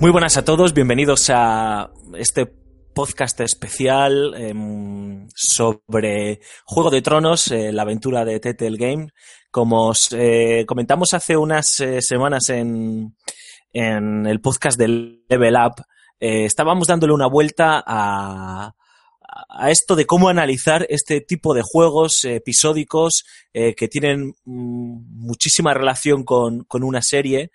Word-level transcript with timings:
Muy 0.00 0.10
buenas 0.10 0.38
a 0.38 0.44
todos, 0.46 0.72
bienvenidos 0.72 1.28
a 1.28 1.90
este 2.14 2.46
podcast 2.94 3.38
especial 3.40 4.32
eh, 4.34 4.54
sobre 5.34 6.40
Juego 6.64 6.88
de 6.88 7.02
Tronos, 7.02 7.50
eh, 7.50 7.70
la 7.70 7.82
aventura 7.82 8.24
de 8.24 8.40
Telltale 8.40 8.78
Game. 8.78 9.08
Como 9.50 9.88
os 9.88 10.10
eh, 10.12 10.64
comentamos 10.66 11.12
hace 11.12 11.36
unas 11.36 11.80
eh, 11.80 12.00
semanas 12.00 12.48
en, 12.48 13.14
en 13.74 14.26
el 14.26 14.40
podcast 14.40 14.78
del 14.78 15.22
Level 15.28 15.54
Up, 15.56 15.84
estábamos 16.18 16.88
dándole 16.88 17.12
una 17.12 17.26
vuelta 17.26 17.84
a, 17.86 18.72
a 19.50 19.70
esto 19.70 19.96
de 19.96 20.06
cómo 20.06 20.30
analizar 20.30 20.86
este 20.88 21.20
tipo 21.20 21.52
de 21.52 21.62
juegos 21.62 22.24
episódicos 22.24 23.24
que 23.52 23.88
tienen 23.88 24.34
mm, 24.44 25.26
muchísima 25.26 25.74
relación 25.74 26.24
con, 26.24 26.64
con, 26.64 26.84
una 26.84 27.02
serie 27.02 27.50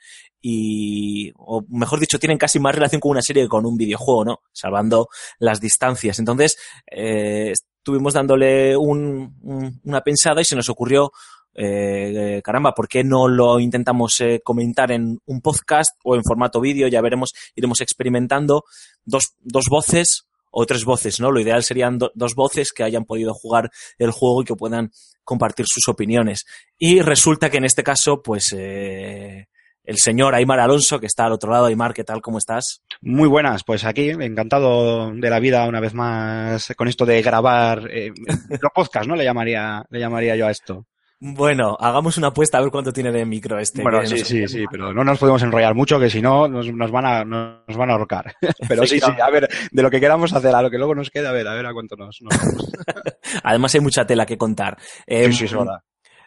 y, 0.47 1.33
o 1.37 1.65
mejor 1.69 1.99
dicho, 1.99 2.19
tienen 2.19 2.37
casi 2.37 2.59
más 2.59 2.75
relación 2.75 3.01
con 3.01 3.09
una 3.09 3.23
serie 3.23 3.41
que 3.41 3.49
con 3.49 3.65
un 3.65 3.75
videojuego, 3.75 4.23
¿no? 4.25 4.39
Salvando 4.53 5.07
las 5.39 5.59
distancias. 5.59 6.19
Entonces, 6.19 6.55
eh, 6.85 7.51
estuvimos 7.51 8.13
dándole 8.13 8.77
un, 8.77 9.35
un, 9.41 9.81
una 9.83 10.01
pensada 10.01 10.41
y 10.41 10.45
se 10.45 10.55
nos 10.55 10.69
ocurrió 10.69 11.11
eh, 11.55 12.41
caramba, 12.43 12.75
¿por 12.75 12.87
qué 12.87 13.03
no 13.03 13.27
lo 13.27 13.59
intentamos 13.59 14.21
eh, 14.21 14.41
comentar 14.43 14.91
en 14.91 15.17
un 15.25 15.41
podcast 15.41 15.97
o 16.03 16.15
en 16.15 16.23
formato 16.23 16.61
vídeo? 16.61 16.87
Ya 16.89 17.01
veremos, 17.01 17.33
iremos 17.55 17.81
experimentando 17.81 18.65
dos, 19.03 19.33
dos 19.39 19.65
voces 19.67 20.27
o 20.51 20.67
tres 20.67 20.85
voces, 20.85 21.19
¿no? 21.19 21.31
Lo 21.31 21.39
ideal 21.39 21.63
serían 21.63 21.97
do, 21.97 22.11
dos 22.13 22.35
voces 22.35 22.71
que 22.71 22.83
hayan 22.83 23.05
podido 23.05 23.33
jugar 23.33 23.71
el 23.97 24.11
juego 24.11 24.43
y 24.43 24.45
que 24.45 24.55
puedan 24.55 24.91
compartir 25.23 25.65
sus 25.67 25.87
opiniones. 25.87 26.45
Y 26.77 27.01
resulta 27.01 27.49
que 27.49 27.57
en 27.57 27.65
este 27.65 27.83
caso, 27.83 28.21
pues, 28.21 28.53
eh, 28.55 29.47
el 29.85 29.97
señor 29.97 30.35
Aymar 30.35 30.59
Alonso, 30.59 30.99
que 30.99 31.05
está 31.05 31.25
al 31.25 31.33
otro 31.33 31.51
lado. 31.51 31.65
Aymar, 31.65 31.93
¿qué 31.93 32.03
tal? 32.03 32.21
¿Cómo 32.21 32.37
estás? 32.37 32.81
Muy 33.01 33.27
buenas, 33.27 33.63
pues 33.63 33.85
aquí, 33.85 34.09
encantado 34.09 35.11
de 35.11 35.29
la 35.29 35.39
vida 35.39 35.67
una 35.67 35.79
vez 35.79 35.93
más 35.93 36.73
con 36.75 36.87
esto 36.87 37.05
de 37.05 37.21
grabar 37.21 37.87
eh, 37.91 38.11
los 38.49 38.71
podcasts, 38.73 39.07
¿no? 39.07 39.15
Le 39.15 39.23
llamaría, 39.23 39.83
le 39.89 39.99
llamaría 39.99 40.35
yo 40.35 40.47
a 40.47 40.51
esto. 40.51 40.85
Bueno, 41.19 41.77
hagamos 41.79 42.17
una 42.17 42.27
apuesta 42.27 42.57
a 42.57 42.61
ver 42.61 42.69
cuánto 42.69 42.91
tiene 42.91 43.11
de 43.11 43.25
micro 43.25 43.57
este. 43.57 43.81
Bueno, 43.81 44.05
sí, 44.05 44.19
sí, 44.19 44.47
sí, 44.47 44.65
pero 44.69 44.93
no 44.93 45.03
nos 45.03 45.17
podemos 45.17 45.41
enrollar 45.43 45.73
mucho, 45.73 45.97
que 45.97 46.09
si 46.09 46.21
no 46.21 46.47
nos, 46.47 46.71
nos, 46.73 46.91
van 46.91 47.05
a 47.05 47.23
nos 47.23 47.77
van 47.77 47.89
a 47.89 47.93
ahorcar. 47.93 48.35
pero 48.67 48.85
sí, 48.85 48.99
sí, 48.99 49.11
a 49.21 49.29
ver, 49.29 49.47
de 49.71 49.81
lo 49.81 49.89
que 49.89 50.01
queramos 50.01 50.33
hacer 50.33 50.53
a 50.53 50.61
lo 50.61 50.69
que 50.69 50.77
luego 50.77 50.93
nos 50.93 51.09
queda, 51.09 51.29
a 51.29 51.33
ver, 51.33 51.47
a 51.47 51.53
ver 51.53 51.65
a 51.65 51.73
cuánto 51.73 51.95
nos. 51.95 52.19
nos... 52.21 52.35
Además 53.43 53.73
hay 53.73 53.81
mucha 53.81 54.05
tela 54.05 54.25
que 54.25 54.37
contar. 54.37 54.77
Eh, 55.07 55.25
sí, 55.27 55.33
sí, 55.33 55.45
es 55.45 55.53
verdad. 55.53 55.79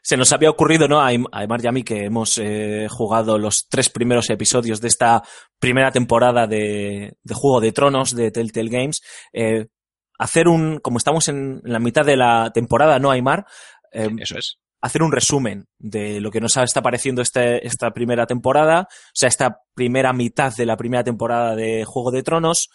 Se 0.03 0.16
nos 0.16 0.32
había 0.32 0.50
ocurrido, 0.50 0.88
¿no? 0.88 1.00
A 1.00 1.09
Aymar 1.09 1.64
y 1.64 1.66
a 1.66 1.72
mí 1.72 1.82
que 1.82 2.04
hemos 2.04 2.38
eh, 2.38 2.86
jugado 2.88 3.38
los 3.38 3.69
tres 3.69 3.91
primeros 3.91 4.31
episodios 4.31 4.81
de 4.81 4.88
esta 4.88 5.22
primera 5.59 5.91
temporada 5.91 6.47
de, 6.47 7.16
de 7.22 7.34
Juego 7.34 7.60
de 7.60 7.72
Tronos 7.72 8.14
de 8.14 8.31
Telltale 8.31 8.70
Games, 8.70 9.00
eh, 9.32 9.66
hacer 10.19 10.48
un, 10.48 10.78
como 10.81 10.98
estamos 10.98 11.28
en 11.28 11.60
la 11.64 11.78
mitad 11.78 12.04
de 12.04 12.16
la 12.16 12.50
temporada, 12.53 12.98
¿no, 12.98 13.10
Aymar? 13.10 13.47
Eh, 13.92 14.09
Eso 14.19 14.38
es 14.38 14.59
hacer 14.81 15.03
un 15.03 15.12
resumen 15.12 15.66
de 15.78 16.20
lo 16.20 16.30
que 16.30 16.41
nos 16.41 16.56
está 16.56 16.82
pareciendo 16.82 17.22
este, 17.22 17.66
esta 17.66 17.91
primera 17.91 18.26
temporada, 18.26 18.82
o 18.82 19.12
sea, 19.12 19.28
esta 19.28 19.62
primera 19.75 20.12
mitad 20.12 20.54
de 20.54 20.66
la 20.66 20.76
primera 20.76 21.04
temporada 21.04 21.56
de 21.56 21.84
Juego 21.84 22.10
de 22.10 22.22
Tronos, 22.22 22.69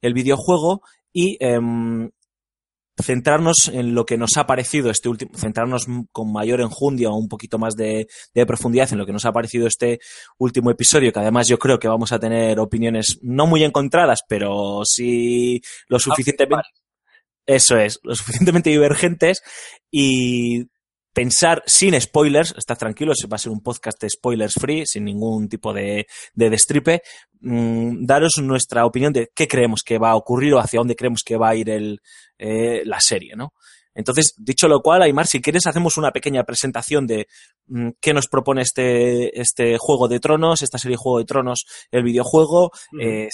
el 0.00 0.14
videojuego, 0.14 0.82
y 1.12 1.36
eh, 1.40 1.58
centrarnos 2.98 3.70
en 3.72 3.94
lo 3.94 4.04
que 4.04 4.18
nos 4.18 4.36
ha 4.36 4.46
parecido 4.46 4.90
este 4.90 5.08
último, 5.08 5.30
centrarnos 5.36 5.86
con 6.12 6.32
mayor 6.32 6.60
enjundia 6.60 7.10
o 7.10 7.16
un 7.16 7.28
poquito 7.28 7.58
más 7.58 7.74
de, 7.76 8.06
de, 8.34 8.46
profundidad 8.46 8.92
en 8.92 8.98
lo 8.98 9.06
que 9.06 9.12
nos 9.12 9.24
ha 9.24 9.32
parecido 9.32 9.66
este 9.66 10.00
último 10.38 10.70
episodio, 10.70 11.12
que 11.12 11.20
además 11.20 11.48
yo 11.48 11.58
creo 11.58 11.78
que 11.78 11.88
vamos 11.88 12.12
a 12.12 12.18
tener 12.18 12.58
opiniones 12.58 13.18
no 13.22 13.46
muy 13.46 13.64
encontradas, 13.64 14.22
pero 14.28 14.82
sí 14.84 15.60
lo 15.88 15.98
suficientemente, 15.98 16.68
eso 17.46 17.76
es, 17.76 17.98
lo 18.02 18.14
suficientemente 18.14 18.70
divergentes 18.70 19.42
y 19.90 20.66
pensar 21.12 21.62
sin 21.66 22.00
spoilers, 22.00 22.54
estás 22.56 22.78
tranquilo, 22.78 23.12
va 23.30 23.34
a 23.34 23.38
ser 23.38 23.52
un 23.52 23.62
podcast 23.62 24.00
de 24.00 24.10
spoilers 24.10 24.54
free, 24.54 24.86
sin 24.86 25.04
ningún 25.04 25.48
tipo 25.48 25.72
de, 25.72 26.06
de 26.34 26.50
destripe, 26.50 27.02
mmm, 27.40 28.04
daros 28.04 28.38
nuestra 28.42 28.86
opinión 28.86 29.12
de 29.12 29.30
qué 29.34 29.48
creemos 29.48 29.82
que 29.82 29.98
va 29.98 30.10
a 30.10 30.16
ocurrir 30.16 30.54
o 30.54 30.60
hacia 30.60 30.78
dónde 30.78 30.96
creemos 30.96 31.22
que 31.24 31.36
va 31.36 31.50
a 31.50 31.56
ir 31.56 31.70
el, 31.70 32.00
eh, 32.38 32.82
la 32.84 33.00
serie, 33.00 33.34
¿no? 33.36 33.54
Entonces, 33.92 34.34
dicho 34.38 34.68
lo 34.68 34.80
cual, 34.80 35.02
Aymar, 35.02 35.26
si 35.26 35.42
quieres, 35.42 35.66
hacemos 35.66 35.96
una 35.96 36.12
pequeña 36.12 36.44
presentación 36.44 37.06
de 37.06 37.26
mmm, 37.66 37.90
qué 38.00 38.14
nos 38.14 38.28
propone 38.28 38.62
este, 38.62 39.40
este 39.40 39.78
Juego 39.78 40.06
de 40.08 40.20
Tronos, 40.20 40.62
esta 40.62 40.78
serie 40.78 40.96
Juego 40.96 41.18
de 41.18 41.24
Tronos, 41.24 41.64
el 41.90 42.04
videojuego, 42.04 42.70
eh, 43.00 43.28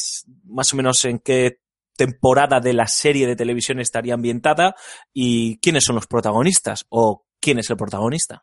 más 0.45 0.73
o 0.73 0.77
menos 0.77 1.05
en 1.05 1.19
qué 1.19 1.59
temporada 1.97 2.61
de 2.61 2.73
la 2.73 2.87
serie 2.87 3.27
de 3.27 3.37
televisión 3.37 3.81
estaría 3.81 4.15
ambientada 4.15 4.75
y 5.13 5.59
quiénes 5.59 5.85
son 5.85 5.97
los 5.97 6.07
protagonistas 6.07 6.85
o 6.91 7.26
quién 7.47 7.61
es 7.61 7.71
el 7.71 7.77
protagonista. 7.77 8.43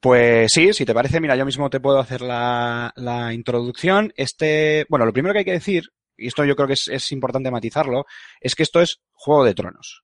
Pues 0.00 0.50
sí, 0.54 0.72
si 0.72 0.86
te 0.86 0.94
parece, 0.94 1.20
mira, 1.20 1.36
yo 1.36 1.44
mismo 1.44 1.68
te 1.68 1.80
puedo 1.80 1.98
hacer 1.98 2.22
la, 2.22 3.30
introducción. 3.34 4.10
Este, 4.16 4.86
bueno, 4.88 5.04
lo 5.04 5.12
primero 5.12 5.34
que 5.34 5.40
hay 5.40 5.44
que 5.44 5.52
decir, 5.52 5.90
y 6.16 6.28
esto 6.28 6.46
yo 6.46 6.56
creo 6.56 6.66
que 6.66 6.72
es, 6.74 7.12
importante 7.12 7.50
matizarlo, 7.50 8.06
es 8.40 8.54
que 8.54 8.62
esto 8.62 8.80
es 8.80 9.02
Juego 9.12 9.44
de 9.44 9.52
Tronos. 9.52 10.02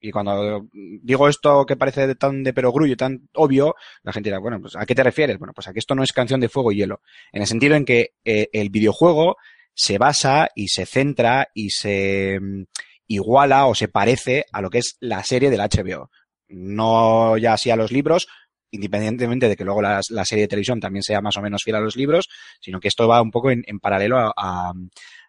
Y 0.00 0.10
cuando 0.10 0.68
digo 1.02 1.28
esto 1.28 1.64
que 1.64 1.76
parece 1.76 2.14
tan 2.14 2.44
de 2.44 2.52
perogrullo 2.52 2.92
y 2.92 2.96
tan 2.96 3.26
obvio, 3.32 3.74
la 4.02 4.12
gente 4.12 4.28
dirá, 4.28 4.38
bueno, 4.38 4.60
pues 4.60 4.76
¿a 4.76 4.84
qué 4.84 4.94
te 4.94 5.02
refieres? 5.02 5.38
Bueno, 5.38 5.54
pues 5.54 5.66
a 5.66 5.72
que 5.72 5.78
esto 5.78 5.94
no 5.94 6.02
es 6.02 6.12
canción 6.12 6.40
de 6.40 6.50
fuego 6.50 6.72
y 6.72 6.76
hielo. 6.76 7.00
En 7.32 7.40
el 7.40 7.48
sentido 7.48 7.74
en 7.74 7.86
que 7.86 8.10
eh, 8.24 8.48
el 8.52 8.68
videojuego 8.68 9.36
se 9.72 9.96
basa 9.96 10.50
y 10.54 10.68
se 10.68 10.84
centra 10.84 11.48
y 11.54 11.70
se 11.70 12.38
mm, 12.38 12.64
iguala 13.06 13.66
o 13.66 13.74
se 13.74 13.88
parece 13.88 14.44
a 14.52 14.60
lo 14.60 14.68
que 14.68 14.78
es 14.78 14.98
la 15.00 15.24
serie 15.24 15.48
del 15.48 15.60
HBO. 15.60 16.10
No 16.48 17.36
ya 17.36 17.54
así 17.54 17.70
a 17.70 17.76
los 17.76 17.92
libros, 17.92 18.28
independientemente 18.70 19.48
de 19.48 19.56
que 19.56 19.64
luego 19.64 19.82
la, 19.82 20.02
serie 20.02 20.44
de 20.44 20.48
televisión 20.48 20.80
también 20.80 21.02
sea 21.02 21.20
más 21.20 21.36
o 21.36 21.42
menos 21.42 21.62
fiel 21.62 21.76
a 21.76 21.80
los 21.80 21.96
libros, 21.96 22.28
sino 22.60 22.80
que 22.80 22.88
esto 22.88 23.08
va 23.08 23.22
un 23.22 23.30
poco 23.30 23.50
en, 23.50 23.62
paralelo 23.80 24.32
a, 24.36 24.72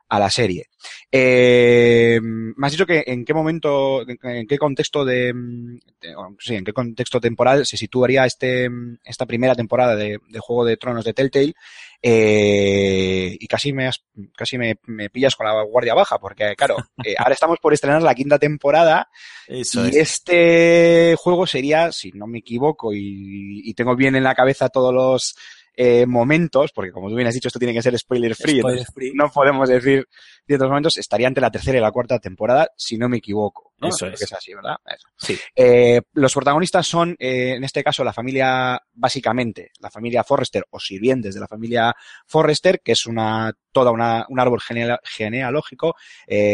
a, 0.09 0.19
la 0.19 0.29
serie. 0.29 0.67
Eh, 1.11 2.19
me 2.21 2.67
has 2.67 2.71
dicho 2.71 2.85
que 2.85 3.03
en 3.05 3.23
qué 3.23 3.33
momento, 3.33 4.01
en 4.07 4.47
qué 4.47 4.57
contexto 4.57 5.05
de, 5.05 5.33
de, 5.33 6.15
sí, 6.39 6.55
en 6.55 6.65
qué 6.65 6.73
contexto 6.73 7.21
temporal 7.21 7.65
se 7.65 7.77
situaría 7.77 8.25
este, 8.25 8.69
esta 9.03 9.25
primera 9.25 9.55
temporada 9.55 9.95
de, 9.95 10.19
de 10.27 10.39
Juego 10.39 10.65
de 10.65 10.77
Tronos 10.77 11.05
de 11.05 11.13
Telltale. 11.13 11.53
Eh, 12.01 13.35
y 13.37 13.47
casi 13.47 13.73
me 13.73 13.87
has, 13.87 14.05
casi 14.33 14.57
me, 14.57 14.77
me, 14.85 15.09
pillas 15.09 15.35
con 15.35 15.45
la 15.45 15.63
guardia 15.63 15.93
baja, 15.93 16.17
porque 16.17 16.55
claro, 16.55 16.77
eh, 17.03 17.15
ahora 17.17 17.33
estamos 17.33 17.59
por 17.59 17.73
estrenar 17.73 18.01
la 18.01 18.15
quinta 18.15 18.39
temporada 18.39 19.09
Eso 19.47 19.85
y 19.85 19.89
es. 19.89 19.95
este 19.97 21.15
juego 21.17 21.45
sería, 21.45 21.91
si 21.91 22.13
no 22.13 22.25
me 22.25 22.39
equivoco 22.39 22.93
y, 22.93 23.61
y 23.65 23.73
tengo 23.73 23.97
bien 23.97 24.15
en 24.15 24.23
la 24.23 24.33
cabeza 24.33 24.69
todos 24.69 24.93
los 24.93 25.35
eh, 25.81 26.05
momentos, 26.05 26.73
porque 26.73 26.91
como 26.91 27.07
tú 27.07 27.15
bien 27.15 27.29
has 27.29 27.33
dicho, 27.33 27.47
esto 27.47 27.57
tiene 27.57 27.73
que 27.73 27.81
ser 27.81 27.97
spoiler 27.97 28.35
free, 28.35 28.59
spoiler 28.59 28.85
free. 28.93 29.13
no 29.13 29.31
podemos 29.31 29.69
decir 29.69 30.05
ciertos 30.45 30.67
momentos, 30.67 30.97
estaría 30.97 31.29
entre 31.29 31.39
la 31.39 31.51
tercera 31.51 31.77
y 31.77 31.81
la 31.81 31.93
cuarta 31.93 32.19
temporada, 32.19 32.67
si 32.75 32.97
no 32.97 33.07
me 33.07 33.19
equivoco. 33.19 33.71
¿no? 33.77 33.87
Eso 33.87 34.07
es. 34.07 34.21
es 34.21 34.33
así, 34.33 34.53
¿verdad? 34.53 34.75
Eso. 34.85 35.07
Sí. 35.15 35.39
Eh, 35.55 36.01
los 36.15 36.33
protagonistas 36.33 36.85
son, 36.85 37.15
eh, 37.17 37.53
en 37.55 37.63
este 37.63 37.81
caso, 37.81 38.03
la 38.03 38.11
familia, 38.11 38.77
básicamente, 38.91 39.71
la 39.79 39.89
familia 39.89 40.25
Forrester 40.25 40.65
o 40.69 40.81
sirvientes 40.81 41.33
de 41.33 41.39
la 41.39 41.47
familia 41.47 41.95
Forrester, 42.27 42.81
que 42.83 42.91
es 42.91 43.05
una, 43.05 43.53
toda 43.71 43.91
una, 43.91 44.25
un 44.27 44.37
árbol 44.37 44.59
geneal, 44.59 44.99
genealógico 45.01 45.95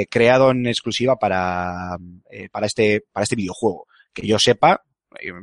creado 0.07 0.51
en 0.51 0.67
exclusiva 0.67 1.15
para, 1.15 1.97
para 2.51 2.67
este, 2.67 3.01
para 3.11 3.23
este 3.23 3.35
videojuego. 3.35 3.87
Que 4.13 4.27
yo 4.27 4.37
sepa, 4.37 4.83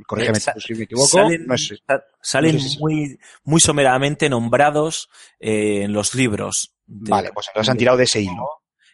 corrígeme 0.06 0.38
si 0.40 0.74
me 0.74 0.84
equivoco. 0.84 1.08
Salen, 1.08 1.46
no 1.46 1.54
es, 1.54 1.82
salen 2.20 2.54
no 2.54 2.60
sé 2.60 2.68
si 2.68 2.78
muy, 2.78 3.18
muy 3.44 3.60
someramente 3.60 4.28
nombrados 4.28 5.08
eh, 5.40 5.82
en 5.84 5.92
los 5.92 6.14
libros. 6.14 6.74
De, 6.86 7.10
vale, 7.10 7.30
pues 7.32 7.48
entonces 7.48 7.70
han 7.70 7.76
tirado 7.76 7.98
de 7.98 8.04
ese 8.04 8.20
hilo. 8.20 8.48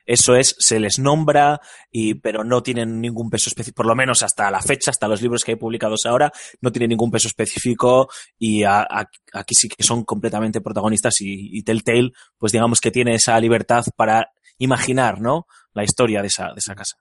Eso 0.09 0.37
es, 0.37 0.57
se 0.59 0.81
les 0.81 0.99
nombra, 0.99 1.61
y, 1.91 2.15
pero 2.15 2.43
no 2.43 2.63
tienen 2.63 2.99
ningún 2.99 3.29
peso 3.29 3.51
específico, 3.51 3.77
por 3.77 3.87
lo 3.87 3.95
menos 3.95 4.23
hasta 4.23 4.51
la 4.51 4.63
fecha, 4.63 4.91
hasta 4.91 5.07
los 5.07 5.21
libros 5.21 5.45
que 5.45 5.53
hay 5.53 5.57
publicados 5.57 6.07
ahora, 6.07 6.33
no 6.63 6.73
tienen 6.73 6.89
ningún 6.89 7.11
peso 7.11 7.29
específico 7.29 8.09
y 8.39 8.63
a, 8.63 8.81
a, 8.81 9.11
aquí 9.35 9.55
sí 9.55 9.69
que 9.69 9.85
son 9.85 10.05
completamente 10.05 10.63
protagonistas 10.63 11.21
y, 11.21 11.51
y 11.53 11.63
Telltale, 11.63 12.13
pues 12.39 12.53
digamos 12.53 12.81
que 12.81 12.91
tiene 12.91 13.17
esa 13.17 13.39
libertad 13.39 13.85
para 13.97 14.33
imaginar, 14.57 15.21
¿no? 15.21 15.47
La 15.75 15.85
historia 15.85 16.23
de 16.23 16.29
esa, 16.29 16.55
de 16.55 16.59
esa 16.59 16.75
casa. 16.75 16.97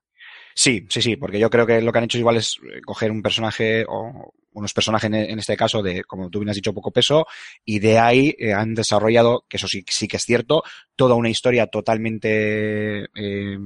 Sí, 0.59 0.87
sí, 0.89 1.03
sí, 1.03 1.15
porque 1.17 1.37
yo 1.37 1.51
creo 1.51 1.67
que 1.67 1.81
lo 1.81 1.91
que 1.91 1.99
han 1.99 2.05
hecho 2.05 2.17
igual 2.17 2.37
es 2.37 2.57
eh, 2.63 2.81
coger 2.83 3.11
un 3.11 3.21
personaje 3.21 3.85
o 3.87 4.33
unos 4.53 4.73
personajes 4.73 5.11
en, 5.13 5.37
este 5.37 5.55
caso 5.55 5.83
de, 5.83 6.03
como 6.03 6.31
tú 6.31 6.39
bien 6.39 6.49
has 6.49 6.55
dicho, 6.55 6.73
poco 6.73 6.89
peso, 6.89 7.27
y 7.63 7.77
de 7.77 7.99
ahí 7.99 8.35
eh, 8.39 8.53
han 8.53 8.73
desarrollado, 8.73 9.45
que 9.47 9.57
eso 9.57 9.67
sí, 9.67 9.85
sí 9.87 10.07
que 10.07 10.17
es 10.17 10.23
cierto, 10.23 10.63
toda 10.95 11.13
una 11.13 11.29
historia 11.29 11.67
totalmente 11.67 13.03
eh, 13.03 13.57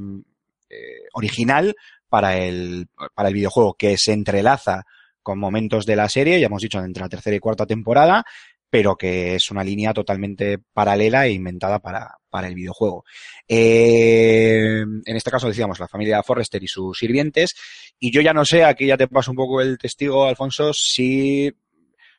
eh, 0.70 1.04
original 1.14 1.74
para 2.10 2.36
el, 2.38 2.90
para 3.16 3.30
el 3.30 3.36
videojuego, 3.36 3.76
que 3.76 3.98
se 3.98 4.12
entrelaza 4.12 4.84
con 5.24 5.40
momentos 5.40 5.86
de 5.86 5.96
la 5.96 6.10
serie, 6.10 6.42
ya 6.42 6.48
hemos 6.48 6.62
dicho, 6.62 6.84
entre 6.84 7.04
la 7.04 7.10
tercera 7.10 7.38
y 7.38 7.40
cuarta 7.40 7.66
temporada, 7.66 8.26
pero 8.71 8.95
que 8.95 9.35
es 9.35 9.51
una 9.51 9.63
línea 9.63 9.94
totalmente 9.94 10.57
paralela 10.57 11.27
e 11.27 11.33
inventada 11.33 11.79
para, 11.79 12.15
para 12.29 12.47
el 12.47 12.56
videojuego. 12.56 13.03
Eh, 13.47 14.81
en 14.81 15.15
este 15.15 15.29
caso 15.29 15.47
decíamos 15.47 15.79
la 15.79 15.89
familia 15.89 16.23
Forrester 16.23 16.63
y 16.63 16.68
sus 16.68 16.97
sirvientes, 16.97 17.53
y 18.00 18.12
yo 18.12 18.21
ya 18.21 18.33
no 18.33 18.45
sé, 18.45 18.63
aquí 18.63 18.88
ya 18.88 18.97
te 18.97 19.09
paso 19.09 19.31
un 19.31 19.38
poco 19.38 19.62
el 19.62 19.77
testigo, 19.77 20.25
Alfonso, 20.25 20.71
si 20.73 21.53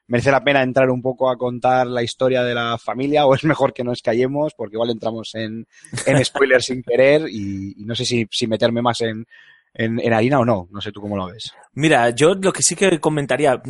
merece 0.08 0.30
la 0.30 0.44
pena 0.44 0.62
entrar 0.62 0.90
un 0.90 1.00
poco 1.00 1.30
a 1.30 1.38
contar 1.38 1.86
la 1.86 2.02
historia 2.02 2.42
de 2.42 2.54
la 2.54 2.76
familia 2.76 3.24
o 3.24 3.34
es 3.34 3.44
mejor 3.44 3.72
que 3.72 3.82
nos 3.82 4.02
callemos 4.02 4.52
porque 4.54 4.76
igual 4.76 4.90
entramos 4.90 5.34
en, 5.34 5.66
en 6.06 6.24
spoilers 6.24 6.66
sin 6.66 6.82
querer 6.82 7.22
y, 7.30 7.80
y, 7.80 7.84
no 7.86 7.94
sé 7.94 8.04
si, 8.04 8.28
si 8.30 8.46
meterme 8.46 8.82
más 8.82 9.00
en, 9.00 9.24
en, 9.72 9.98
en, 10.00 10.12
harina 10.12 10.40
o 10.40 10.44
no. 10.44 10.68
No 10.70 10.80
sé 10.82 10.92
tú 10.92 11.00
cómo 11.00 11.16
lo 11.16 11.28
ves. 11.28 11.54
Mira, 11.72 12.10
yo 12.10 12.34
lo 12.34 12.52
que 12.52 12.62
sí 12.62 12.76
que 12.76 13.00
comentaría, 13.00 13.62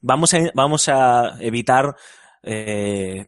vamos 0.00 0.34
a, 0.34 0.38
vamos 0.54 0.88
a 0.88 1.36
evitar 1.40 1.94
eh, 2.42 3.26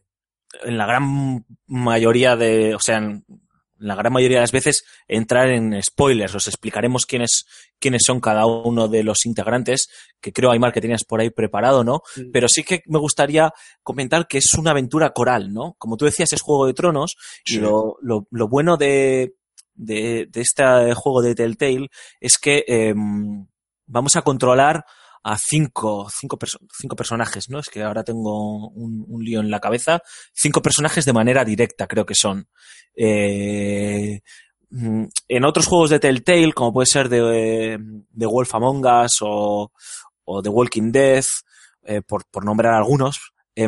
en 0.63 0.77
la 0.77 0.85
gran 0.85 1.45
mayoría 1.67 2.35
de, 2.35 2.75
o 2.75 2.79
sea, 2.79 2.97
en 2.97 3.25
la 3.77 3.95
gran 3.95 4.13
mayoría 4.13 4.37
de 4.37 4.41
las 4.41 4.51
veces 4.51 4.83
entrar 5.07 5.49
en 5.49 5.81
spoilers. 5.81 6.35
Os 6.35 6.47
explicaremos 6.47 7.05
quiénes, 7.05 7.45
quiénes 7.79 8.03
son 8.05 8.19
cada 8.19 8.45
uno 8.45 8.87
de 8.87 9.03
los 9.03 9.25
integrantes, 9.25 9.89
que 10.21 10.31
creo, 10.31 10.51
Aymar, 10.51 10.71
que 10.71 10.81
tenías 10.81 11.03
por 11.03 11.19
ahí 11.19 11.31
preparado, 11.31 11.83
¿no? 11.83 12.01
Sí. 12.13 12.29
Pero 12.31 12.47
sí 12.47 12.63
que 12.63 12.83
me 12.85 12.99
gustaría 12.99 13.51
comentar 13.81 14.27
que 14.27 14.37
es 14.37 14.53
una 14.53 14.71
aventura 14.71 15.09
coral, 15.11 15.51
¿no? 15.51 15.75
Como 15.79 15.97
tú 15.97 16.05
decías, 16.05 16.31
es 16.31 16.41
Juego 16.41 16.67
de 16.67 16.73
Tronos, 16.73 17.15
sí. 17.43 17.55
y 17.55 17.59
lo, 17.59 17.97
lo, 18.01 18.27
lo, 18.29 18.47
bueno 18.47 18.77
de, 18.77 19.33
de, 19.73 20.27
de, 20.29 20.41
este 20.41 20.93
juego 20.93 21.23
de 21.23 21.33
Telltale 21.33 21.89
es 22.19 22.37
que 22.37 22.63
eh, 22.67 22.93
vamos 23.87 24.15
a 24.15 24.21
controlar 24.21 24.85
a 25.23 25.37
cinco, 25.37 26.07
cinco, 26.09 26.37
perso 26.37 26.59
cinco 26.75 26.95
personajes, 26.95 27.49
¿no? 27.49 27.59
Es 27.59 27.69
que 27.69 27.83
ahora 27.83 28.03
tengo 28.03 28.69
un, 28.69 29.05
un, 29.07 29.23
lío 29.23 29.39
en 29.39 29.51
la 29.51 29.59
cabeza. 29.59 30.01
Cinco 30.33 30.61
personajes 30.61 31.05
de 31.05 31.13
manera 31.13 31.45
directa, 31.45 31.87
creo 31.87 32.05
que 32.05 32.15
son. 32.15 32.47
Eh, 32.95 34.21
en 34.71 35.45
otros 35.45 35.67
juegos 35.67 35.89
de 35.89 35.99
Telltale, 35.99 36.53
como 36.53 36.73
puede 36.73 36.85
ser 36.85 37.09
de, 37.09 37.77
de 38.09 38.25
Wolf 38.25 38.55
Among 38.55 38.85
Us 38.85 39.17
o, 39.21 39.71
o 40.23 40.41
The 40.41 40.49
Walking 40.49 40.91
Dead, 40.91 41.23
eh, 41.83 42.01
por, 42.01 42.25
por, 42.25 42.45
nombrar 42.45 42.73
algunos, 42.73 43.33
eh, 43.55 43.67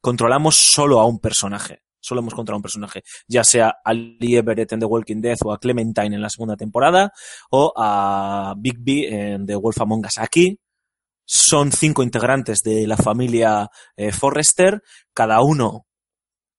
controlamos 0.00 0.56
solo 0.56 1.00
a 1.00 1.06
un 1.06 1.18
personaje. 1.18 1.82
Solo 2.00 2.20
hemos 2.20 2.34
controlado 2.34 2.58
un 2.58 2.62
personaje, 2.62 3.02
ya 3.26 3.42
sea 3.42 3.74
a 3.84 3.92
Lee 3.92 4.36
Everett 4.36 4.72
en 4.72 4.80
The 4.80 4.86
Walking 4.86 5.20
Dead 5.20 5.36
o 5.44 5.52
a 5.52 5.58
Clementine 5.58 6.14
en 6.14 6.22
la 6.22 6.30
segunda 6.30 6.56
temporada 6.56 7.12
o 7.50 7.72
a 7.76 8.54
Bigby 8.56 9.06
en 9.06 9.44
The 9.44 9.56
Wolf 9.56 9.80
Among 9.80 10.06
Us. 10.06 10.18
Aquí 10.18 10.58
son 11.30 11.72
cinco 11.72 12.02
integrantes 12.02 12.62
de 12.62 12.86
la 12.86 12.96
familia 12.96 13.70
eh, 13.96 14.12
Forrester, 14.12 14.82
cada 15.12 15.42
uno 15.42 15.84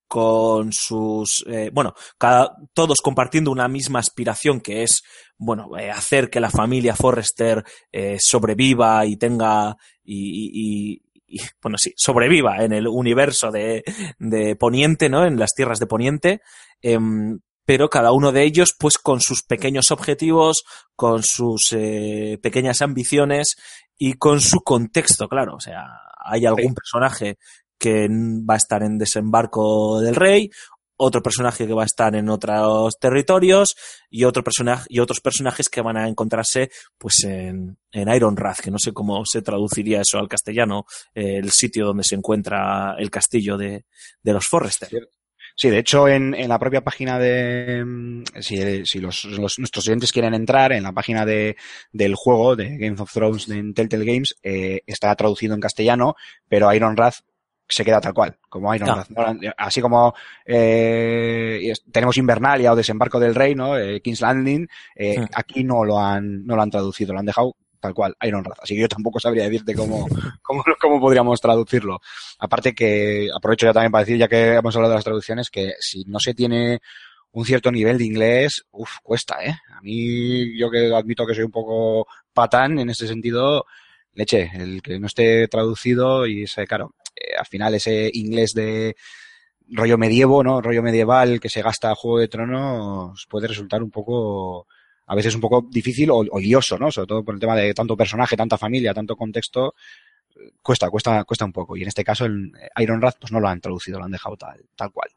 con 0.07 0.71
sus, 0.73 1.43
eh, 1.47 1.71
bueno, 1.73 1.95
cada, 2.19 2.55
todos 2.73 2.99
compartiendo 3.01 3.51
una 3.51 3.67
misma 3.67 3.99
aspiración 3.99 4.61
que 4.61 4.83
es, 4.83 5.01
bueno, 5.37 5.75
eh, 5.77 5.89
hacer 5.89 6.29
que 6.29 6.39
la 6.39 6.51
familia 6.51 6.95
Forrester 6.95 7.63
sobreviva 8.19 9.05
y 9.05 9.17
tenga, 9.17 9.75
y, 10.03 11.01
bueno, 11.61 11.77
sí, 11.79 11.93
sobreviva 11.95 12.63
en 12.63 12.73
el 12.73 12.87
universo 12.87 13.51
de, 13.51 13.83
de 14.19 14.55
Poniente, 14.55 15.09
¿no? 15.09 15.25
En 15.25 15.37
las 15.39 15.53
tierras 15.55 15.79
de 15.79 15.87
Poniente. 15.87 16.41
Eh, 16.81 16.97
pero 17.65 17.87
cada 17.87 18.11
uno 18.11 18.31
de 18.31 18.45
ellos 18.45 18.73
pues 18.79 18.97
con 18.97 19.21
sus 19.21 19.43
pequeños 19.43 19.91
objetivos, 19.91 20.63
con 20.95 21.21
sus 21.21 21.69
pequeñas 22.41 22.81
ambiciones 22.81 23.57
y 23.99 24.13
con 24.13 24.39
su 24.39 24.61
contexto, 24.61 25.27
claro. 25.27 25.55
O 25.57 25.59
sea, 25.59 25.85
hay 26.17 26.45
algún 26.45 26.73
personaje 26.73 27.37
que 27.77 28.07
va 28.09 28.55
a 28.55 28.57
estar 28.57 28.81
en 28.81 28.97
desembarco 28.97 29.99
del 29.99 30.15
rey, 30.15 30.49
otro 31.01 31.21
personaje 31.21 31.67
que 31.67 31.73
va 31.73 31.83
a 31.83 31.85
estar 31.85 32.15
en 32.15 32.29
otros 32.29 32.97
territorios 32.99 33.75
y 34.09 34.23
otro 34.23 34.43
personaje 34.43 34.85
y 34.89 34.99
otros 34.99 35.21
personajes 35.21 35.69
que 35.69 35.81
van 35.81 35.97
a 35.97 36.07
encontrarse 36.07 36.71
pues 36.97 37.23
en, 37.23 37.77
en 37.91 38.09
Iron 38.09 38.35
Wrath, 38.35 38.59
que 38.59 38.71
no 38.71 38.79
sé 38.79 38.91
cómo 38.91 39.23
se 39.25 39.41
traduciría 39.41 40.01
eso 40.01 40.17
al 40.17 40.27
castellano, 40.27 40.85
eh, 41.13 41.37
el 41.37 41.51
sitio 41.51 41.85
donde 41.85 42.03
se 42.03 42.15
encuentra 42.15 42.95
el 42.97 43.09
castillo 43.09 43.57
de, 43.57 43.85
de 44.21 44.33
los 44.33 44.45
Forrester. 44.45 45.09
Sí, 45.59 45.69
de 45.69 45.79
hecho, 45.79 46.07
en, 46.07 46.33
en, 46.35 46.47
la 46.47 46.57
propia 46.57 46.79
página 46.79 47.19
de. 47.19 47.83
Mm, 47.85 48.23
si, 48.39 48.85
si 48.85 48.99
los, 48.99 49.25
los, 49.25 49.59
nuestros 49.59 49.85
oyentes 49.85 50.13
quieren 50.13 50.33
entrar, 50.33 50.71
en 50.71 50.83
la 50.83 50.93
página 50.93 51.25
de, 51.25 51.57
del 51.91 52.15
juego 52.15 52.55
de 52.55 52.77
Game 52.77 52.95
of 52.97 53.11
Thrones 53.11 53.45
de 53.45 53.73
Telltale 53.73 54.05
Games, 54.05 54.37
eh, 54.41 54.83
está 54.87 55.13
traducido 55.17 55.53
en 55.53 55.59
castellano, 55.59 56.15
pero 56.47 56.73
Iron 56.73 56.95
Wrath 56.95 57.15
se 57.67 57.83
queda 57.83 57.99
tal 57.99 58.13
cual, 58.13 58.37
como 58.47 58.73
Iron 58.73 58.87
no. 58.87 58.95
Wrath. 58.95 59.53
Así 59.57 59.81
como 59.81 60.13
eh, 60.45 61.73
tenemos 61.91 62.15
Invernalia 62.15 62.71
o 62.71 62.77
Desembarco 62.77 63.19
del 63.19 63.35
Rey, 63.35 63.53
¿no? 63.53 63.77
Eh, 63.77 63.99
King's 63.99 64.21
Landing, 64.21 64.65
eh, 64.95 65.15
sí. 65.17 65.25
aquí 65.33 65.65
no 65.65 65.83
lo 65.83 65.99
han, 65.99 66.45
no 66.45 66.55
lo 66.55 66.61
han 66.61 66.71
traducido, 66.71 67.11
lo 67.11 67.19
han 67.19 67.25
dejado 67.25 67.57
tal 67.79 67.93
cual, 67.93 68.15
Iron 68.23 68.43
Wrath. 68.43 68.59
Así 68.61 68.75
que 68.75 68.81
yo 68.81 68.87
tampoco 68.87 69.19
sabría 69.19 69.43
decirte 69.43 69.73
cómo, 69.75 70.07
cómo, 70.41 70.63
cómo, 70.79 70.99
podríamos 70.99 71.39
traducirlo. 71.39 71.99
Aparte 72.39 72.73
que 72.73 73.29
aprovecho 73.35 73.65
ya 73.65 73.73
también 73.73 73.91
para 73.91 74.03
decir, 74.03 74.17
ya 74.17 74.27
que 74.27 74.55
hemos 74.55 74.75
hablado 74.75 74.93
de 74.93 74.97
las 74.97 75.05
traducciones, 75.05 75.49
que 75.49 75.73
si 75.79 76.03
no 76.05 76.19
se 76.19 76.33
tiene 76.33 76.81
un 77.31 77.45
cierto 77.45 77.71
nivel 77.71 77.97
de 77.97 78.05
inglés, 78.05 78.65
uff, 78.71 78.97
cuesta, 79.03 79.37
¿eh? 79.43 79.55
A 79.71 79.81
mí, 79.81 80.57
yo 80.57 80.69
que 80.69 80.93
admito 80.93 81.25
que 81.25 81.35
soy 81.35 81.43
un 81.43 81.51
poco 81.51 82.07
patán 82.33 82.79
en 82.79 82.89
ese 82.89 83.07
sentido, 83.07 83.65
leche, 84.13 84.51
el 84.55 84.81
que 84.81 84.99
no 84.99 85.07
esté 85.07 85.47
traducido 85.47 86.25
y 86.25 86.43
ese, 86.43 86.65
claro, 86.65 86.95
eh, 87.15 87.35
al 87.37 87.45
final 87.45 87.75
ese 87.75 88.09
inglés 88.13 88.53
de 88.53 88.95
rollo 89.71 89.97
medievo, 89.97 90.43
¿no? 90.43 90.61
Rollo 90.61 90.81
medieval 90.81 91.39
que 91.39 91.49
se 91.49 91.61
gasta 91.61 91.91
a 91.91 91.95
Juego 91.95 92.19
de 92.19 92.27
Tronos 92.27 93.27
puede 93.29 93.47
resultar 93.47 93.83
un 93.83 93.91
poco 93.91 94.67
a 95.09 95.15
veces 95.15 95.33
un 95.33 95.41
poco 95.41 95.65
difícil 95.69 96.11
o, 96.11 96.17
o, 96.17 96.39
lioso, 96.39 96.77
¿no? 96.77 96.91
Sobre 96.91 97.07
todo 97.07 97.23
por 97.25 97.33
el 97.33 97.39
tema 97.41 97.55
de 97.55 97.73
tanto 97.73 97.97
personaje, 97.97 98.37
tanta 98.37 98.57
familia, 98.57 98.93
tanto 98.93 99.15
contexto, 99.15 99.73
cuesta, 100.61 100.89
cuesta, 100.89 101.23
cuesta 101.23 101.45
un 101.45 101.51
poco. 101.51 101.75
Y 101.75 101.81
en 101.81 101.87
este 101.87 102.03
caso 102.03 102.25
el 102.25 102.51
Iron 102.77 102.99
Wrath 102.99 103.17
pues 103.19 103.31
no 103.31 103.39
lo 103.39 103.47
han 103.47 103.59
traducido, 103.59 103.97
lo 103.97 104.05
han 104.05 104.11
dejado 104.11 104.37
tal, 104.37 104.63
tal 104.75 104.91
cual. 104.91 105.09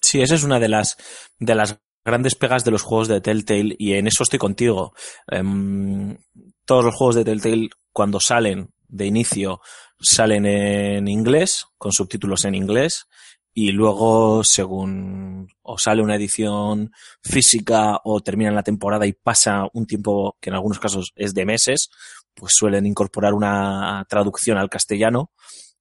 Sí, 0.00 0.22
esa 0.22 0.34
es 0.34 0.44
una 0.44 0.58
de 0.58 0.68
las, 0.68 0.96
de 1.38 1.54
las 1.54 1.78
grandes 2.04 2.34
pegas 2.34 2.64
de 2.64 2.70
los 2.70 2.82
juegos 2.82 3.08
de 3.08 3.20
Telltale 3.20 3.76
y 3.78 3.92
en 3.94 4.06
eso 4.06 4.22
estoy 4.22 4.38
contigo. 4.38 4.94
Um, 5.30 6.16
todos 6.64 6.84
los 6.84 6.94
juegos 6.94 7.16
de 7.16 7.24
Telltale 7.24 7.68
cuando 7.92 8.20
salen 8.20 8.70
de 8.88 9.06
inicio 9.06 9.60
salen 10.00 10.46
en 10.46 11.08
inglés, 11.08 11.66
con 11.78 11.92
subtítulos 11.92 12.44
en 12.44 12.54
inglés, 12.54 13.06
y 13.54 13.70
luego 13.70 14.42
según 14.42 15.48
o 15.62 15.78
sale 15.78 16.02
una 16.02 16.16
edición 16.16 16.92
física 17.22 18.00
o 18.04 18.20
termina 18.20 18.50
la 18.50 18.64
temporada 18.64 19.06
y 19.06 19.12
pasa 19.12 19.68
un 19.72 19.86
tiempo 19.86 20.36
que 20.40 20.50
en 20.50 20.56
algunos 20.56 20.80
casos 20.80 21.12
es 21.14 21.32
de 21.34 21.46
meses, 21.46 21.88
pues 22.34 22.52
suelen 22.56 22.84
incorporar 22.84 23.32
una 23.32 24.04
traducción 24.08 24.58
al 24.58 24.68
castellano. 24.68 25.30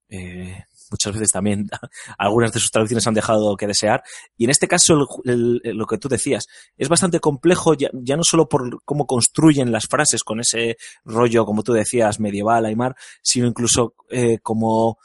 Eh, 0.07 0.63
muchas 0.91 1.13
veces 1.13 1.31
también 1.31 1.67
algunas 2.19 2.51
de 2.51 2.59
sus 2.59 2.69
traducciones 2.69 3.07
han 3.07 3.15
dejado 3.15 3.57
que 3.57 3.65
desear. 3.65 4.03
Y 4.37 4.45
en 4.45 4.51
este 4.51 4.67
caso, 4.67 5.07
el, 5.25 5.59
lo 5.63 5.87
que 5.87 5.97
tú 5.97 6.07
decías, 6.07 6.45
es 6.77 6.87
bastante 6.89 7.19
complejo, 7.19 7.73
ya, 7.73 7.89
ya, 7.93 8.15
no 8.15 8.23
solo 8.23 8.47
por 8.47 8.83
cómo 8.85 9.07
construyen 9.07 9.71
las 9.71 9.87
frases 9.87 10.23
con 10.23 10.39
ese 10.39 10.77
rollo, 11.03 11.45
como 11.45 11.63
tú 11.63 11.73
decías, 11.73 12.19
medieval, 12.19 12.65
Aymar, 12.65 12.95
sino 13.23 13.47
incluso 13.47 13.95
eh, 14.11 14.37
como 14.43 14.99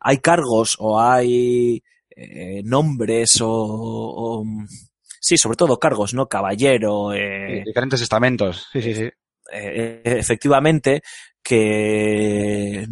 hay 0.00 0.18
cargos 0.18 0.76
o 0.78 1.00
hay 1.00 1.82
eh, 2.10 2.62
nombres 2.64 3.40
o, 3.40 3.48
o, 3.50 4.44
sí, 5.20 5.36
sobre 5.36 5.56
todo 5.56 5.78
cargos, 5.78 6.14
¿no? 6.14 6.28
Caballero. 6.28 7.12
Eh, 7.12 7.62
diferentes 7.64 8.00
estamentos. 8.00 8.66
Sí, 8.72 8.82
sí, 8.82 8.94
sí. 8.94 9.08
Eh, 9.52 10.02
efectivamente, 10.04 11.02
que 11.42 12.86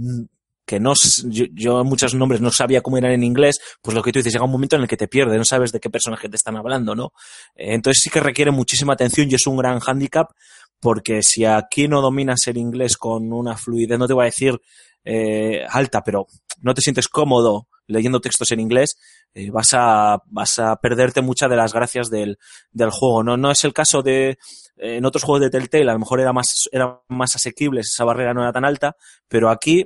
que 0.71 0.79
no, 0.79 0.93
yo, 1.25 1.47
yo, 1.53 1.83
muchos 1.83 2.15
nombres 2.15 2.41
no 2.41 2.53
sabía 2.53 2.81
cómo 2.81 2.97
eran 2.97 3.11
en 3.11 3.25
inglés, 3.25 3.61
pues 3.83 3.93
lo 3.93 4.05
que 4.05 4.13
tú 4.13 4.21
dices, 4.21 4.33
llega 4.33 4.45
un 4.45 4.53
momento 4.53 4.77
en 4.77 4.83
el 4.83 4.89
que 4.89 4.97
te 4.97 5.09
pierdes, 5.09 5.37
no 5.37 5.45
sabes 5.45 5.73
de 5.73 5.81
qué 5.81 5.91
personaje 5.91 6.29
te 6.29 6.37
están 6.37 6.57
hablando, 6.57 6.95
¿no? 6.95 7.13
Entonces 7.57 8.01
sí 8.05 8.09
que 8.09 8.21
requiere 8.21 8.53
muchísima 8.53 8.93
atención 8.93 9.27
y 9.29 9.35
es 9.35 9.49
un 9.49 9.57
gran 9.57 9.81
hándicap, 9.81 10.31
porque 10.79 11.25
si 11.25 11.45
aquí 11.45 11.89
no 11.89 12.01
dominas 12.01 12.47
el 12.47 12.57
inglés 12.57 12.97
con 12.97 13.33
una 13.33 13.57
fluidez, 13.57 13.99
no 13.99 14.07
te 14.07 14.15
voy 14.15 14.23
a 14.23 14.27
decir 14.27 14.61
eh, 15.05 15.65
alta, 15.69 16.03
pero 16.03 16.27
no 16.61 16.75
te 16.75 16.83
sientes 16.83 17.09
cómodo 17.09 17.69
leyendo 17.91 18.21
textos 18.21 18.51
en 18.53 18.61
inglés, 18.61 18.97
eh, 19.35 19.51
vas 19.51 19.75
a 19.75 20.23
vas 20.27 20.59
a 20.59 20.77
perderte 20.77 21.23
muchas 21.23 21.51
de 21.51 21.57
las 21.57 21.73
gracias 21.73 22.09
del, 22.09 22.39
del 22.73 22.91
juego. 22.91 23.23
No, 23.23 23.37
no 23.37 23.51
es 23.51 23.65
el 23.65 23.73
caso 23.73 24.03
de 24.03 24.31
eh, 24.31 24.37
en 24.77 25.05
otros 25.05 25.25
juegos 25.25 25.43
de 25.43 25.51
Telltale, 25.51 25.91
a 25.91 25.95
lo 25.95 25.99
mejor 25.99 26.21
era 26.21 26.33
más 26.33 26.69
era 26.73 27.01
más 27.09 27.35
asequible, 27.35 27.81
esa 27.81 28.05
barrera 28.05 28.33
no 28.33 28.43
era 28.43 28.53
tan 28.53 28.65
alta, 28.65 28.97
pero 29.29 29.51
aquí 29.51 29.85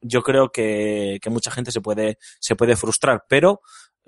yo 0.00 0.22
creo 0.22 0.50
que, 0.50 1.18
que 1.20 1.30
mucha 1.30 1.50
gente 1.50 1.72
se 1.72 1.80
puede 1.80 2.18
se 2.38 2.54
puede 2.54 2.76
frustrar, 2.76 3.24
pero 3.28 3.60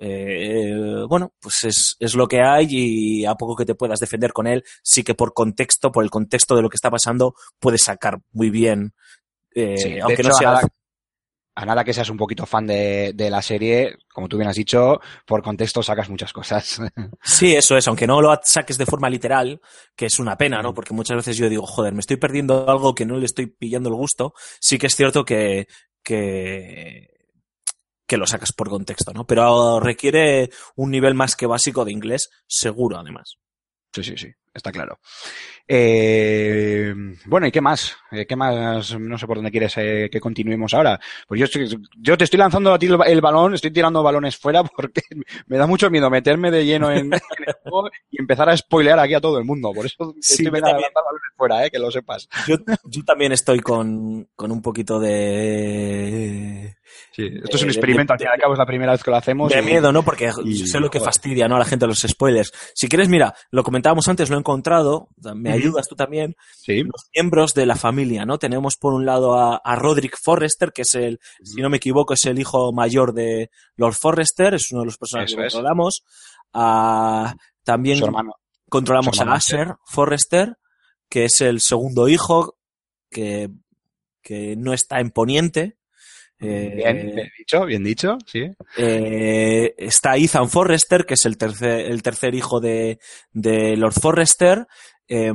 eh, 0.03 1.05
bueno, 1.07 1.33
pues 1.39 1.63
es, 1.63 1.95
es, 1.99 2.15
lo 2.15 2.27
que 2.27 2.41
hay 2.41 2.65
y 2.71 3.25
a 3.25 3.35
poco 3.35 3.55
que 3.55 3.65
te 3.65 3.75
puedas 3.75 3.99
defender 3.99 4.33
con 4.33 4.47
él, 4.47 4.63
sí 4.81 5.03
que 5.03 5.13
por 5.13 5.31
contexto, 5.31 5.91
por 5.91 6.03
el 6.03 6.09
contexto 6.09 6.55
de 6.55 6.63
lo 6.63 6.69
que 6.69 6.75
está 6.75 6.89
pasando, 6.89 7.35
puedes 7.59 7.83
sacar 7.83 8.19
muy 8.31 8.49
bien 8.49 8.95
eh, 9.53 9.77
sí, 9.77 9.99
aunque 9.99 10.23
no 10.23 10.33
sea. 10.33 10.61
a 11.55 11.65
nada 11.65 11.83
que 11.83 11.93
seas 11.93 12.09
un 12.09 12.17
poquito 12.17 12.45
fan 12.45 12.65
de, 12.65 13.11
de, 13.13 13.29
la 13.29 13.41
serie, 13.41 13.97
como 14.13 14.27
tú 14.27 14.37
bien 14.37 14.49
has 14.49 14.55
dicho, 14.55 14.99
por 15.25 15.43
contexto 15.43 15.83
sacas 15.83 16.09
muchas 16.09 16.33
cosas. 16.33 16.79
Sí, 17.23 17.55
eso 17.55 17.77
es, 17.77 17.87
aunque 17.87 18.07
no 18.07 18.21
lo 18.21 18.37
saques 18.43 18.77
de 18.77 18.85
forma 18.85 19.09
literal, 19.09 19.61
que 19.95 20.05
es 20.05 20.19
una 20.19 20.37
pena, 20.37 20.61
¿no? 20.61 20.73
Porque 20.73 20.93
muchas 20.93 21.17
veces 21.17 21.37
yo 21.37 21.49
digo, 21.49 21.65
joder, 21.65 21.93
me 21.93 21.99
estoy 21.99 22.17
perdiendo 22.17 22.69
algo 22.69 22.95
que 22.95 23.05
no 23.05 23.17
le 23.17 23.25
estoy 23.25 23.47
pillando 23.47 23.89
el 23.89 23.95
gusto. 23.95 24.33
Sí 24.59 24.77
que 24.77 24.87
es 24.87 24.95
cierto 24.95 25.25
que, 25.25 25.67
que, 26.03 27.09
que 28.07 28.17
lo 28.17 28.27
sacas 28.27 28.51
por 28.51 28.69
contexto, 28.69 29.13
¿no? 29.13 29.25
Pero 29.25 29.79
requiere 29.79 30.49
un 30.75 30.91
nivel 30.91 31.13
más 31.13 31.35
que 31.35 31.45
básico 31.45 31.85
de 31.85 31.91
inglés, 31.91 32.29
seguro, 32.47 32.97
además. 32.97 33.35
Sí, 33.93 34.03
sí, 34.03 34.17
sí, 34.17 34.31
está 34.53 34.71
claro. 34.71 34.99
Eh, 35.67 36.93
bueno, 37.25 37.47
¿y 37.47 37.51
qué 37.51 37.61
más? 37.61 37.95
Eh, 38.11 38.25
¿Qué 38.25 38.35
más? 38.35 38.99
No 38.99 39.17
sé 39.17 39.25
por 39.25 39.37
dónde 39.37 39.51
quieres 39.51 39.73
eh, 39.77 40.09
que 40.11 40.19
continuemos 40.19 40.73
ahora. 40.73 40.99
Pues 41.27 41.39
yo, 41.39 41.45
estoy, 41.45 41.69
yo 41.97 42.17
te 42.17 42.25
estoy 42.25 42.39
lanzando 42.39 42.73
a 42.73 42.79
ti 42.79 42.87
el, 42.87 42.97
el, 43.05 43.21
balón, 43.21 43.53
estoy 43.53 43.71
tirando 43.71 44.03
balones 44.03 44.37
fuera 44.37 44.63
porque 44.75 45.01
me 45.47 45.57
da 45.57 45.67
mucho 45.67 45.89
miedo 45.89 46.09
meterme 46.09 46.51
de 46.51 46.65
lleno 46.65 46.91
en, 46.91 47.05
en 47.05 47.13
el 47.13 47.53
juego 47.63 47.89
y 48.09 48.19
empezar 48.19 48.49
a 48.49 48.57
spoilear 48.57 48.99
aquí 48.99 49.13
a 49.13 49.21
todo 49.21 49.37
el 49.37 49.45
mundo. 49.45 49.71
Por 49.73 49.85
eso 49.85 50.13
sí, 50.19 50.43
estoy 50.43 50.59
lanzando 50.59 50.87
balones 50.93 51.31
fuera, 51.37 51.65
eh, 51.65 51.71
que 51.71 51.79
lo 51.79 51.91
sepas. 51.91 52.27
Yo, 52.47 52.57
yo 52.83 53.03
también 53.05 53.31
estoy 53.31 53.59
con, 53.61 54.27
con 54.35 54.51
un 54.51 54.61
poquito 54.61 54.99
de... 54.99 56.75
Sí, 57.11 57.27
esto 57.43 57.57
es 57.57 57.63
un 57.63 57.69
experimento, 57.69 58.13
al 58.13 58.19
fin 58.19 58.27
y 58.29 58.33
al 58.33 58.39
cabo 58.39 58.53
es 58.53 58.59
la 58.59 58.65
primera 58.65 58.91
vez 58.91 59.03
que 59.03 59.11
lo 59.11 59.17
hacemos. 59.17 59.51
De 59.51 59.61
miedo, 59.61 59.91
¿no? 59.91 60.03
Porque 60.03 60.31
y, 60.45 60.67
sé 60.67 60.79
lo 60.79 60.89
que 60.89 60.99
joder. 60.99 61.13
fastidia, 61.13 61.47
¿no? 61.47 61.55
A 61.55 61.59
la 61.59 61.65
gente 61.65 61.87
los 61.87 62.01
spoilers. 62.01 62.51
Si 62.73 62.87
quieres, 62.87 63.09
mira, 63.09 63.33
lo 63.51 63.63
comentábamos 63.63 64.07
antes, 64.07 64.29
lo 64.29 64.37
he 64.37 64.39
encontrado, 64.39 65.09
me 65.35 65.51
ayudas 65.51 65.87
tú 65.87 65.95
también. 65.95 66.35
Sí. 66.57 66.83
Los 66.83 67.09
miembros 67.13 67.53
de 67.53 67.65
la 67.65 67.75
familia, 67.75 68.25
¿no? 68.25 68.37
Tenemos 68.37 68.77
por 68.77 68.93
un 68.93 69.05
lado 69.05 69.37
a, 69.37 69.57
a 69.57 69.75
Roderick 69.75 70.17
Forrester, 70.21 70.71
que 70.71 70.83
es 70.83 70.93
el, 70.95 71.19
si 71.43 71.61
no 71.61 71.69
me 71.69 71.77
equivoco, 71.77 72.13
es 72.13 72.25
el 72.25 72.39
hijo 72.39 72.71
mayor 72.71 73.13
de 73.13 73.49
Lord 73.75 73.95
Forrester, 73.95 74.53
es 74.53 74.71
uno 74.71 74.81
de 74.81 74.85
los 74.85 74.97
personajes 74.97 75.31
Eso 75.31 75.37
que 75.37 75.43
controlamos. 75.43 76.03
A, 76.53 77.35
también 77.63 78.01
controlamos 78.69 79.19
a 79.19 79.33
Asher 79.33 79.75
Forrester, 79.85 80.57
que 81.09 81.25
es 81.25 81.41
el 81.41 81.59
segundo 81.59 82.07
hijo, 82.07 82.57
que, 83.09 83.49
que 84.21 84.55
no 84.55 84.73
está 84.73 84.99
en 84.99 85.11
Poniente. 85.11 85.77
Eh, 86.41 86.73
bien, 86.75 87.11
bien, 87.15 87.29
dicho, 87.37 87.65
bien 87.65 87.83
dicho, 87.83 88.17
sí. 88.25 88.49
Eh, 88.77 89.75
está 89.77 90.17
Ethan 90.17 90.49
Forrester, 90.49 91.05
que 91.05 91.13
es 91.13 91.25
el 91.25 91.37
tercer, 91.37 91.81
el 91.91 92.01
tercer 92.01 92.33
hijo 92.33 92.59
de, 92.59 92.99
de 93.31 93.77
Lord 93.77 93.93
Forrester. 93.93 94.65
Eh, 95.07 95.31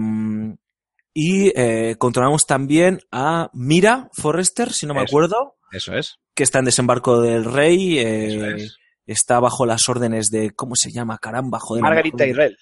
y 1.15 1.53
eh, 1.59 1.97
controlamos 1.99 2.45
también 2.45 3.01
a 3.11 3.49
Mira 3.55 4.11
Forrester, 4.13 4.73
si 4.73 4.87
no 4.87 4.93
me 4.95 5.01
Eso. 5.05 5.09
acuerdo. 5.09 5.55
Eso 5.73 5.95
es. 5.97 6.17
Que 6.35 6.43
está 6.43 6.59
en 6.59 6.67
desembarco 6.67 7.21
del 7.21 7.45
rey. 7.45 7.99
Eso 7.99 8.47
es. 8.47 8.77
Está 9.07 9.39
bajo 9.41 9.65
las 9.65 9.89
órdenes 9.89 10.31
de, 10.31 10.51
¿cómo 10.51 10.75
se 10.77 10.91
llama? 10.91 11.17
Caramba, 11.19 11.59
joder. 11.61 11.83
Margaret 11.83 12.15
Tyrell. 12.17 12.57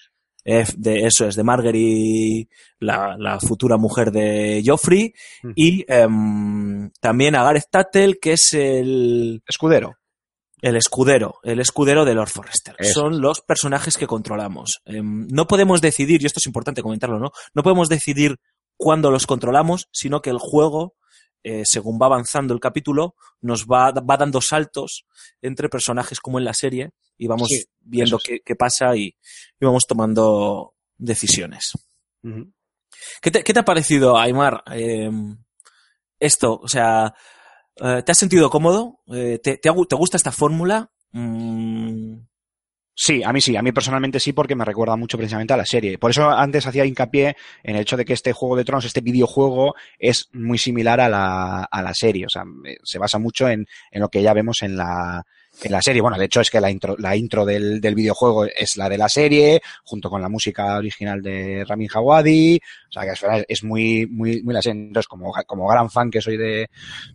De 0.45 0.99
eso 1.07 1.27
es, 1.27 1.35
de 1.35 1.43
Marguerite, 1.43 2.49
la, 2.79 3.15
la 3.17 3.39
futura 3.39 3.77
mujer 3.77 4.11
de 4.11 4.61
Joffrey, 4.65 5.13
Mm. 5.43 5.51
y 5.55 5.85
em, 5.87 6.91
también 7.01 7.35
a 7.35 7.43
Gareth 7.43 7.69
Tattle, 7.71 8.19
que 8.21 8.33
es 8.33 8.53
el, 8.53 9.41
Escudero. 9.47 9.95
el 10.61 10.75
escudero, 10.77 11.35
el 11.43 11.59
escudero 11.59 12.05
de 12.05 12.13
Lord 12.13 12.29
Forrester. 12.29 12.75
Eso. 12.79 13.01
Son 13.01 13.21
los 13.21 13.41
personajes 13.41 13.97
que 13.97 14.07
controlamos. 14.07 14.81
Em, 14.85 15.27
no 15.31 15.47
podemos 15.47 15.81
decidir, 15.81 16.21
y 16.21 16.25
esto 16.27 16.39
es 16.39 16.45
importante 16.45 16.81
comentarlo, 16.83 17.19
¿no? 17.19 17.31
No 17.53 17.63
podemos 17.63 17.89
decidir 17.89 18.37
cuándo 18.77 19.09
los 19.11 19.25
controlamos, 19.27 19.87
sino 19.91 20.21
que 20.21 20.29
el 20.29 20.37
juego, 20.39 20.95
eh, 21.47 21.63
según 21.63 21.99
va 22.01 22.07
avanzando 22.07 22.53
el 22.55 22.59
capítulo, 22.59 23.15
nos 23.39 23.65
va, 23.67 23.91
va 23.91 24.17
dando 24.17 24.41
saltos 24.41 25.05
entre 25.41 25.69
personajes 25.69 26.19
como 26.19 26.39
en 26.39 26.45
la 26.45 26.53
serie 26.55 26.91
y 27.17 27.27
vamos 27.27 27.49
Sí, 27.49 27.63
viendo 27.79 28.17
es. 28.17 28.23
qué, 28.23 28.39
qué 28.43 28.55
pasa 28.55 28.95
y, 28.95 29.15
y 29.59 29.65
vamos 29.65 29.85
tomando 29.87 30.73
decisiones. 30.97 31.71
¿Qué 33.21 33.29
te, 33.29 33.43
qué 33.43 33.53
te 33.53 33.59
ha 33.59 33.65
parecido, 33.65 34.17
Aymar? 34.17 34.63
Eh, 34.71 35.11
esto, 36.19 36.59
o 36.59 36.67
sea, 36.67 37.13
eh, 37.75 38.01
¿te 38.03 38.11
has 38.11 38.17
sentido 38.17 38.49
cómodo? 38.49 39.01
¿te, 39.07 39.37
te 39.57 39.69
gusta 39.69 40.17
esta 40.17 40.31
fórmula? 40.31 40.91
Mm, 41.11 42.17
Sí, 42.97 43.21
a 43.23 43.33
mí 43.33 43.41
sí, 43.41 43.57
a 43.57 43.61
mí 43.61 43.73
personalmente 43.73 44.21
sí, 44.21 44.31
porque 44.31 44.55
me 44.55 44.63
recuerda 44.63 44.95
mucho 44.95 45.17
precisamente 45.17 45.53
a 45.53 45.57
la 45.57 45.65
serie. 45.65 45.97
Por 45.97 46.11
eso 46.11 46.29
antes 46.29 46.65
hacía 46.65 46.85
hincapié 46.85 47.35
en 47.61 47.75
el 47.75 47.81
hecho 47.81 47.97
de 47.97 48.05
que 48.05 48.13
este 48.13 48.31
Juego 48.31 48.55
de 48.55 48.63
Tronos, 48.63 48.85
este 48.85 49.01
videojuego, 49.01 49.75
es 49.99 50.29
muy 50.31 50.57
similar 50.57 51.01
a 51.01 51.09
la, 51.09 51.63
a 51.63 51.81
la 51.81 51.93
serie. 51.93 52.25
O 52.25 52.29
sea, 52.29 52.43
eh, 52.65 52.77
se 52.83 52.97
basa 52.97 53.19
mucho 53.19 53.49
en, 53.49 53.67
en 53.91 54.01
lo 54.01 54.07
que 54.07 54.21
ya 54.21 54.33
vemos 54.33 54.61
en 54.61 54.77
la, 54.77 55.25
en 55.63 55.71
la 55.71 55.81
serie. 55.81 56.01
Bueno, 56.01 56.17
de 56.17 56.25
hecho 56.25 56.41
es 56.41 56.49
que 56.49 56.61
la 56.61 56.69
intro, 56.69 56.95
la 56.97 57.15
intro 57.15 57.45
del, 57.45 57.79
del 57.81 57.95
videojuego 57.95 58.45
es 58.45 58.75
la 58.77 58.89
de 58.89 58.97
la 58.97 59.09
serie, 59.09 59.61
junto 59.83 60.09
con 60.09 60.21
la 60.21 60.29
música 60.29 60.77
original 60.77 61.21
de 61.21 61.63
Ramin 61.65 61.87
Djawadi. 61.87 62.59
O 62.89 62.91
sea, 62.91 63.03
que 63.03 63.45
es, 63.47 63.63
muy, 63.63 64.05
muy, 64.07 64.41
muy 64.43 64.53
la 64.53 64.61
serie. 64.61 64.81
Entonces, 64.81 65.07
como, 65.07 65.33
como 65.45 65.67
gran 65.67 65.89
fan 65.89 66.09
que 66.09 66.21
soy 66.21 66.37
de, 66.37 66.69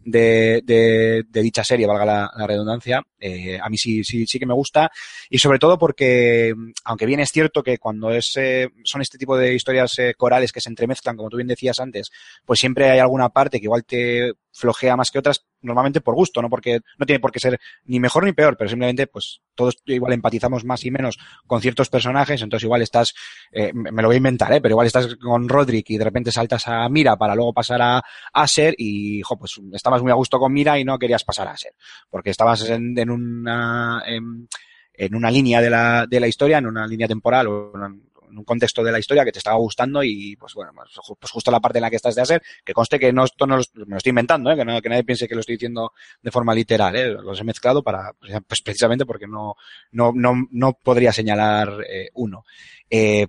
de, 0.04 0.62
de, 0.64 1.24
de 1.28 1.42
dicha 1.42 1.64
serie, 1.64 1.86
valga 1.86 2.04
la, 2.04 2.30
la 2.36 2.46
redundancia, 2.46 3.02
eh, 3.18 3.58
a 3.62 3.68
mí 3.68 3.78
sí, 3.78 4.04
sí, 4.04 4.26
sí 4.26 4.38
que 4.38 4.46
me 4.46 4.54
gusta. 4.54 4.90
Y 5.28 5.38
sobre 5.38 5.58
todo 5.58 5.78
porque, 5.78 6.54
aunque 6.84 7.06
bien 7.06 7.20
es 7.20 7.30
cierto 7.30 7.62
que 7.62 7.78
cuando 7.78 8.10
es, 8.10 8.36
eh, 8.36 8.68
son 8.84 9.02
este 9.02 9.18
tipo 9.18 9.36
de 9.36 9.54
historias 9.54 9.98
eh, 9.98 10.14
corales 10.16 10.52
que 10.52 10.60
se 10.60 10.68
entremezclan, 10.68 11.16
como 11.16 11.30
tú 11.30 11.36
bien 11.36 11.48
decías 11.48 11.80
antes, 11.80 12.10
pues 12.44 12.60
siempre 12.60 12.90
hay 12.90 12.98
alguna 12.98 13.28
parte 13.28 13.58
que 13.58 13.66
igual 13.66 13.84
te 13.84 14.32
flojea 14.52 14.96
más 14.96 15.10
que 15.10 15.18
otras, 15.18 15.44
normalmente 15.62 16.00
por 16.00 16.14
gusto, 16.14 16.42
no 16.42 16.48
porque 16.48 16.80
no 16.98 17.06
tiene 17.06 17.20
por 17.20 17.32
qué 17.32 17.40
ser 17.40 17.58
ni 17.84 18.00
mejor 18.00 18.24
ni 18.24 18.32
peor, 18.32 18.56
pero 18.56 18.68
simplemente 18.68 19.06
pues 19.06 19.40
todos 19.54 19.76
igual 19.86 20.12
empatizamos 20.12 20.64
más 20.64 20.84
y 20.84 20.90
menos 20.90 21.18
con 21.46 21.60
ciertos 21.60 21.88
personajes, 21.88 22.42
entonces 22.42 22.64
igual 22.64 22.82
estás, 22.82 23.14
eh, 23.52 23.72
me 23.72 24.02
lo 24.02 24.08
voy 24.08 24.14
a 24.14 24.18
inventar, 24.18 24.52
¿eh? 24.52 24.60
pero 24.60 24.72
igual 24.72 24.86
estás 24.86 25.16
con 25.16 25.48
Roderick 25.48 25.90
y 25.90 25.98
de 25.98 26.04
repente 26.04 26.32
saltas 26.32 26.66
a 26.68 26.88
Mira 26.88 27.16
para 27.16 27.34
luego 27.34 27.52
pasar 27.52 27.80
a 27.82 28.02
Asher 28.32 28.74
y, 28.78 29.22
jo, 29.22 29.38
pues 29.38 29.60
estabas 29.72 30.02
muy 30.02 30.10
a 30.10 30.14
gusto 30.14 30.38
con 30.38 30.52
Mira 30.52 30.78
y 30.78 30.84
no 30.84 30.98
querías 30.98 31.24
pasar 31.24 31.48
a 31.48 31.52
Asher, 31.52 31.72
porque 32.08 32.30
estabas 32.30 32.68
en, 32.68 32.98
en 32.98 33.10
una, 33.10 34.02
en, 34.06 34.48
en 34.94 35.14
una 35.14 35.30
línea 35.30 35.60
de 35.60 35.70
la, 35.70 36.06
de 36.06 36.20
la 36.20 36.28
historia, 36.28 36.58
en 36.58 36.66
una 36.66 36.86
línea 36.86 37.08
temporal 37.08 37.46
o 37.46 37.72
en, 37.74 38.09
en 38.30 38.38
un 38.38 38.44
contexto 38.44 38.82
de 38.82 38.92
la 38.92 38.98
historia 38.98 39.24
que 39.24 39.32
te 39.32 39.38
estaba 39.38 39.56
gustando 39.56 40.02
y 40.02 40.36
pues 40.36 40.54
bueno, 40.54 40.72
pues, 40.74 40.90
pues 41.18 41.30
justo 41.30 41.50
la 41.50 41.60
parte 41.60 41.78
en 41.78 41.82
la 41.82 41.90
que 41.90 41.96
estás 41.96 42.14
de 42.14 42.22
hacer, 42.22 42.42
que 42.64 42.72
conste 42.72 42.98
que 42.98 43.12
no, 43.12 43.24
esto 43.24 43.46
no 43.46 43.56
lo, 43.56 43.62
me 43.74 43.92
lo 43.92 43.96
estoy 43.96 44.10
inventando, 44.10 44.50
¿eh? 44.50 44.56
que, 44.56 44.64
no, 44.64 44.80
que 44.80 44.88
nadie 44.88 45.04
piense 45.04 45.28
que 45.28 45.34
lo 45.34 45.40
estoy 45.40 45.56
diciendo 45.56 45.92
de 46.22 46.30
forma 46.30 46.54
literal, 46.54 46.96
¿eh? 46.96 47.10
los 47.10 47.40
he 47.40 47.44
mezclado 47.44 47.82
para, 47.82 48.12
pues 48.46 48.62
precisamente 48.62 49.06
porque 49.06 49.26
no, 49.26 49.54
no, 49.92 50.12
no, 50.14 50.34
no 50.50 50.72
podría 50.72 51.12
señalar 51.12 51.84
eh, 51.88 52.08
uno. 52.14 52.44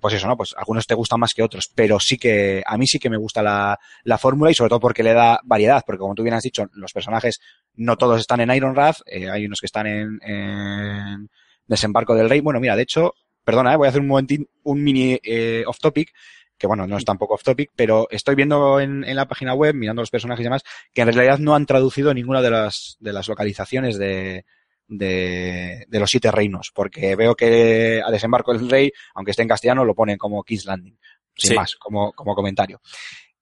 Pues 0.02 0.16
eso, 0.16 0.28
¿no? 0.28 0.36
Pues 0.36 0.56
algunos 0.58 0.88
te 0.88 0.96
gustan 0.96 1.20
más 1.20 1.36
que 1.36 1.44
otros, 1.44 1.70
pero 1.76 2.00
sí 2.00 2.18
que, 2.18 2.64
a 2.66 2.80
mí 2.80 2.88
sí 2.88 2.98
que 2.98 3.12
me 3.12 3.18
gusta 3.18 3.44
la, 3.44 3.78
la 4.04 4.18
fórmula 4.18 4.50
y 4.50 4.56
sobre 4.56 4.70
todo 4.70 4.80
porque 4.80 5.04
le 5.04 5.14
da 5.14 5.40
variedad, 5.44 5.84
porque 5.86 6.00
como 6.00 6.16
tú 6.16 6.24
bien 6.24 6.34
has 6.34 6.42
dicho, 6.42 6.66
los 6.74 6.92
personajes 6.92 7.40
no 7.76 7.96
todos 7.96 8.20
están 8.20 8.42
en 8.42 8.50
Iron 8.56 8.74
Wrath, 8.74 9.02
hay 9.08 9.46
unos 9.46 9.60
que 9.60 9.68
están 9.68 9.86
en, 9.86 10.20
en 10.24 11.30
Desembarco 11.68 12.16
del 12.16 12.28
Rey. 12.28 12.40
Bueno, 12.42 12.60
mira, 12.60 12.76
de 12.76 12.82
hecho, 12.82 13.14
perdona, 13.52 13.74
eh, 13.74 13.78
voy 13.78 13.86
a 13.88 13.90
hacer 13.90 14.02
un 14.02 14.08
momentín, 14.08 14.48
un 14.64 14.82
mini 14.82 15.20
eh, 15.24 15.64
off 15.68 15.80
topic, 15.80 16.14
que 16.58 16.68
bueno, 16.68 16.88
no 16.88 16.98
es 16.98 17.04
tampoco 17.04 17.34
off 17.34 17.44
topic, 17.44 17.72
pero 17.76 18.08
estoy 18.10 18.36
viendo 18.36 18.80
en, 18.80 19.04
en 19.04 19.16
la 19.16 19.28
página 19.28 19.54
web, 19.54 19.76
mirando 19.76 20.02
los 20.02 20.10
personajes 20.10 20.42
y 20.42 20.44
demás, 20.46 20.64
que 20.94 21.02
en 21.02 21.12
realidad 21.14 21.40
no 21.40 21.54
han 21.56 21.66
traducido 21.66 22.14
ninguna 22.14 22.42
de 22.42 22.52
las, 22.52 22.98
de 23.00 23.12
las 23.14 23.28
localizaciones 23.28 23.98
de, 23.98 24.46
de, 24.88 25.86
de 25.88 26.00
los 26.00 26.10
siete 26.10 26.32
reinos, 26.32 26.72
porque 26.74 27.16
veo 27.16 27.36
que 27.36 28.02
a 28.06 28.12
Desembarco 28.12 28.54
del 28.54 28.70
Rey, 28.70 28.92
aunque 29.16 29.32
esté 29.32 29.42
en 29.42 29.50
castellano, 29.50 29.84
lo 29.84 29.96
ponen 29.96 30.18
como 30.18 30.44
King's 30.44 30.66
Landing, 30.66 30.98
sin 31.36 31.50
Sí. 31.50 31.56
más, 31.56 31.76
como, 31.76 32.14
como 32.14 32.36
comentario. 32.36 32.80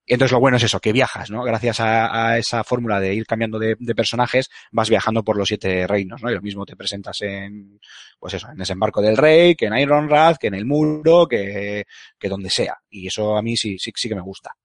Entonces 0.10 0.32
lo 0.32 0.40
bueno 0.40 0.58
es 0.58 0.64
eso, 0.64 0.80
que 0.80 0.92
viajas, 0.92 1.30
¿no? 1.30 1.44
Gracias 1.44 1.80
a, 1.80 2.32
a 2.32 2.38
esa 2.40 2.64
fórmula 2.64 3.00
de 3.00 3.14
ir 3.14 3.26
cambiando 3.26 3.60
de, 3.60 3.76
de 3.80 3.96
personajes, 3.96 4.50
vas 4.72 4.90
viajando 4.90 5.24
por 5.24 5.38
los 5.38 5.48
siete 5.48 5.86
reinos, 5.86 6.22
¿no? 6.24 6.32
Y 6.32 6.34
lo 6.34 6.42
mismo 6.42 6.66
te 6.66 6.76
presentas 6.76 7.22
en, 7.22 7.80
pues 8.20 8.34
eso, 8.34 8.50
en 8.50 8.58
Desembarco 8.58 9.02
del 9.02 9.18
Rey, 9.18 9.56
que 9.56 9.68
en 9.68 9.78
Iron 9.78 10.08
Wrath, 10.08 10.38
que 10.40 10.48
en 10.48 10.56
el 10.56 10.66
Muro, 10.66 11.28
que, 11.28 11.86
que 12.18 12.30
donde 12.30 12.50
sea. 12.50 12.78
Y 12.90 13.08
eso 13.08 13.38
a 13.38 13.42
mí 13.44 13.56
sí, 13.56 13.78
sí, 13.78 13.92
sí 13.96 14.10
que 14.10 14.16
me 14.16 14.22
gusta. 14.22 14.56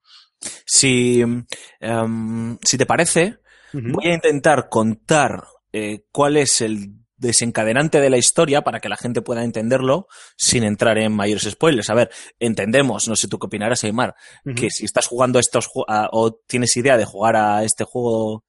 si, 0.65 1.21
em, 1.21 2.59
si 2.63 2.79
te 2.79 2.87
parece, 2.87 3.39
voy 3.73 4.07
a 4.07 4.15
intentar 4.15 4.69
contar 4.69 5.45
eh, 5.73 6.05
cuál 6.11 6.37
es 6.37 6.61
el 6.61 7.04
desencadenante 7.17 8.01
de 8.01 8.11
la 8.11 8.17
historia 8.19 8.63
para 8.63 8.81
que 8.81 8.89
la 8.89 8.97
gente 8.97 9.23
pueda 9.23 9.45
entenderlo 9.45 10.07
sin 10.37 10.65
entrar 10.65 10.99
en 10.99 11.13
mayores 11.13 11.45
spoilers. 11.51 11.91
A 11.91 11.95
ver, 11.95 12.11
entendemos, 12.39 13.09
no 13.09 13.17
sé 13.17 13.29
tú 13.29 13.39
qué 13.39 13.47
opinarás, 13.47 13.85
Aymar, 13.85 14.15
que 14.55 14.71
si 14.71 14.85
estás 14.85 15.07
jugando 15.07 15.39
estos 15.39 15.69
a- 15.89 16.09
o 16.13 16.33
tienes 16.47 16.77
idea 16.77 16.97
de 16.97 17.05
jugar 17.05 17.37
a 17.37 17.63
este 17.65 17.85
juego 17.85 18.45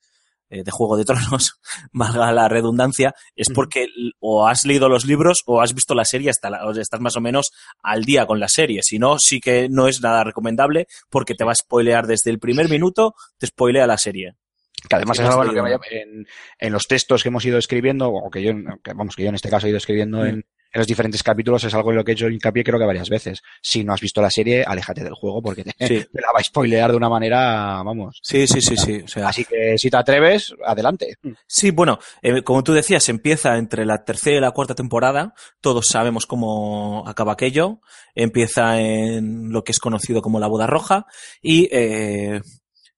eh, 0.52 0.64
de 0.64 0.70
Juego 0.70 0.96
de 0.96 1.06
Tronos, 1.06 1.60
valga 1.92 2.32
la 2.32 2.48
redundancia, 2.48 3.16
es 3.36 3.48
porque 3.56 3.88
o 4.20 4.48
has 4.48 4.64
leído 4.64 4.88
los 4.90 5.04
libros 5.04 5.42
o 5.48 5.60
has 5.60 5.74
visto 5.74 5.96
la 5.96 6.06
serie 6.06 6.30
hasta 6.30 6.52
la- 6.52 6.68
o 6.68 6.72
estás 6.72 7.00
más 7.02 7.16
o 7.18 7.22
menos 7.22 7.50
al 7.82 8.04
día 8.04 8.28
con 8.28 8.40
la 8.40 8.48
serie. 8.48 8.82
Si 8.84 9.00
no, 9.00 9.18
sí 9.18 9.40
que 9.40 9.70
no 9.70 9.88
es 9.88 10.02
nada 10.02 10.24
recomendable 10.24 10.86
porque 11.10 11.34
te 11.34 11.44
va 11.44 11.52
a 11.54 11.56
spoilear 11.56 12.06
desde 12.06 12.30
el 12.30 12.38
primer 12.38 12.70
minuto, 12.70 13.16
te 13.40 13.48
spoilea 13.48 13.88
la 13.88 13.98
serie. 13.98 14.36
Que 14.88 14.96
además 14.96 15.20
es 15.20 15.26
algo 15.26 15.52
que 15.52 16.02
en, 16.02 16.28
en, 16.60 16.74
los 16.74 16.88
textos 16.88 17.24
que 17.24 17.30
hemos 17.30 17.46
ido 17.46 17.58
escribiendo, 17.58 18.10
o 18.10 18.30
que 18.30 18.44
yo, 18.44 18.54
que, 18.84 18.94
vamos, 18.94 19.16
que 19.16 19.24
yo 19.24 19.30
en 19.30 19.36
este 19.36 19.50
caso 19.50 19.68
he 19.68 19.70
ido 19.70 19.78
escribiendo 19.78 20.20
mm. 20.20 20.26
en, 20.26 20.46
en 20.76 20.80
los 20.80 20.88
diferentes 20.88 21.24
capítulos 21.24 21.64
es 21.64 21.74
algo 21.74 21.92
en 21.92 21.96
lo 21.96 22.04
que 22.04 22.12
he 22.12 22.16
hecho 22.16 22.28
hincapié 22.28 22.62
creo 22.62 22.78
que 22.78 22.86
varias 22.86 23.08
veces. 23.10 23.42
Si 23.62 23.86
no 23.86 23.94
has 23.94 24.02
visto 24.02 24.22
la 24.22 24.30
serie, 24.30 24.62
aléjate 24.62 25.06
del 25.06 25.14
juego 25.14 25.42
porque 25.42 25.64
te, 25.64 25.74
la 26.12 26.34
va 26.36 26.40
a 26.40 26.44
spoilear 26.44 26.92
de 26.92 26.98
una 26.98 27.08
manera, 27.08 27.82
vamos. 27.82 28.20
Sí, 28.22 28.46
sí, 28.46 28.60
sí, 28.60 28.76
sí. 28.76 29.02
Así 29.24 29.46
que 29.46 29.78
si 29.78 29.90
te 29.90 29.96
atreves, 29.96 30.54
adelante. 30.66 31.16
Sí, 31.48 31.72
bueno, 31.72 31.98
eh, 32.22 32.42
como 32.42 32.62
tú 32.62 32.74
decías, 32.74 33.08
empieza 33.08 33.58
entre 33.58 33.86
la 33.86 34.04
tercera 34.04 34.36
y 34.36 34.42
la 34.42 34.52
cuarta 34.52 34.76
temporada. 34.76 35.34
Todos 35.62 35.86
sabemos 35.88 36.26
cómo 36.26 37.08
acaba 37.08 37.32
aquello. 37.32 37.80
Empieza 38.14 38.82
en 38.82 39.54
lo 39.54 39.64
que 39.64 39.72
es 39.72 39.80
conocido 39.80 40.22
como 40.22 40.42
la 40.42 40.48
boda 40.48 40.68
roja 40.68 41.06
y 41.42 41.70
eh, 41.72 42.42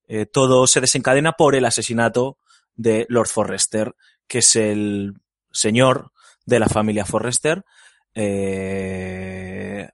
eh, 0.07 0.25
todo 0.25 0.67
se 0.67 0.81
desencadena 0.81 1.33
por 1.33 1.55
el 1.55 1.65
asesinato 1.65 2.37
de 2.75 3.05
Lord 3.09 3.27
Forrester, 3.27 3.95
que 4.27 4.39
es 4.39 4.55
el 4.55 5.13
señor 5.51 6.11
de 6.45 6.59
la 6.59 6.69
familia 6.69 7.05
Forrester 7.05 7.65
eh, 8.13 9.89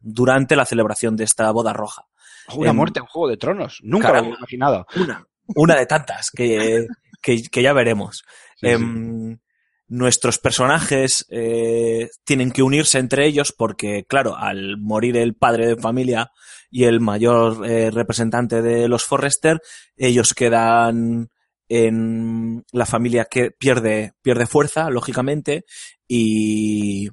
durante 0.00 0.56
la 0.56 0.64
celebración 0.64 1.16
de 1.16 1.24
esta 1.24 1.50
boda 1.50 1.72
roja. 1.72 2.06
Una 2.54 2.72
muerte 2.72 3.00
en 3.00 3.06
Juego 3.06 3.28
de 3.28 3.36
Tronos. 3.36 3.80
Nunca 3.82 4.10
lo 4.10 4.18
había 4.18 4.34
imaginado. 4.34 4.86
Una, 4.96 5.26
una 5.54 5.76
de 5.76 5.86
tantas 5.86 6.30
que, 6.30 6.86
que, 7.22 7.62
ya 7.62 7.72
veremos. 7.72 8.24
Em, 8.62 9.38
nuestros 9.88 10.38
personajes 10.38 11.26
eh, 11.30 12.10
tienen 12.24 12.52
que 12.52 12.62
unirse 12.62 12.98
entre 12.98 13.26
ellos 13.26 13.52
porque, 13.52 14.04
claro, 14.06 14.36
al 14.36 14.76
morir 14.76 15.16
el 15.16 15.34
padre 15.34 15.66
de 15.66 15.76
familia 15.76 16.30
y 16.70 16.84
el 16.84 17.00
mayor 17.00 17.66
eh, 17.66 17.90
representante 17.90 18.60
de 18.60 18.86
los 18.86 19.04
Forrester, 19.04 19.60
ellos 19.96 20.34
quedan 20.34 21.30
en 21.70 22.64
la 22.72 22.86
familia 22.86 23.26
que 23.30 23.50
pierde, 23.50 24.12
pierde 24.22 24.46
fuerza, 24.46 24.90
lógicamente, 24.90 25.64
y 26.06 27.08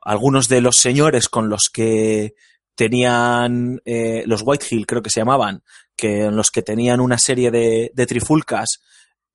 algunos 0.00 0.48
de 0.48 0.60
los 0.60 0.76
señores 0.76 1.28
con 1.28 1.48
los 1.48 1.68
que 1.72 2.34
tenían 2.74 3.80
eh, 3.84 4.22
los 4.26 4.42
Whitehill, 4.42 4.86
creo 4.86 5.02
que 5.02 5.10
se 5.10 5.20
llamaban, 5.20 5.62
que 5.96 6.24
en 6.24 6.36
los 6.36 6.50
que 6.50 6.62
tenían 6.62 7.00
una 7.00 7.18
serie 7.18 7.50
de, 7.50 7.90
de 7.94 8.06
trifulcas, 8.06 8.80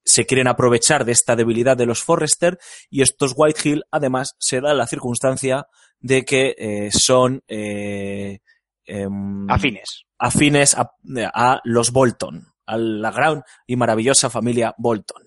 se 0.06 0.26
quieren 0.26 0.48
aprovechar 0.48 1.04
de 1.04 1.12
esta 1.12 1.36
debilidad 1.36 1.76
de 1.76 1.88
los 1.88 2.04
Forrester 2.04 2.58
y 2.90 3.02
estos 3.02 3.34
Whitehill 3.36 3.84
además 3.92 4.36
se 4.38 4.62
da 4.62 4.74
la 4.74 4.88
circunstancia 4.88 5.66
de 6.00 6.24
que 6.24 6.56
eh, 6.58 6.92
son 6.92 7.42
eh, 7.48 8.40
em, 8.86 9.50
afines 9.50 10.06
afines 10.18 10.76
a, 10.76 10.92
a, 11.34 11.62
los 11.64 11.92
Bolton 11.92 12.48
a 12.66 12.78
la 12.78 13.12
gran 13.12 13.44
y 13.68 13.76
maravillosa 13.76 14.30
familia 14.30 14.74
Bolton, 14.78 15.24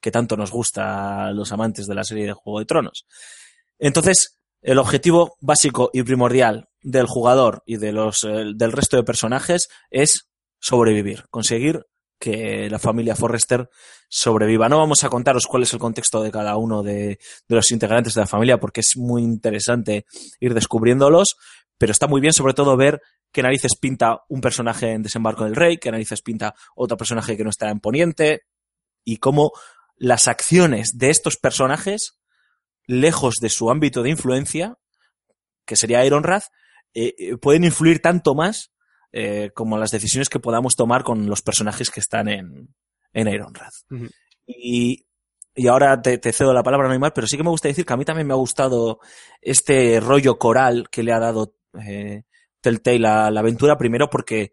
que 0.00 0.10
tanto 0.10 0.36
nos 0.36 0.50
gusta 0.50 1.26
a 1.26 1.32
los 1.32 1.52
amantes 1.52 1.86
de 1.86 1.94
la 1.94 2.04
serie 2.04 2.26
de 2.26 2.32
Juego 2.34 2.58
de 2.58 2.66
Tronos. 2.66 3.06
Entonces, 3.78 4.38
el 4.60 4.78
objetivo 4.78 5.36
básico 5.40 5.90
y 5.92 6.02
primordial 6.02 6.68
del 6.82 7.06
jugador 7.06 7.62
y 7.66 7.76
de 7.78 7.92
los, 7.92 8.24
eh, 8.24 8.52
del 8.54 8.72
resto 8.72 8.96
de 8.96 9.04
personajes 9.04 9.68
es 9.90 10.28
sobrevivir, 10.60 11.24
conseguir 11.30 11.86
que 12.22 12.70
la 12.70 12.78
familia 12.78 13.16
Forrester 13.16 13.68
sobreviva. 14.08 14.68
No 14.68 14.78
vamos 14.78 15.02
a 15.02 15.08
contaros 15.08 15.48
cuál 15.48 15.64
es 15.64 15.72
el 15.72 15.80
contexto 15.80 16.22
de 16.22 16.30
cada 16.30 16.56
uno 16.56 16.84
de, 16.84 17.18
los 17.48 17.72
integrantes 17.72 18.14
de 18.14 18.20
la 18.20 18.28
familia 18.28 18.60
porque 18.60 18.78
es 18.78 18.92
muy 18.96 19.24
interesante 19.24 20.06
ir 20.38 20.54
descubriéndolos, 20.54 21.34
pero 21.76 21.90
está 21.90 22.06
muy 22.06 22.20
bien 22.20 22.32
sobre 22.32 22.54
todo 22.54 22.76
ver 22.76 23.02
qué 23.32 23.42
narices 23.42 23.72
pinta 23.76 24.20
un 24.28 24.40
personaje 24.40 24.92
en 24.92 25.02
Desembarco 25.02 25.42
del 25.42 25.56
Rey, 25.56 25.78
qué 25.78 25.90
narices 25.90 26.22
pinta 26.22 26.54
otro 26.76 26.96
personaje 26.96 27.36
que 27.36 27.42
no 27.42 27.50
está 27.50 27.70
en 27.70 27.80
Poniente, 27.80 28.42
y 29.04 29.16
cómo 29.16 29.50
las 29.96 30.28
acciones 30.28 30.98
de 30.98 31.10
estos 31.10 31.36
personajes, 31.36 32.20
lejos 32.86 33.34
de 33.40 33.48
su 33.48 33.68
ámbito 33.68 34.04
de 34.04 34.10
influencia, 34.10 34.76
que 35.66 35.74
sería 35.74 36.04
Ironrath, 36.04 36.44
eh, 36.94 37.14
eh, 37.18 37.36
pueden 37.36 37.64
influir 37.64 38.00
tanto 38.00 38.36
más 38.36 38.71
eh, 39.12 39.50
como 39.54 39.78
las 39.78 39.90
decisiones 39.90 40.28
que 40.28 40.40
podamos 40.40 40.74
tomar 40.74 41.04
con 41.04 41.26
los 41.26 41.42
personajes 41.42 41.90
que 41.90 42.00
están 42.00 42.28
en, 42.28 42.74
en 43.12 43.28
Ironrath. 43.28 43.74
y, 44.46 45.06
y 45.54 45.66
ahora 45.68 46.00
te, 46.00 46.18
te, 46.18 46.32
cedo 46.32 46.52
la 46.52 46.62
palabra, 46.62 46.98
mal, 46.98 47.12
pero 47.12 47.26
sí 47.26 47.36
que 47.36 47.42
me 47.42 47.50
gusta 47.50 47.68
decir 47.68 47.84
que 47.84 47.92
a 47.92 47.96
mí 47.96 48.04
también 48.04 48.26
me 48.26 48.32
ha 48.32 48.36
gustado 48.36 49.00
este 49.40 50.00
rollo 50.00 50.38
coral 50.38 50.88
que 50.90 51.02
le 51.02 51.12
ha 51.12 51.18
dado 51.18 51.54
eh, 51.86 52.22
Telltale 52.60 53.06
a 53.08 53.30
la 53.30 53.40
aventura, 53.40 53.76
primero 53.76 54.08
porque 54.08 54.52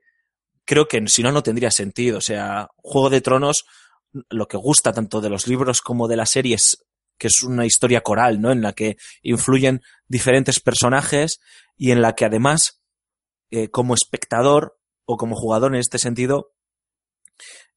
creo 0.65 0.87
que 0.87 1.01
si 1.07 1.23
no, 1.23 1.31
no 1.31 1.43
tendría 1.43 1.71
sentido. 1.71 2.17
O 2.17 2.21
sea, 2.21 2.69
Juego 2.77 3.09
de 3.09 3.21
Tronos, 3.21 3.65
lo 4.29 4.47
que 4.47 4.57
gusta 4.57 4.91
tanto 4.91 5.21
de 5.21 5.29
los 5.29 5.47
libros 5.47 5.81
como 5.81 6.07
de 6.07 6.17
las 6.17 6.31
series, 6.31 6.85
que 7.17 7.27
es 7.27 7.43
una 7.43 7.65
historia 7.65 8.01
coral, 8.01 8.41
¿no? 8.41 8.51
En 8.51 8.61
la 8.61 8.73
que 8.73 8.97
influyen 9.21 9.81
diferentes 10.07 10.59
personajes 10.59 11.39
y 11.77 11.91
en 11.91 12.01
la 12.01 12.13
que 12.13 12.25
además, 12.25 12.78
eh, 13.51 13.69
como 13.69 13.93
espectador 13.93 14.79
o 15.05 15.17
como 15.17 15.35
jugador 15.35 15.73
en 15.73 15.79
este 15.79 15.97
sentido, 15.97 16.51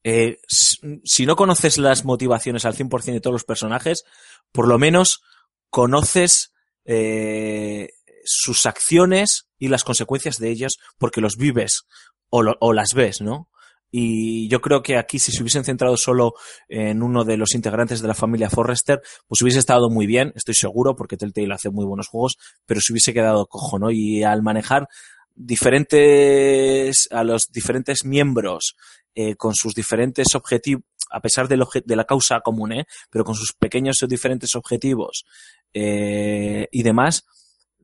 eh, 0.04 0.38
si 0.48 1.26
no 1.26 1.36
conoces 1.36 1.78
las 1.78 2.04
motivaciones 2.04 2.64
al 2.64 2.74
100% 2.74 3.12
de 3.12 3.20
todos 3.20 3.34
los 3.34 3.44
personajes, 3.44 4.04
por 4.50 4.66
lo 4.66 4.78
menos 4.78 5.22
conoces 5.70 6.52
eh, 6.84 7.90
sus 8.24 8.66
acciones 8.66 9.48
y 9.58 9.68
las 9.68 9.84
consecuencias 9.84 10.38
de 10.38 10.50
ellas 10.50 10.76
porque 10.98 11.20
los 11.20 11.36
vives 11.36 11.86
o, 12.30 12.42
o 12.60 12.72
las 12.72 12.94
ves, 12.94 13.20
¿no? 13.20 13.48
Y 13.94 14.48
yo 14.48 14.62
creo 14.62 14.82
que 14.82 14.96
aquí, 14.96 15.18
si 15.18 15.32
se 15.32 15.42
hubiesen 15.42 15.64
centrado 15.64 15.98
solo 15.98 16.32
en 16.66 17.02
uno 17.02 17.24
de 17.24 17.36
los 17.36 17.54
integrantes 17.54 18.00
de 18.00 18.08
la 18.08 18.14
familia 18.14 18.48
Forrester, 18.48 19.02
pues 19.28 19.42
hubiese 19.42 19.58
estado 19.58 19.90
muy 19.90 20.06
bien, 20.06 20.32
estoy 20.34 20.54
seguro, 20.54 20.96
porque 20.96 21.18
Telltale 21.18 21.52
hace 21.52 21.68
muy 21.68 21.84
buenos 21.84 22.08
juegos, 22.08 22.38
pero 22.64 22.80
se 22.80 22.94
hubiese 22.94 23.12
quedado 23.12 23.46
cojo, 23.46 23.78
¿no? 23.78 23.90
Y 23.90 24.24
al 24.24 24.42
manejar 24.42 24.88
diferentes, 25.34 27.08
a 27.10 27.24
los 27.24 27.50
diferentes 27.50 28.04
miembros, 28.04 28.76
eh, 29.14 29.36
con 29.36 29.54
sus 29.54 29.74
diferentes 29.74 30.34
objetivos, 30.34 30.84
a 31.10 31.20
pesar 31.20 31.46
de, 31.46 31.58
la 31.96 32.04
causa 32.04 32.40
común, 32.40 32.72
¿eh? 32.72 32.86
Pero 33.10 33.24
con 33.24 33.34
sus 33.34 33.52
pequeños 33.52 34.02
o 34.02 34.06
diferentes 34.06 34.54
objetivos, 34.54 35.26
eh, 35.74 36.68
y 36.72 36.82
demás, 36.82 37.26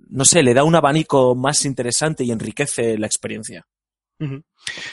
no 0.08 0.24
sé, 0.24 0.42
le 0.42 0.54
da 0.54 0.64
un 0.64 0.74
abanico 0.74 1.34
más 1.34 1.64
interesante 1.64 2.24
y 2.24 2.30
enriquece 2.30 2.96
la 2.96 3.06
experiencia. 3.06 3.66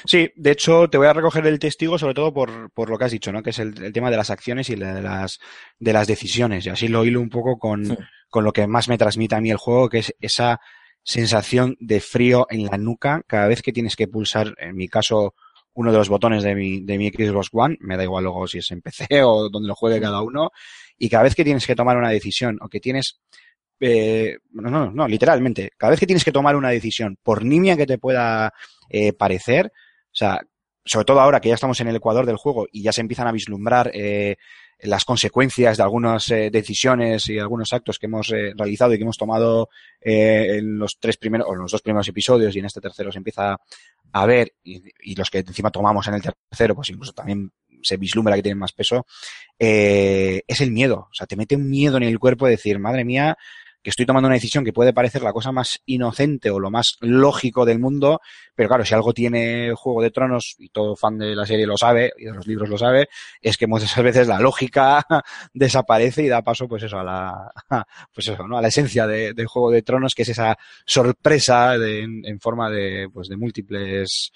Sí, 0.06 0.30
de 0.36 0.52
hecho, 0.52 0.88
te 0.88 0.98
voy 0.98 1.08
a 1.08 1.14
recoger 1.14 1.48
el 1.48 1.58
testigo 1.58 1.98
sobre 1.98 2.14
todo 2.14 2.32
por, 2.32 2.70
por 2.72 2.90
lo 2.90 2.98
que 2.98 3.06
has 3.06 3.12
dicho, 3.12 3.32
¿no? 3.32 3.42
Que 3.42 3.50
es 3.50 3.60
el, 3.60 3.82
el 3.84 3.92
tema 3.92 4.12
de 4.12 4.18
las 4.18 4.30
acciones 4.30 4.70
y 4.70 4.76
de 4.76 5.02
las, 5.02 5.40
de 5.80 5.94
las 5.94 6.08
decisiones. 6.08 6.66
Y 6.66 6.70
así 6.70 6.88
lo 6.88 7.04
hilo 7.06 7.22
un 7.22 7.30
poco 7.30 7.58
con, 7.58 7.86
sí. 7.86 7.98
con 8.30 8.44
lo 8.44 8.54
que 8.54 8.68
más 8.68 8.88
me 8.88 8.98
transmite 8.98 9.36
a 9.36 9.42
mí 9.42 9.50
el 9.50 9.58
juego, 9.58 9.90
que 9.90 10.00
es 10.00 10.14
esa 10.20 10.60
sensación 11.06 11.78
de 11.80 12.02
frío 12.02 12.48
en 12.50 12.66
la 12.66 12.78
nuca. 12.78 13.22
Cada 13.28 13.48
vez 13.48 13.62
que 13.62 13.72
tienes 13.72 13.96
que 13.96 14.08
pulsar, 14.08 14.56
en 14.58 14.76
mi 14.76 14.90
caso, 14.90 15.36
uno 15.74 15.92
de 15.92 15.98
los 16.00 16.10
botones 16.10 16.44
de 16.44 16.56
mi, 16.56 16.82
de 16.82 16.98
mi 16.98 17.10
Xbox 17.10 17.50
One, 17.54 17.78
me 17.80 17.96
da 17.96 18.04
igual 18.04 18.24
luego 18.24 18.48
si 18.48 18.58
es 18.58 18.72
en 18.72 18.82
PC 18.82 19.08
o 19.24 19.50
donde 19.50 19.68
lo 19.68 19.76
juegue 19.76 20.02
cada 20.02 20.22
uno, 20.22 20.50
y 20.98 21.08
cada 21.08 21.24
vez 21.24 21.36
que 21.36 21.44
tienes 21.44 21.66
que 21.66 21.76
tomar 21.76 21.96
una 21.96 22.10
decisión 22.10 22.58
o 22.62 22.68
que 22.68 22.80
tienes 22.80 23.22
eh, 23.80 24.38
no, 24.52 24.70
no, 24.70 24.92
no, 24.92 25.08
literalmente, 25.08 25.72
cada 25.78 25.92
vez 25.92 26.00
que 26.00 26.08
tienes 26.08 26.24
que 26.24 26.32
tomar 26.32 26.56
una 26.56 26.70
decisión, 26.70 27.18
por 27.22 27.44
nimia 27.44 27.78
que 27.78 27.86
te 27.86 27.98
pueda 27.98 28.54
eh, 28.90 29.14
parecer, 29.14 29.68
o 29.68 30.16
sea, 30.16 30.42
sobre 30.86 31.06
todo 31.06 31.20
ahora 31.20 31.42
que 31.42 31.50
ya 31.50 31.56
estamos 31.56 31.80
en 31.82 31.88
el 31.90 31.96
ecuador 31.96 32.26
del 32.26 32.38
juego 32.38 32.68
y 32.72 32.84
ya 32.84 32.94
se 32.94 33.02
empiezan 33.02 33.28
a 33.28 33.32
vislumbrar 33.32 33.92
eh, 33.94 34.38
las 34.80 35.06
consecuencias 35.06 35.78
de 35.78 35.84
algunas 35.84 36.30
eh, 36.32 36.50
decisiones 36.52 37.28
y 37.30 37.40
algunos 37.40 37.74
actos 37.74 37.98
que 37.98 38.06
hemos 38.06 38.32
eh, 38.32 38.54
realizado 38.56 38.94
y 38.94 38.98
que 38.98 39.04
hemos 39.04 39.18
tomado 39.18 39.70
eh, 40.02 40.58
en 40.58 40.78
los 40.78 41.00
tres 41.00 41.18
primeros, 41.18 41.48
o 41.50 41.54
en 41.54 41.60
los 41.60 41.72
dos 41.72 41.82
primeros 41.82 42.08
episodios 42.08 42.56
y 42.56 42.60
en 42.60 42.66
este 42.66 42.82
tercero 42.82 43.12
se 43.12 43.18
empieza 43.18 43.58
a 44.12 44.26
ver 44.26 44.54
y, 44.64 44.84
y 45.02 45.16
los 45.16 45.30
que 45.30 45.40
encima 45.40 45.72
tomamos 45.72 46.08
en 46.08 46.16
el 46.16 46.22
tercero, 46.22 46.76
pues 46.76 46.90
incluso 46.90 47.14
también 47.14 47.52
se 47.86 47.98
vislumbra 47.98 48.36
que 48.36 48.44
tienen 48.44 48.58
más 48.58 48.74
peso, 48.74 49.06
eh, 49.60 50.42
es 50.48 50.62
el 50.62 50.72
miedo. 50.72 51.08
O 51.12 51.14
sea, 51.14 51.28
te 51.28 51.36
mete 51.36 51.56
un 51.56 51.70
miedo 51.70 51.98
en 51.98 52.04
el 52.04 52.20
cuerpo 52.20 52.46
de 52.46 52.52
decir, 52.52 52.80
madre 52.80 53.06
mía, 53.06 53.38
que 53.86 53.92
estoy 53.92 54.08
tomando 54.08 54.26
una 54.26 54.34
decisión 54.34 54.66
que 54.66 54.74
puede 54.74 54.94
parecer 54.94 55.22
la 55.22 55.32
cosa 55.32 55.52
más 55.52 55.80
inocente 55.86 56.50
o 56.50 56.60
lo 56.60 56.72
más 56.72 56.98
lógico 57.02 57.66
del 57.66 57.78
mundo, 57.78 58.20
pero 58.56 58.68
claro, 58.68 58.84
si 58.84 58.96
algo 58.96 59.14
tiene 59.14 59.74
Juego 59.76 60.02
de 60.02 60.10
Tronos, 60.10 60.56
y 60.58 60.70
todo 60.70 60.96
fan 60.96 61.20
de 61.20 61.36
la 61.36 61.46
serie 61.46 61.68
lo 61.68 61.78
sabe, 61.78 62.12
y 62.18 62.26
de 62.26 62.32
los 62.32 62.48
libros 62.48 62.68
lo 62.68 62.80
sabe, 62.80 63.10
es 63.40 63.58
que 63.58 63.68
muchas 63.68 63.96
veces 64.04 64.28
la 64.28 64.40
lógica 64.40 65.06
desaparece 65.54 66.24
y 66.24 66.30
da 66.30 66.42
paso, 66.42 66.68
pues 66.68 66.82
eso, 66.82 66.98
a 66.98 67.04
la, 67.04 67.52
pues 68.12 68.28
eso, 68.28 68.48
¿no? 68.48 68.58
A 68.58 68.62
la 68.64 68.70
esencia 68.70 69.06
de, 69.06 69.36
Juego 69.46 69.70
de 69.70 69.84
Tronos, 69.84 70.16
que 70.16 70.24
es 70.24 70.30
esa 70.30 70.58
sorpresa 70.84 71.76
en, 71.76 72.40
forma 72.40 72.72
de, 72.72 73.08
pues 73.14 73.30
de 73.30 73.38
múltiples, 73.38 74.32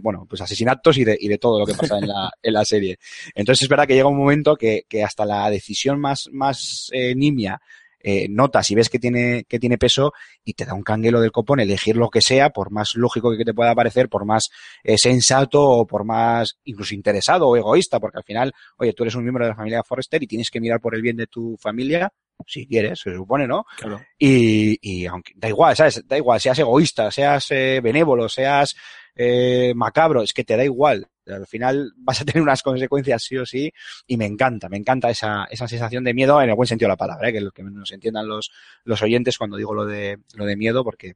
bueno, 0.00 0.24
pues 0.26 0.40
asesinatos 0.40 0.96
y 0.96 1.04
de, 1.04 1.18
y 1.20 1.28
de 1.28 1.36
todo 1.36 1.58
lo 1.58 1.66
que 1.66 1.74
pasa 1.74 1.98
en 1.98 2.08
la, 2.08 2.30
en 2.42 2.54
la 2.54 2.64
serie. 2.64 2.98
Entonces 3.34 3.64
es 3.64 3.68
verdad 3.68 3.86
que 3.86 3.94
llega 3.94 4.08
un 4.08 4.16
momento 4.16 4.56
que, 4.56 4.86
que 4.88 5.04
hasta 5.04 5.26
la 5.26 5.50
decisión 5.50 6.00
más, 6.00 6.30
más 6.32 6.88
eh, 6.92 7.14
nimia 7.14 7.60
eh, 8.06 8.28
notas 8.28 8.70
y 8.70 8.74
ves 8.74 8.90
que 8.90 8.98
tiene, 8.98 9.44
que 9.48 9.58
tiene 9.58 9.78
peso 9.78 10.12
y 10.44 10.52
te 10.52 10.66
da 10.66 10.74
un 10.74 10.82
canguelo 10.82 11.22
del 11.22 11.32
copón 11.32 11.58
elegir 11.58 11.96
lo 11.96 12.10
que 12.10 12.20
sea, 12.20 12.50
por 12.50 12.70
más 12.70 12.96
lógico 12.96 13.34
que 13.34 13.46
te 13.46 13.54
pueda 13.54 13.74
parecer, 13.74 14.10
por 14.10 14.26
más 14.26 14.50
eh, 14.82 14.98
sensato 14.98 15.62
o 15.62 15.86
por 15.86 16.04
más 16.04 16.58
incluso 16.64 16.94
interesado 16.94 17.48
o 17.48 17.56
egoísta, 17.56 17.98
porque 17.98 18.18
al 18.18 18.24
final, 18.24 18.52
oye, 18.76 18.92
tú 18.92 19.04
eres 19.04 19.14
un 19.14 19.22
miembro 19.22 19.46
de 19.46 19.52
la 19.52 19.56
familia 19.56 19.82
Forrester 19.82 20.22
y 20.22 20.26
tienes 20.26 20.50
que 20.50 20.60
mirar 20.60 20.80
por 20.80 20.94
el 20.94 21.00
bien 21.00 21.16
de 21.16 21.26
tu 21.26 21.56
familia, 21.58 22.12
si 22.46 22.66
quieres, 22.66 23.00
se 23.00 23.14
supone, 23.14 23.46
¿no? 23.46 23.64
Claro. 23.78 24.02
Y, 24.18 24.78
y 24.82 25.06
aunque 25.06 25.32
da 25.36 25.48
igual, 25.48 25.74
¿sabes? 25.74 26.06
Da 26.06 26.18
igual, 26.18 26.38
seas 26.40 26.58
egoísta, 26.58 27.10
seas 27.10 27.50
eh, 27.52 27.80
benévolo, 27.82 28.28
seas 28.28 28.74
eh, 29.14 29.72
macabro, 29.74 30.22
es 30.22 30.34
que 30.34 30.44
te 30.44 30.58
da 30.58 30.64
igual. 30.64 31.08
Al 31.26 31.46
final 31.46 31.92
vas 31.96 32.20
a 32.20 32.24
tener 32.24 32.42
unas 32.42 32.62
consecuencias 32.62 33.22
sí 33.22 33.36
o 33.36 33.46
sí 33.46 33.72
y 34.06 34.16
me 34.16 34.26
encanta, 34.26 34.68
me 34.68 34.76
encanta 34.76 35.10
esa, 35.10 35.44
esa 35.50 35.68
sensación 35.68 36.04
de 36.04 36.14
miedo 36.14 36.40
en 36.40 36.50
el 36.50 36.56
buen 36.56 36.66
sentido 36.66 36.88
de 36.88 36.92
la 36.92 36.96
palabra, 36.96 37.28
¿eh? 37.28 37.32
que, 37.32 37.48
que 37.54 37.62
nos 37.62 37.92
entiendan 37.92 38.28
los, 38.28 38.50
los 38.84 39.02
oyentes 39.02 39.38
cuando 39.38 39.56
digo 39.56 39.74
lo 39.74 39.86
de, 39.86 40.18
lo 40.34 40.44
de 40.44 40.56
miedo 40.56 40.84
porque 40.84 41.14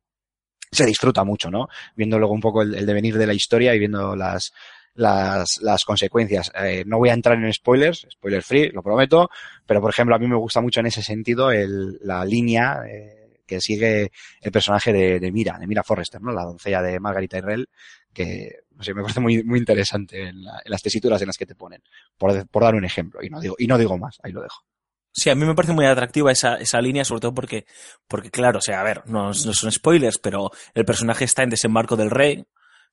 se 0.71 0.85
disfruta 0.85 1.25
mucho, 1.25 1.51
¿no? 1.51 1.69
Viendo 1.97 2.19
luego 2.19 2.35
un 2.35 2.41
poco 2.41 2.63
el, 2.63 2.75
el 2.75 2.87
devenir 2.87 3.17
de 3.17 3.27
la 3.27 3.35
historia 3.35 3.75
y 3.75 3.79
viendo 3.79 4.15
las, 4.15 4.53
las, 4.99 5.61
las 5.63 5.85
consecuencias. 5.85 6.51
Eh, 6.55 6.83
no 6.87 6.99
voy 6.99 7.09
a 7.09 7.15
entrar 7.15 7.39
en 7.39 7.53
spoilers, 7.53 8.07
spoiler 8.11 8.43
free, 8.43 8.71
lo 8.71 8.83
prometo, 8.83 9.31
pero 9.65 9.81
por 9.81 9.91
ejemplo 9.91 10.15
a 10.15 10.19
mí 10.19 10.27
me 10.27 10.37
gusta 10.37 10.61
mucho 10.61 10.81
en 10.81 10.87
ese 10.87 11.03
sentido 11.03 11.51
el, 11.51 11.99
la 12.03 12.25
línea 12.25 12.83
eh, 12.89 13.41
que 13.47 13.61
sigue 13.61 14.11
el 14.41 14.53
personaje 14.53 14.93
de, 14.93 15.21
de, 15.21 15.33
Mira, 15.33 15.57
de 15.59 15.67
Mira 15.67 15.85
Forrester, 15.85 16.21
¿no? 16.21 16.33
La 16.33 16.43
doncella 16.43 16.83
de 16.83 17.01
Margarita 17.01 17.39
Irrell, 17.39 17.69
que 18.13 18.57
me 18.95 19.03
parece 19.03 19.21
muy, 19.21 19.43
muy 19.43 19.59
interesante 19.59 20.29
en, 20.29 20.45
la, 20.45 20.63
en 20.65 20.71
las 20.71 20.83
tesituras 20.83 21.21
en 21.21 21.27
las 21.27 21.37
que 21.37 21.47
te 21.47 21.55
ponen, 21.55 21.83
por, 22.17 22.47
por 22.49 22.63
dar 22.63 22.75
un 22.75 22.85
ejemplo, 22.85 23.23
y 23.23 23.29
no 23.29 23.41
digo, 23.41 23.57
y 23.59 23.67
no 23.67 23.79
digo 23.79 23.99
más, 23.99 24.19
ahí 24.23 24.33
lo 24.33 24.43
dejo. 24.43 24.65
Sí, 25.13 25.31
a 25.31 25.35
mí 25.35 25.45
me 25.45 25.55
parece 25.55 25.73
muy 25.73 25.85
atractiva 25.87 26.31
esa, 26.31 26.57
esa 26.57 26.81
línea, 26.81 27.05
sobre 27.05 27.21
todo 27.23 27.35
porque, 27.35 27.67
porque 28.07 28.31
claro, 28.31 28.61
sea, 28.61 28.81
a 28.81 28.85
ver, 28.85 29.03
no, 29.07 29.29
no 29.29 29.33
son 29.35 29.73
spoilers, 29.73 30.19
pero 30.19 30.51
el 30.75 30.85
personaje 30.85 31.25
está 31.25 31.43
en 31.43 31.51
desembarco 31.51 31.97
del 31.97 32.11
rey, 32.11 32.45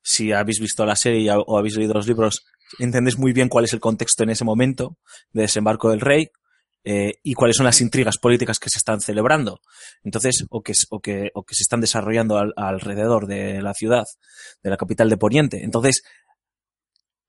si 0.02 0.32
habéis 0.32 0.60
visto 0.60 0.84
la 0.86 0.96
serie 0.96 1.30
o 1.32 1.58
habéis 1.58 1.76
leído 1.76 1.94
los 1.94 2.06
libros, 2.06 2.46
entendéis 2.78 3.18
muy 3.18 3.32
bien 3.32 3.48
cuál 3.48 3.64
es 3.64 3.72
el 3.72 3.80
contexto 3.80 4.22
en 4.22 4.30
ese 4.30 4.44
momento 4.44 4.96
de 5.32 5.42
desembarco 5.42 5.90
del 5.90 6.00
rey 6.00 6.30
eh, 6.88 7.14
y 7.24 7.34
cuáles 7.34 7.56
son 7.56 7.66
las 7.66 7.80
intrigas 7.80 8.16
políticas 8.16 8.60
que 8.60 8.70
se 8.70 8.78
están 8.78 9.00
celebrando. 9.00 9.60
Entonces, 10.04 10.46
o 10.50 10.62
que, 10.62 10.72
o 10.90 11.00
que, 11.00 11.32
o 11.34 11.42
que 11.42 11.56
se 11.56 11.62
están 11.62 11.80
desarrollando 11.80 12.38
al, 12.38 12.52
alrededor 12.56 13.26
de 13.26 13.60
la 13.60 13.74
ciudad, 13.74 14.04
de 14.62 14.70
la 14.70 14.76
capital 14.76 15.10
de 15.10 15.16
Poniente. 15.16 15.64
Entonces, 15.64 16.04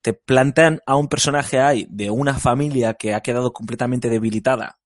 te 0.04 0.14
plantean 0.14 0.82
a 0.86 0.96
un 0.96 1.08
personaje 1.08 1.60
ahí 1.60 1.88
de 1.90 2.12
una 2.12 2.36
familia 2.36 2.94
que 2.94 3.16
ha 3.16 3.22
quedado 3.22 3.52
completamente 3.52 4.12
debilitada 4.12 4.78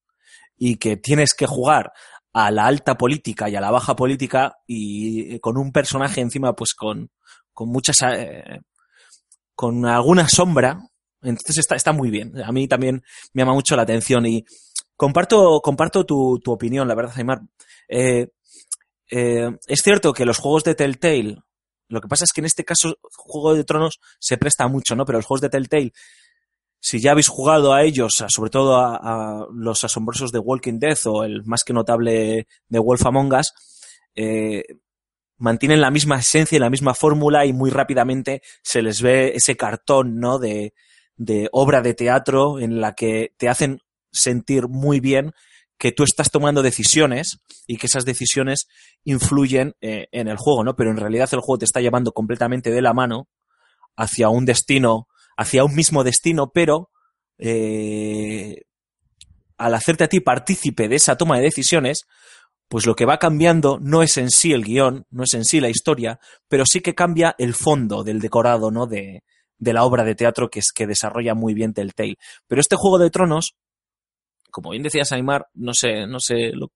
y 0.56 0.78
que 0.78 0.96
tienes 0.96 1.34
que 1.34 1.48
jugar 1.48 1.92
a 2.32 2.50
la 2.50 2.66
alta 2.66 2.98
política 2.98 3.50
y 3.50 3.58
a 3.58 3.62
la 3.62 3.72
baja 3.72 3.98
política 3.98 4.56
y 4.66 5.38
con 5.40 5.58
un 5.58 5.74
personaje 5.74 6.22
encima 6.22 6.54
pues 6.54 6.74
con, 6.76 7.12
con 7.52 7.68
muchas, 7.68 7.98
eh, 8.04 8.62
con 9.54 9.86
alguna 9.86 10.30
sombra. 10.30 10.80
Entonces 11.22 11.60
está, 11.60 11.76
está 11.76 11.92
muy 11.92 12.10
bien. 12.10 12.42
A 12.42 12.52
mí 12.52 12.68
también 12.68 13.04
me 13.34 13.42
llama 13.42 13.54
mucho 13.54 13.76
la 13.76 13.84
atención 13.84 14.26
y 14.26 14.46
comparto, 14.96 15.62
comparto 15.62 16.06
tu, 16.06 16.40
tu 16.40 16.52
opinión, 16.52 16.88
la 16.88 16.96
verdad, 16.96 17.14
Aymar. 17.16 17.42
Eh, 17.88 18.28
eh, 19.10 19.50
es 19.68 19.82
cierto 19.82 20.14
que 20.14 20.26
los 20.26 20.38
juegos 20.38 20.64
de 20.64 20.76
Telltale, 20.76 21.38
lo 21.90 22.02
que 22.02 22.08
pasa 22.08 22.24
es 22.24 22.32
que 22.32 22.42
en 22.42 22.46
este 22.46 22.64
caso 22.64 22.96
Juego 23.02 23.54
de 23.54 23.64
Tronos 23.64 24.00
se 24.20 24.38
presta 24.38 24.68
mucho, 24.68 24.96
¿no? 24.96 25.06
Pero 25.06 25.20
los 25.20 25.26
juegos 25.26 25.42
de 25.42 25.50
Telltale, 25.50 25.92
si 26.80 27.00
ya 27.00 27.12
habéis 27.12 27.28
jugado 27.28 27.74
a 27.74 27.84
ellos, 27.84 28.24
sobre 28.28 28.50
todo 28.50 28.78
a, 28.78 28.96
a, 28.96 29.48
los 29.54 29.84
asombrosos 29.84 30.32
de 30.32 30.40
Walking 30.40 30.80
Dead 30.80 30.98
o 31.06 31.24
el 31.24 31.44
más 31.46 31.64
que 31.64 31.74
notable 31.74 32.48
de 32.70 32.80
Wolf 32.80 33.06
Among 33.06 33.34
Us, 33.34 33.54
eh, 34.16 34.64
mantienen 35.38 35.82
la 35.82 35.92
misma 35.92 36.20
esencia 36.20 36.56
y 36.56 36.60
la 36.60 36.70
misma 36.70 36.94
fórmula 36.94 37.46
y 37.46 37.54
muy 37.54 37.72
rápidamente 37.72 38.42
se 38.62 38.82
les 38.82 39.02
ve 39.02 39.34
ese 39.36 39.58
cartón, 39.58 40.20
¿no? 40.20 40.40
De, 40.40 40.74
de 41.24 41.50
obra 41.52 41.82
de 41.82 41.94
teatro 41.94 42.60
en 42.60 42.82
la 42.82 42.94
que 42.94 43.34
te 43.38 43.48
hacen 43.48 43.80
sentir 44.12 44.68
muy 44.68 45.00
bien 45.00 45.34
que 45.78 45.92
tú 45.92 46.04
estás 46.04 46.32
tomando 46.32 46.64
decisiones 46.64 47.38
y 47.68 47.78
que 47.78 47.86
esas 47.86 48.06
decisiones 48.06 48.68
influyen 49.04 49.76
eh, 49.82 50.08
en 50.12 50.28
el 50.28 50.38
juego, 50.38 50.64
¿no? 50.64 50.76
Pero 50.76 50.90
en 50.90 50.98
realidad 50.98 51.30
el 51.32 51.40
juego 51.42 51.60
te 51.60 51.66
está 51.66 51.80
llevando 51.80 52.12
completamente 52.12 52.72
de 52.72 52.82
la 52.82 52.94
mano 52.94 53.28
hacia 53.96 54.30
un 54.30 54.46
destino, 54.46 55.08
hacia 55.38 55.64
un 55.64 55.76
mismo 55.76 56.04
destino, 56.04 56.52
pero 56.52 56.90
eh, 57.38 58.64
al 59.58 59.76
hacerte 59.76 60.06
a 60.06 60.08
ti 60.08 60.22
partícipe 60.22 60.88
de 60.88 60.96
esa 60.96 61.18
toma 61.18 61.38
de 61.38 61.44
decisiones, 61.44 62.06
pues 62.68 62.88
lo 62.88 62.96
que 62.96 63.06
va 63.06 63.20
cambiando 63.20 63.78
no 63.80 64.02
es 64.02 64.18
en 64.18 64.32
sí 64.32 64.54
el 64.54 64.64
guion, 64.64 65.06
no 65.12 65.24
es 65.24 65.36
en 65.36 65.46
sí 65.46 65.60
la 65.60 65.70
historia, 65.70 66.20
pero 66.48 66.64
sí 66.66 66.82
que 66.82 66.96
cambia 66.96 67.36
el 67.38 67.54
fondo 67.54 68.04
del 68.04 68.20
decorado, 68.20 68.72
¿no? 68.72 68.88
De, 68.88 69.24
de 69.62 69.74
la 69.74 69.86
obra 69.86 70.04
de 70.04 70.16
teatro 70.16 70.50
que 70.50 70.60
es 70.60 70.72
que 70.74 70.88
desarrolla 70.88 71.36
muy 71.36 71.54
bien 71.54 71.74
Telltale. 71.74 72.18
Pero 72.48 72.60
este 72.60 72.76
Juego 72.76 72.98
de 72.98 73.12
Tronos, 73.12 73.56
como 74.50 74.72
bien 74.72 74.84
decías, 74.84 75.12
Aymar, 75.12 75.48
no 75.54 75.74
sé, 75.74 76.08
no 76.08 76.20
sé 76.20 76.52
lo, 76.52 76.72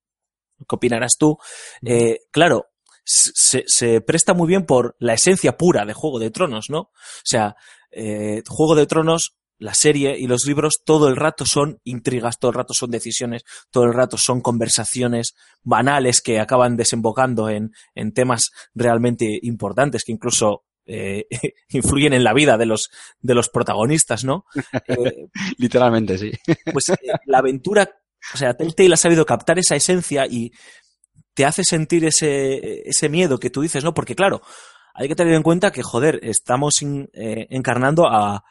lo 0.57 0.65
que 0.69 0.75
opinarás 0.75 1.17
tú, 1.17 1.37
eh, 1.83 2.19
claro, 2.31 2.67
se, 3.03 3.63
se, 3.65 4.01
presta 4.01 4.33
muy 4.33 4.47
bien 4.47 4.65
por 4.65 4.95
la 4.99 5.15
esencia 5.15 5.57
pura 5.57 5.83
de 5.85 5.93
Juego 5.93 6.19
de 6.19 6.29
Tronos, 6.29 6.69
¿no? 6.69 6.79
O 6.79 6.91
sea, 7.23 7.55
eh, 7.91 8.43
Juego 8.47 8.75
de 8.75 8.85
Tronos, 8.85 9.35
la 9.57 9.73
serie 9.73 10.17
y 10.19 10.27
los 10.27 10.45
libros 10.45 10.83
todo 10.85 11.07
el 11.07 11.15
rato 11.15 11.45
son 11.45 11.79
intrigas, 11.83 12.37
todo 12.37 12.51
el 12.51 12.57
rato 12.57 12.73
son 12.75 12.91
decisiones, 12.91 13.43
todo 13.71 13.85
el 13.85 13.93
rato 13.93 14.17
son 14.17 14.41
conversaciones 14.41 15.33
banales 15.63 16.21
que 16.21 16.39
acaban 16.39 16.77
desembocando 16.77 17.49
en, 17.49 17.71
en 17.95 18.13
temas 18.13 18.51
realmente 18.75 19.39
importantes 19.41 20.03
que 20.03 20.11
incluso 20.11 20.65
eh, 20.85 21.25
influyen 21.69 22.13
en 22.13 22.23
la 22.23 22.33
vida 22.33 22.57
de 22.57 22.65
los, 22.65 22.89
de 23.19 23.35
los 23.35 23.49
protagonistas, 23.49 24.23
¿no? 24.23 24.45
Eh, 24.87 25.27
Literalmente, 25.57 26.17
sí. 26.17 26.31
pues 26.71 26.89
eh, 26.89 26.97
la 27.25 27.39
aventura, 27.39 27.89
o 28.33 28.37
sea, 28.37 28.53
Telltale 28.53 28.93
ha 28.93 28.97
sabido 28.97 29.25
captar 29.25 29.59
esa 29.59 29.75
esencia 29.75 30.25
y 30.27 30.51
te 31.33 31.45
hace 31.45 31.63
sentir 31.63 32.05
ese, 32.05 32.87
ese 32.87 33.09
miedo 33.09 33.39
que 33.39 33.49
tú 33.49 33.61
dices, 33.61 33.83
¿no? 33.83 33.93
Porque 33.93 34.15
claro, 34.15 34.41
hay 34.93 35.07
que 35.07 35.15
tener 35.15 35.33
en 35.33 35.43
cuenta 35.43 35.71
que, 35.71 35.83
joder, 35.83 36.19
estamos 36.23 36.81
in, 36.81 37.09
eh, 37.13 37.47
encarnando 37.49 38.07
a, 38.07 38.43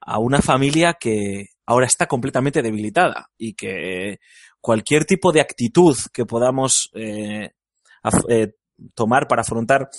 a 0.00 0.18
una 0.18 0.42
familia 0.42 0.94
que 0.94 1.46
ahora 1.66 1.86
está 1.86 2.06
completamente 2.06 2.62
debilitada 2.62 3.30
y 3.38 3.54
que 3.54 4.18
cualquier 4.60 5.04
tipo 5.04 5.32
de 5.32 5.40
actitud 5.40 5.96
que 6.12 6.24
podamos 6.24 6.90
eh, 6.94 7.50
eh, 8.28 8.52
tomar 8.94 9.28
para 9.28 9.42
afrontar 9.42 9.90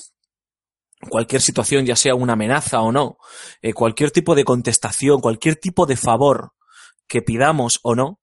cualquier 1.09 1.41
situación, 1.41 1.85
ya 1.85 1.95
sea 1.95 2.15
una 2.15 2.33
amenaza 2.33 2.81
o 2.81 2.91
no, 2.91 3.17
eh, 3.61 3.73
cualquier 3.73 4.11
tipo 4.11 4.35
de 4.35 4.43
contestación, 4.43 5.21
cualquier 5.21 5.55
tipo 5.55 5.85
de 5.85 5.95
favor 5.95 6.53
que 7.07 7.21
pidamos 7.21 7.79
o 7.83 7.95
no, 7.95 8.19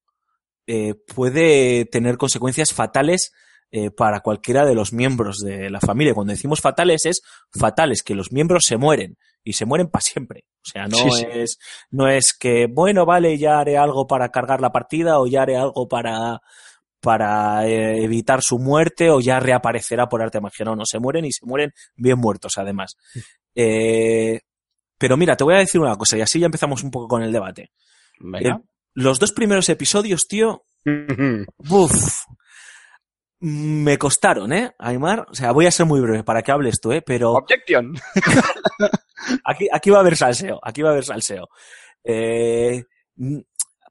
eh, 0.66 0.94
puede 0.94 1.84
tener 1.84 2.16
consecuencias 2.16 2.72
fatales 2.72 3.32
eh, 3.72 3.90
para 3.90 4.20
cualquiera 4.20 4.64
de 4.64 4.74
los 4.74 4.92
miembros 4.92 5.38
de 5.38 5.70
la 5.70 5.80
familia. 5.80 6.14
Cuando 6.14 6.32
decimos 6.32 6.60
fatales 6.60 7.06
es 7.06 7.22
fatales, 7.56 8.02
que 8.02 8.14
los 8.14 8.32
miembros 8.32 8.64
se 8.66 8.76
mueren 8.76 9.16
y 9.44 9.52
se 9.52 9.64
mueren 9.64 9.88
para 9.88 10.02
siempre. 10.02 10.44
O 10.64 10.68
sea, 10.68 10.86
no 10.86 10.96
sí, 10.96 11.10
sí. 11.10 11.26
es 11.32 11.58
no 11.90 12.08
es 12.08 12.32
que 12.32 12.66
bueno, 12.66 13.06
vale, 13.06 13.38
ya 13.38 13.60
haré 13.60 13.78
algo 13.78 14.06
para 14.06 14.30
cargar 14.30 14.60
la 14.60 14.72
partida 14.72 15.18
o 15.20 15.26
ya 15.26 15.42
haré 15.42 15.56
algo 15.56 15.88
para 15.88 16.40
para 17.00 17.66
eh, 17.66 18.04
evitar 18.04 18.42
su 18.42 18.58
muerte 18.58 19.10
o 19.10 19.20
ya 19.20 19.40
reaparecerá 19.40 20.08
por 20.08 20.22
arte 20.22 20.40
magia. 20.40 20.64
No, 20.64 20.76
no 20.76 20.84
se 20.84 20.98
mueren 20.98 21.24
y 21.24 21.32
se 21.32 21.46
mueren 21.46 21.72
bien 21.96 22.18
muertos 22.18 22.52
además. 22.56 22.96
Eh, 23.54 24.40
pero 24.98 25.16
mira, 25.16 25.36
te 25.36 25.44
voy 25.44 25.54
a 25.54 25.58
decir 25.58 25.80
una 25.80 25.96
cosa 25.96 26.18
y 26.18 26.20
así 26.20 26.38
ya 26.38 26.46
empezamos 26.46 26.82
un 26.82 26.90
poco 26.90 27.08
con 27.08 27.22
el 27.22 27.32
debate. 27.32 27.70
Eh, 28.40 28.52
los 28.94 29.18
dos 29.18 29.32
primeros 29.32 29.68
episodios, 29.68 30.26
tío, 30.28 30.64
uf, 31.70 32.24
me 33.40 33.96
costaron, 33.96 34.52
¿eh, 34.52 34.72
Aymar? 34.78 35.26
O 35.30 35.34
sea, 35.34 35.52
voy 35.52 35.66
a 35.66 35.70
ser 35.70 35.86
muy 35.86 36.00
breve 36.00 36.22
para 36.22 36.42
que 36.42 36.52
hables 36.52 36.80
tú, 36.80 36.92
¿eh? 36.92 37.02
Pero... 37.02 37.32
Objection. 37.32 37.94
aquí, 39.44 39.66
aquí 39.72 39.90
va 39.90 39.98
a 39.98 40.00
haber 40.00 40.16
salseo, 40.16 40.60
aquí 40.62 40.82
va 40.82 40.90
a 40.90 40.92
haber 40.92 41.04
salseo. 41.04 41.48
Eh, 42.04 42.84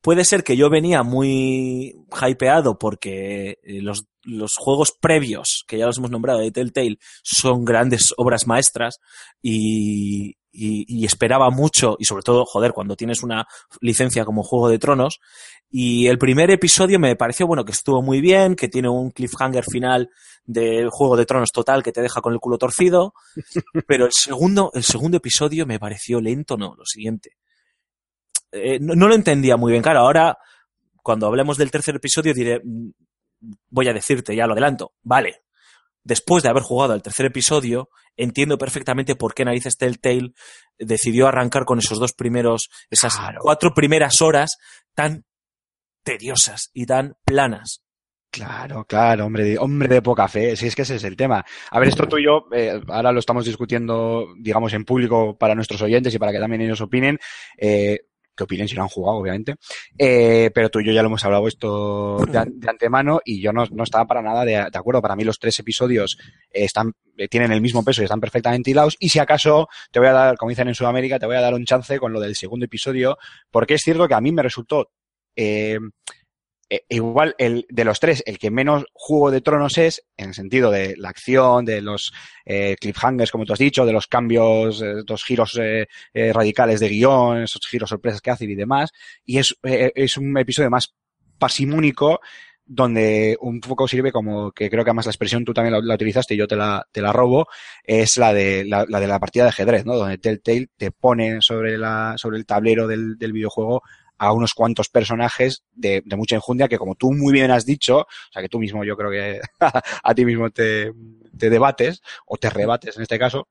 puede 0.02 0.26
ser 0.26 0.44
que 0.44 0.58
yo 0.58 0.70
venía 0.70 1.04
muy 1.04 1.96
hypeado 2.22 2.78
porque 2.78 3.60
eh, 3.64 3.82
los, 3.82 4.06
los 4.24 4.54
juegos 4.58 4.94
previos, 5.00 5.64
que 5.68 5.78
ya 5.78 5.86
los 5.86 5.98
hemos 5.98 6.12
nombrado 6.12 6.40
de 6.40 6.52
Telltale, 6.52 7.00
son 7.24 7.66
grandes 7.66 8.14
obras 8.18 8.48
maestras 8.48 9.00
y, 9.42 10.38
y, 10.52 10.86
y, 10.88 11.06
esperaba 11.06 11.50
mucho, 11.50 11.96
y 12.00 12.06
sobre 12.06 12.24
todo, 12.24 12.46
joder, 12.46 12.74
cuando 12.74 12.96
tienes 12.96 13.24
una 13.24 13.46
licencia 13.82 14.26
como 14.26 14.44
Juego 14.44 14.70
de 14.70 14.80
Tronos. 14.80 15.20
Y 15.72 16.08
el 16.08 16.18
primer 16.18 16.50
episodio 16.50 17.00
me 17.00 17.16
pareció, 17.16 17.46
bueno, 17.46 17.64
que 17.64 17.74
estuvo 17.74 18.02
muy 18.02 18.22
bien, 18.22 18.56
que 18.56 18.70
tiene 18.70 18.90
un 18.90 19.12
cliffhanger 19.12 19.64
final 19.64 20.10
del 20.46 20.90
Juego 20.90 21.16
de 21.16 21.28
Tronos 21.28 21.52
total 21.52 21.84
que 21.84 21.92
te 21.92 22.02
deja 22.02 22.22
con 22.22 22.34
el 22.34 22.40
culo 22.40 22.58
torcido. 22.58 23.14
Pero 23.88 24.06
el 24.06 24.12
segundo, 24.14 24.72
el 24.74 24.84
segundo 24.84 25.18
episodio 25.18 25.68
me 25.68 25.80
pareció 25.80 26.20
lento, 26.20 26.58
no, 26.58 26.74
lo 26.76 26.86
siguiente 26.86 27.38
eh, 28.52 28.80
no, 28.80 28.96
no, 28.96 29.08
lo 29.08 29.16
entendía 29.16 29.58
muy 29.58 29.72
bien. 29.72 29.84
Claro, 29.84 30.00
ahora, 30.00 30.38
cuando 31.04 31.28
hablemos 31.28 31.58
del 31.58 31.72
tercer 31.72 31.96
episodio, 31.96 32.34
diré, 32.34 32.62
voy 33.70 33.88
a 33.88 33.94
decirte, 33.94 34.36
ya 34.36 34.48
lo 34.48 34.54
adelanto, 34.54 34.94
vale, 35.04 35.44
después 36.04 36.44
de 36.44 36.50
haber 36.50 36.64
jugado 36.64 36.94
el 36.94 37.02
tercer 37.02 37.28
episodio, 37.28 37.90
entiendo 38.18 38.58
perfectamente 38.58 39.16
por 39.16 39.34
qué 39.34 39.46
narices 39.46 39.78
Telltale 39.78 40.34
decidió 40.78 41.28
arrancar 41.28 41.66
con 41.66 41.80
esos 41.80 42.00
dos 42.00 42.14
primeros, 42.14 42.70
esas 42.90 43.18
cuatro 43.40 43.74
primeras 43.74 44.22
horas 44.22 44.58
tan 44.94 45.26
tediosas 46.04 46.70
y 46.74 46.86
tan 46.86 47.16
planas. 47.24 47.84
Claro, 48.32 48.86
claro, 48.86 49.26
hombre 49.26 49.44
de, 49.44 49.58
hombre 49.58 49.88
de 49.88 50.04
poca 50.04 50.28
fe. 50.28 50.56
Si 50.56 50.68
es 50.68 50.76
que 50.76 50.84
ese 50.84 50.96
es 50.96 51.04
el 51.04 51.16
tema. 51.16 51.44
A 51.72 51.80
ver, 51.80 51.90
esto 51.90 52.08
tú 52.08 52.20
y 52.20 52.26
yo, 52.26 52.46
eh, 52.54 52.80
ahora 52.88 53.12
lo 53.12 53.20
estamos 53.20 53.44
discutiendo, 53.44 54.28
digamos, 54.38 54.72
en 54.74 54.86
público 54.86 55.36
para 55.36 55.56
nuestros 55.56 55.82
oyentes 55.82 56.14
y 56.14 56.20
para 56.20 56.32
que 56.32 56.40
también 56.40 56.62
ellos 56.62 56.80
opinen. 56.82 57.18
Eh, 57.58 58.02
que 58.39 58.45
opinen 58.45 58.67
si 58.67 58.75
lo 58.75 58.84
han 58.84 58.88
jugado, 58.88 59.17
obviamente. 59.17 59.56
Eh, 59.97 60.49
pero 60.54 60.69
tú 60.69 60.80
y 60.80 60.86
yo 60.86 60.91
ya 60.91 61.04
lo 61.04 61.08
hemos 61.08 61.23
hablado 61.23 61.47
esto 61.47 62.17
de, 62.25 62.38
antemano 62.67 63.19
y 63.23 63.41
yo 63.41 63.52
no, 63.52 63.65
no, 63.71 63.84
estaba 63.84 64.06
para 64.06 64.21
nada 64.21 64.45
de, 64.45 64.54
de, 64.54 64.78
acuerdo. 64.78 65.02
Para 65.02 65.15
mí 65.15 65.23
los 65.23 65.38
tres 65.38 65.60
episodios 65.60 66.17
están, 66.49 66.93
tienen 67.30 67.52
el 67.52 67.62
mismo 67.62 67.84
peso 67.84 68.02
y 68.02 68.06
están 68.06 68.21
perfectamente 68.21 68.71
hilados. 68.71 68.95
Y 68.99 69.10
si 69.10 69.19
acaso 69.19 69.67
te 69.91 69.99
voy 69.99 70.08
a 70.08 70.13
dar, 70.13 70.38
como 70.38 70.49
dicen 70.49 70.67
en 70.67 70.75
Sudamérica, 70.75 71.19
te 71.19 71.25
voy 71.25 71.36
a 71.36 71.41
dar 71.41 71.54
un 71.54 71.65
chance 71.65 71.99
con 71.99 72.13
lo 72.13 72.19
del 72.19 72.36
segundo 72.36 72.65
episodio, 72.65 73.17
porque 73.52 73.75
es 73.75 73.82
cierto 73.84 74.08
que 74.08 74.15
a 74.15 74.21
mí 74.21 74.32
me 74.32 74.41
resultó 74.41 74.89
eh, 75.36 75.80
eh, 76.69 76.84
igual 76.89 77.36
el 77.38 77.65
de 77.69 77.84
los 77.84 77.99
tres, 77.99 78.23
el 78.25 78.38
que 78.38 78.51
menos 78.51 78.86
Juego 78.93 79.32
de 79.32 79.41
Tronos 79.41 79.77
es, 79.77 80.03
en 80.17 80.29
el 80.29 80.34
sentido 80.34 80.69
de 80.69 80.95
la 80.97 81.10
acción, 81.10 81.65
de 81.65 81.82
los 81.82 82.13
eh, 82.45 82.75
cliffhangers, 82.79 83.32
como 83.32 83.45
tú 83.45 83.53
has 83.53 83.60
dicho, 83.60 83.86
de 83.86 83.93
los 83.93 84.08
cambios, 84.08 84.82
eh, 84.82 85.03
los 85.08 85.23
giros 85.23 85.58
eh, 85.60 85.88
eh, 86.13 86.34
radicales 86.34 86.79
de 86.79 86.89
guion, 86.89 87.43
esos 87.43 87.65
giros 87.67 87.89
sorpresas 87.89 88.21
que 88.21 88.32
hacen 88.32 88.51
y 88.51 88.55
demás. 88.55 88.91
Y 89.25 89.39
es, 89.39 89.55
es 89.63 90.17
un 90.17 90.38
episodio 90.38 90.69
más 90.69 90.93
pasimónico, 91.39 92.19
donde 92.71 93.36
un 93.41 93.60
poco 93.62 93.88
sirve 93.88 94.12
como 94.12 94.51
que 94.51 94.69
creo 94.69 94.84
que 94.84 94.91
además 94.91 95.08
la 95.08 95.12
expresión 95.12 95.43
tú 95.43 95.53
también 95.53 95.73
la, 95.73 95.82
la 95.82 95.95
utilizaste 95.95 96.36
y 96.36 96.38
yo 96.38 96.47
te 96.47 96.55
la, 96.55 96.86
te 96.91 97.01
la 97.01 97.12
robo, 97.12 97.47
es 97.84 98.17
la 98.17 98.32
de 98.32 98.63
la, 98.63 98.86
la, 98.88 98.99
de 98.99 99.08
la 99.08 99.19
partida 99.19 99.45
de 99.45 99.49
ajedrez, 99.49 99.86
¿no? 99.86 99.95
Donde 99.95 100.19
Telltale 100.19 100.67
te 100.77 100.91
pone 100.91 101.39
sobre 101.41 101.79
la, 101.79 102.13
sobre 102.17 102.38
el 102.38 102.45
tablero 102.45 102.88
del, 102.88 103.17
del 103.17 103.34
videojuego 103.34 103.82
a 104.19 104.32
unos 104.34 104.53
cuantos 104.53 104.89
personajes 104.89 105.63
de, 105.71 106.03
de, 106.05 106.15
mucha 106.15 106.36
enjundia 106.36 106.67
que 106.67 106.77
como 106.77 106.95
tú 106.95 107.12
muy 107.12 107.34
bien 107.34 107.51
has 107.51 107.65
dicho, 107.65 107.99
o 107.99 108.32
sea 108.32 108.41
que 108.41 108.49
tú 108.49 108.60
mismo 108.60 108.84
yo 108.84 108.95
creo 108.95 109.10
que 109.10 109.41
a 110.03 110.13
ti 110.13 110.25
mismo 110.25 110.49
te, 110.51 110.91
te 111.38 111.49
debates 111.49 112.01
o 112.25 112.38
te 112.38 112.49
rebates 112.49 112.97
en 112.97 113.03
este 113.03 113.17
caso, 113.17 113.47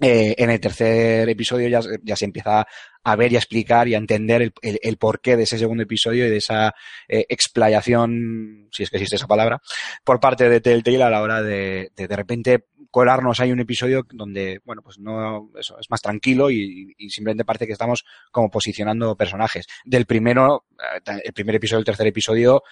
eh, 0.00 0.34
en 0.38 0.50
el 0.50 0.58
tercer 0.58 1.28
episodio 1.28 1.68
ya, 1.68 1.80
ya, 2.02 2.16
se 2.16 2.24
empieza 2.24 2.66
a 3.04 3.16
ver 3.16 3.32
y 3.32 3.36
a 3.36 3.38
explicar 3.38 3.88
y 3.88 3.94
a 3.94 3.98
entender 3.98 4.52
el, 4.62 4.96
porqué 4.96 5.36
de 5.36 5.42
ese 5.42 5.58
segundo 5.58 5.82
episodio 5.82 6.26
y 6.26 6.30
de 6.30 6.38
esa 6.38 6.74
eh, 7.08 7.26
explayación, 7.28 8.68
si 8.72 8.82
es 8.82 8.90
que 8.90 8.96
existe 8.96 9.16
esa 9.16 9.26
palabra, 9.26 9.60
por 10.02 10.18
parte 10.18 10.48
de 10.48 10.60
Telltale 10.60 11.02
a 11.02 11.10
la 11.10 11.20
hora 11.20 11.42
de 11.42 11.92
de, 11.94 12.06
repente 12.08 12.64
colarnos 12.90 13.40
hay 13.40 13.52
un 13.52 13.60
episodio 13.60 14.06
donde, 14.12 14.60
bueno, 14.64 14.82
pues 14.82 14.98
no, 14.98 15.50
eso, 15.58 15.78
es 15.78 15.90
más 15.90 16.00
tranquilo 16.00 16.50
y, 16.50 16.94
y, 16.96 17.10
simplemente 17.10 17.44
parece 17.44 17.66
que 17.66 17.72
estamos 17.72 18.04
como 18.30 18.50
posicionando 18.50 19.16
personajes. 19.16 19.66
Del 19.84 20.06
primero, 20.06 20.66
eh, 21.06 21.20
el 21.24 21.32
primer 21.32 21.56
episodio, 21.56 21.80
el 21.80 21.86
tercer 21.86 22.06
episodio, 22.06 22.62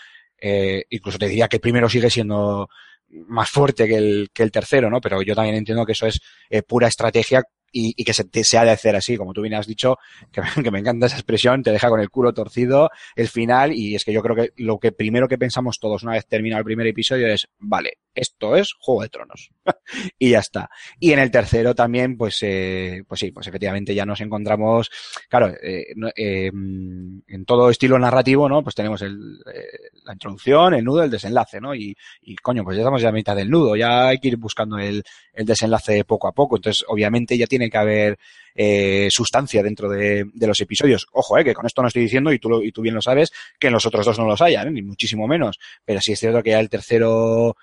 eh, 0.40 0.84
incluso 0.88 1.18
te 1.18 1.28
diría 1.28 1.48
que 1.48 1.56
el 1.56 1.60
primero 1.60 1.88
sigue 1.88 2.08
siendo 2.08 2.70
más 3.10 3.50
fuerte 3.50 3.86
que 3.86 3.96
el, 3.96 4.30
que 4.32 4.42
el 4.42 4.50
tercero, 4.50 4.90
¿no? 4.90 5.00
Pero 5.00 5.22
yo 5.22 5.34
también 5.34 5.56
entiendo 5.56 5.84
que 5.84 5.92
eso 5.92 6.06
es 6.06 6.20
eh, 6.48 6.62
pura 6.62 6.88
estrategia 6.88 7.42
y, 7.72 7.94
y 7.96 8.04
que 8.04 8.12
se, 8.12 8.24
se, 8.42 8.58
ha 8.58 8.64
de 8.64 8.70
hacer 8.70 8.96
así, 8.96 9.16
como 9.16 9.32
tú 9.32 9.42
bien 9.42 9.54
has 9.54 9.66
dicho, 9.66 9.96
que, 10.32 10.42
que, 10.62 10.70
me 10.70 10.80
encanta 10.80 11.06
esa 11.06 11.16
expresión, 11.16 11.62
te 11.62 11.72
deja 11.72 11.88
con 11.88 12.00
el 12.00 12.10
culo 12.10 12.32
torcido 12.32 12.90
el 13.14 13.28
final 13.28 13.72
y 13.72 13.94
es 13.94 14.04
que 14.04 14.12
yo 14.12 14.22
creo 14.22 14.36
que 14.36 14.52
lo 14.56 14.78
que 14.78 14.92
primero 14.92 15.28
que 15.28 15.38
pensamos 15.38 15.78
todos 15.78 16.02
una 16.02 16.12
vez 16.12 16.26
termina 16.26 16.58
el 16.58 16.64
primer 16.64 16.86
episodio 16.86 17.28
es, 17.28 17.48
vale, 17.58 17.98
esto 18.14 18.56
es 18.56 18.72
Juego 18.78 19.02
de 19.02 19.08
Tronos 19.08 19.50
y 20.18 20.30
ya 20.30 20.40
está. 20.40 20.70
Y 20.98 21.12
en 21.12 21.18
el 21.18 21.30
tercero 21.30 21.74
también, 21.74 22.16
pues, 22.16 22.38
eh, 22.42 23.02
pues 23.06 23.20
sí, 23.20 23.30
pues 23.30 23.46
efectivamente 23.46 23.94
ya 23.94 24.04
nos 24.04 24.20
encontramos, 24.20 24.90
claro, 25.28 25.48
eh, 25.62 25.86
eh, 26.16 26.46
en 26.46 27.44
todo 27.46 27.70
estilo 27.70 27.98
narrativo, 27.98 28.48
¿no? 28.48 28.62
Pues 28.62 28.74
tenemos 28.74 29.02
el, 29.02 29.40
eh, 29.52 29.90
la 30.04 30.12
introducción, 30.12 30.74
el 30.74 30.84
nudo, 30.84 31.02
el 31.02 31.10
desenlace, 31.10 31.60
¿no? 31.60 31.74
Y, 31.74 31.96
y 32.22 32.36
coño, 32.36 32.64
pues 32.64 32.76
ya 32.76 32.82
estamos 32.82 33.02
ya 33.02 33.08
a 33.08 33.12
mitad 33.12 33.36
del 33.36 33.50
nudo, 33.50 33.76
ya 33.76 34.08
hay 34.08 34.18
que 34.18 34.28
ir 34.28 34.36
buscando 34.36 34.78
el, 34.78 35.02
el 35.32 35.46
desenlace 35.46 36.04
poco 36.04 36.28
a 36.28 36.32
poco. 36.32 36.56
Entonces, 36.56 36.84
obviamente 36.88 37.36
ya 37.36 37.46
tiene 37.46 37.70
que 37.70 37.78
haber 37.78 38.18
eh, 38.54 39.08
sustancia 39.10 39.62
dentro 39.62 39.88
de, 39.88 40.24
de, 40.32 40.46
los 40.46 40.60
episodios. 40.60 41.06
Ojo, 41.12 41.38
eh, 41.38 41.44
que 41.44 41.54
con 41.54 41.66
esto 41.66 41.82
no 41.82 41.88
estoy 41.88 42.02
diciendo, 42.02 42.32
y 42.32 42.38
tú, 42.38 42.48
lo, 42.48 42.62
y 42.62 42.72
tú 42.72 42.82
bien 42.82 42.94
lo 42.94 43.02
sabes, 43.02 43.32
que 43.58 43.68
en 43.68 43.72
los 43.72 43.86
otros 43.86 44.04
dos 44.04 44.18
no 44.18 44.26
los 44.26 44.40
haya, 44.40 44.62
¿eh? 44.62 44.70
ni 44.70 44.82
muchísimo 44.82 45.26
menos. 45.26 45.58
Pero 45.84 46.00
sí 46.00 46.12
es 46.12 46.20
cierto 46.20 46.42
que 46.42 46.50
ya 46.50 46.60
el 46.60 46.68
tercero, 46.68 47.56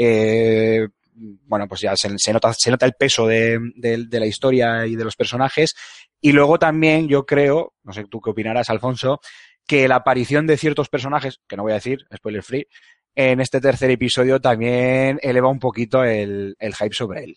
eh, 0.00 0.86
bueno, 1.12 1.66
pues 1.66 1.80
ya 1.80 1.96
se, 1.96 2.08
se, 2.16 2.32
nota, 2.32 2.52
se 2.56 2.70
nota 2.70 2.86
el 2.86 2.92
peso 2.92 3.26
de, 3.26 3.58
de, 3.74 4.06
de, 4.06 4.20
la 4.20 4.26
historia 4.26 4.86
y 4.86 4.94
de 4.94 5.04
los 5.04 5.16
personajes. 5.16 5.74
Y 6.20 6.32
luego 6.32 6.58
también 6.58 7.08
yo 7.08 7.26
creo, 7.26 7.74
no 7.82 7.92
sé 7.92 8.04
tú 8.08 8.20
qué 8.20 8.30
opinarás, 8.30 8.70
Alfonso, 8.70 9.20
que 9.66 9.88
la 9.88 9.96
aparición 9.96 10.46
de 10.46 10.56
ciertos 10.56 10.88
personajes, 10.88 11.40
que 11.48 11.56
no 11.56 11.64
voy 11.64 11.72
a 11.72 11.76
decir, 11.76 12.06
spoiler 12.16 12.44
free, 12.44 12.68
en 13.16 13.40
este 13.40 13.60
tercer 13.60 13.90
episodio 13.90 14.40
también 14.40 15.18
eleva 15.20 15.48
un 15.48 15.58
poquito 15.58 16.04
el, 16.04 16.54
el 16.60 16.74
hype 16.76 16.94
sobre 16.94 17.24
él. 17.24 17.36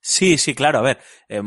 Sí, 0.00 0.36
sí, 0.36 0.54
claro. 0.54 0.80
A 0.80 0.82
ver, 0.82 0.98
eh, 1.28 1.40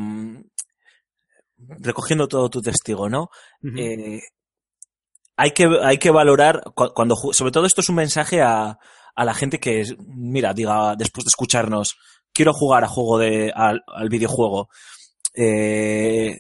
recogiendo 1.58 2.28
todo 2.28 2.50
tu 2.50 2.62
testigo, 2.62 3.08
¿no? 3.10 3.30
Uh 3.62 3.68
-huh. 3.68 3.80
eh, 3.80 4.22
hay 5.38 5.52
que, 5.52 5.68
hay 5.84 5.98
que 5.98 6.12
valorar 6.12 6.64
cuando, 6.74 7.16
sobre 7.16 7.52
todo 7.52 7.66
esto 7.66 7.82
es 7.82 7.90
un 7.90 7.96
mensaje 7.96 8.42
a, 8.42 8.80
a 9.16 9.26
la 9.26 9.34
gente 9.34 9.60
que, 9.60 9.84
mira, 10.08 10.54
diga 10.54 10.96
después 10.96 11.26
de 11.26 11.30
escucharnos, 11.30 11.96
quiero 12.34 12.54
jugar 12.54 12.84
a 12.84 12.88
juego 12.88 13.18
de, 13.18 13.52
al, 13.56 13.84
al 13.88 14.10
videojuego. 14.10 14.70
Eh, 15.34 16.40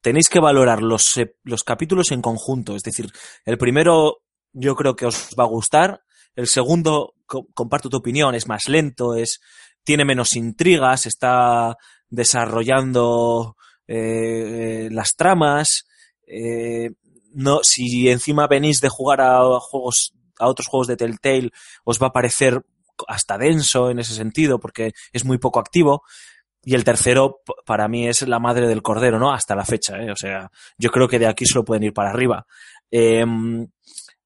tenéis 0.00 0.28
que 0.28 0.40
valorar 0.40 0.82
los, 0.82 1.20
los 1.42 1.64
capítulos 1.64 2.12
en 2.12 2.22
conjunto. 2.22 2.76
Es 2.76 2.82
decir, 2.82 3.10
el 3.44 3.58
primero 3.58 4.22
yo 4.52 4.74
creo 4.74 4.94
que 4.94 5.06
os 5.06 5.30
va 5.38 5.44
a 5.44 5.48
gustar. 5.48 6.02
El 6.34 6.46
segundo, 6.46 7.14
co 7.26 7.46
comparto 7.54 7.88
tu 7.88 7.96
opinión, 7.96 8.34
es 8.34 8.46
más 8.46 8.68
lento, 8.68 9.14
es, 9.14 9.40
tiene 9.84 10.04
menos 10.04 10.36
intrigas, 10.36 11.06
está 11.06 11.76
desarrollando 12.08 13.56
eh, 13.86 14.88
las 14.92 15.16
tramas. 15.16 15.86
Eh, 16.26 16.90
no, 17.32 17.60
si 17.62 18.08
encima 18.08 18.46
venís 18.46 18.80
de 18.80 18.88
jugar 18.88 19.20
a 19.20 19.40
juegos, 19.60 20.12
a 20.38 20.48
otros 20.48 20.66
juegos 20.68 20.86
de 20.86 20.96
Telltale, 20.96 21.50
os 21.84 22.00
va 22.00 22.08
a 22.08 22.12
parecer 22.12 22.62
hasta 23.08 23.38
denso 23.38 23.90
en 23.90 23.98
ese 23.98 24.14
sentido, 24.14 24.58
porque 24.58 24.92
es 25.12 25.24
muy 25.24 25.38
poco 25.38 25.60
activo. 25.60 26.02
Y 26.62 26.74
el 26.74 26.84
tercero, 26.84 27.40
para 27.64 27.86
mí, 27.86 28.08
es 28.08 28.26
la 28.26 28.40
madre 28.40 28.66
del 28.66 28.82
cordero, 28.82 29.18
¿no? 29.18 29.32
Hasta 29.32 29.54
la 29.54 29.64
fecha, 29.64 29.98
¿eh? 29.98 30.10
O 30.10 30.16
sea, 30.16 30.50
yo 30.78 30.90
creo 30.90 31.06
que 31.06 31.18
de 31.18 31.28
aquí 31.28 31.46
solo 31.46 31.64
pueden 31.64 31.84
ir 31.84 31.92
para 31.92 32.10
arriba. 32.10 32.46
Eh, 32.90 33.24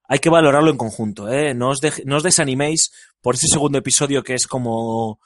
hay 0.08 0.18
que 0.18 0.30
valorarlo 0.30 0.70
en 0.70 0.76
conjunto, 0.76 1.28
¿eh? 1.28 1.54
No 1.54 1.68
os, 1.68 1.78
no 2.04 2.16
os 2.16 2.22
desaniméis 2.22 2.90
por 3.20 3.36
ese 3.36 3.46
segundo 3.46 3.78
episodio 3.78 4.22
que 4.22 4.34
es 4.34 4.46
como 4.46 5.20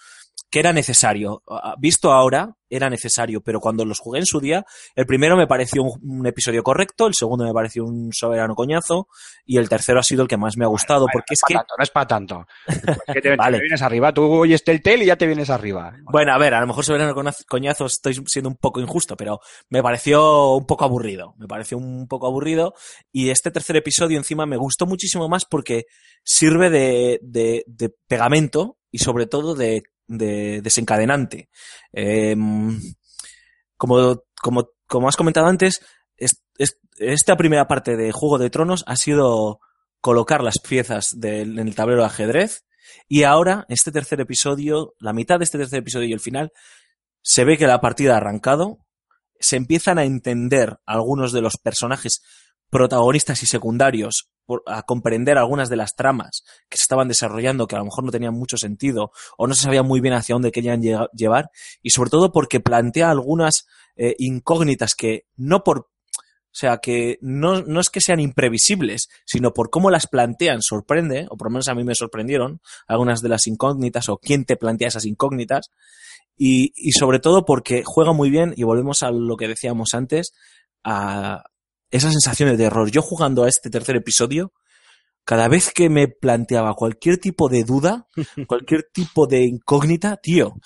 que 0.55 0.61
era 0.61 0.73
necesario. 0.73 1.43
Visto 1.79 2.13
ahora, 2.13 2.57
era 2.71 2.89
necesario, 2.89 3.41
pero 3.41 3.59
cuando 3.59 3.85
los 3.85 3.99
jugué 3.99 4.21
en 4.21 4.25
su 4.25 4.39
día, 4.39 4.65
el 4.95 5.05
primero 5.05 5.37
me 5.37 5.49
pareció 5.49 5.83
un, 5.83 6.21
un 6.21 6.27
episodio 6.29 6.63
correcto, 6.63 7.09
el 7.09 7.15
segundo 7.15 7.45
me 7.45 7.53
pareció 7.53 7.85
un 7.85 8.13
soberano 8.13 8.55
coñazo, 8.55 9.09
y 9.45 9.59
el 9.59 9.69
tercero 9.69 9.99
ha 9.99 10.05
sido 10.05 10.23
el 10.23 10.29
que 10.29 10.37
más 10.37 10.57
me 10.57 10.65
ha 10.65 10.69
gustado, 10.69 11.07
bueno, 11.07 11.13
porque 11.15 11.33
no 11.33 11.35
es, 11.35 11.41
es 11.41 11.45
que... 11.49 11.55
Tanto, 11.55 11.75
no 11.77 11.83
es 11.83 11.91
para 11.91 12.07
tanto. 12.07 12.47
Te, 13.21 13.35
vale. 13.35 13.57
te, 13.59 13.63
vienes 13.65 13.83
arriba, 13.83 14.15
tú 14.15 14.23
oyes 14.23 14.63
el 14.67 14.81
tel 14.81 15.03
y 15.03 15.07
ya 15.07 15.17
te 15.17 15.27
vienes 15.27 15.51
arriba. 15.51 15.93
Bueno, 16.05 16.33
a 16.33 16.39
ver, 16.39 16.55
a 16.55 16.61
lo 16.61 16.69
mejor 16.69 16.85
soberano 16.85 17.17
coñazo 17.49 17.87
estoy 17.87 18.15
siendo 18.27 18.49
un 18.49 18.57
poco 18.57 18.81
injusto, 18.81 19.17
pero 19.17 19.41
me 19.71 19.83
pareció 19.83 20.55
un 20.55 20.67
poco 20.67 20.85
aburrido, 20.85 21.35
me 21.37 21.49
pareció 21.49 21.79
un 21.79 22.07
poco 22.07 22.29
aburrido, 22.29 22.75
y 23.11 23.31
este 23.31 23.51
tercer 23.51 23.75
episodio 23.75 24.19
encima 24.19 24.47
me 24.47 24.57
gustó 24.57 24.87
muchísimo 24.87 25.29
más 25.29 25.47
porque 25.47 25.87
sirve 26.23 26.71
de, 26.71 27.19
de, 27.23 27.65
de 27.67 27.93
pegamento 28.07 28.79
y 28.93 28.99
sobre 28.99 29.27
todo 29.27 29.57
de 29.57 29.83
de 30.07 30.61
desencadenante. 30.63 31.49
Eh, 31.93 32.37
como, 33.77 34.23
como, 34.41 34.69
como 34.87 35.09
has 35.09 35.17
comentado 35.17 35.47
antes, 35.47 35.81
es, 36.17 36.43
es, 36.59 36.79
esta 36.99 37.37
primera 37.37 37.67
parte 37.67 37.97
de 37.97 38.13
Juego 38.13 38.39
de 38.39 38.51
Tronos 38.51 38.85
ha 38.87 38.97
sido 38.97 39.61
colocar 40.01 40.43
las 40.43 40.59
piezas 40.59 41.19
del, 41.19 41.59
en 41.59 41.69
el 41.69 41.75
tablero 41.75 42.03
de 42.03 42.07
ajedrez 42.07 42.65
y 43.09 43.23
ahora, 43.25 43.65
este 43.69 43.93
tercer 43.93 44.21
episodio, 44.21 44.95
la 44.99 45.13
mitad 45.13 45.39
de 45.39 45.45
este 45.45 45.59
tercer 45.59 45.81
episodio 45.81 46.09
y 46.09 46.13
el 46.13 46.21
final, 46.21 46.53
se 47.23 47.45
ve 47.45 47.57
que 47.57 47.67
la 47.67 47.81
partida 47.81 48.15
ha 48.15 48.19
arrancado, 48.19 48.79
se 49.41 49.57
empiezan 49.57 49.99
a 49.99 50.05
entender 50.05 50.79
algunos 50.87 51.33
de 51.33 51.41
los 51.41 51.57
personajes 51.57 52.23
protagonistas 52.71 53.43
y 53.43 53.47
secundarios 53.47 54.31
a 54.67 54.83
comprender 54.83 55.39
algunas 55.39 55.71
de 55.71 55.77
las 55.77 55.95
tramas 55.95 56.45
que 56.69 56.77
se 56.77 56.83
estaban 56.83 57.09
desarrollando 57.09 57.67
que 57.67 57.77
a 57.77 57.79
lo 57.79 57.87
mejor 57.87 58.05
no 58.05 58.11
tenían 58.11 58.35
mucho 58.35 58.59
sentido 58.59 59.11
o 59.39 59.47
no 59.47 59.55
se 59.55 59.63
sabía 59.63 59.83
muy 59.83 60.01
bien 60.01 60.15
hacia 60.15 60.35
dónde 60.35 60.53
querían 60.53 60.83
llevar 60.83 61.51
y 61.83 61.91
sobre 61.91 62.11
todo 62.11 62.31
porque 62.31 62.61
plantea 62.61 63.11
algunas 63.11 63.67
eh, 63.97 64.15
incógnitas 64.19 64.95
que 64.95 65.27
no 65.37 65.63
por 65.65 65.79
O 65.79 66.57
sea 66.57 66.79
que 66.79 67.19
no, 67.21 67.63
no 67.63 67.81
es 67.81 67.91
que 67.91 68.01
sean 68.01 68.21
imprevisibles, 68.21 69.09
sino 69.25 69.53
por 69.53 69.71
cómo 69.71 69.91
las 69.91 70.07
plantean 70.07 70.63
sorprende, 70.63 71.27
o 71.31 71.37
por 71.37 71.47
lo 71.49 71.53
menos 71.53 71.69
a 71.69 71.75
mí 71.75 71.83
me 71.83 71.95
sorprendieron 71.95 72.61
algunas 72.87 73.23
de 73.23 73.29
las 73.29 73.47
incógnitas 73.47 74.09
o 74.09 74.19
quién 74.19 74.45
te 74.45 74.57
plantea 74.57 74.89
esas 74.89 75.05
incógnitas. 75.05 75.71
Y, 76.37 76.73
y 76.77 76.93
sobre 76.93 77.19
todo 77.19 77.45
porque 77.45 77.83
juega 77.85 78.13
muy 78.13 78.31
bien, 78.31 78.55
y 78.57 78.63
volvemos 78.63 79.03
a 79.03 79.11
lo 79.11 79.37
que 79.37 79.49
decíamos 79.49 79.95
antes, 79.95 80.33
a 80.85 81.43
esa 81.97 82.11
sensación 82.11 82.57
de 82.57 82.65
error. 82.65 82.91
Yo 82.91 83.03
jugando 83.03 83.45
a 83.45 83.49
este 83.49 83.71
tercer 83.71 83.95
episodio, 83.95 84.53
cada 85.25 85.47
vez 85.47 85.73
que 85.73 85.89
me 85.89 86.09
planteaba 86.09 86.75
cualquier 86.75 87.19
tipo 87.19 87.49
de 87.49 87.63
duda, 87.63 88.09
cualquier 88.49 88.89
tipo 88.93 89.29
de 89.29 89.45
incógnita, 89.45 90.17
tío, 90.17 90.57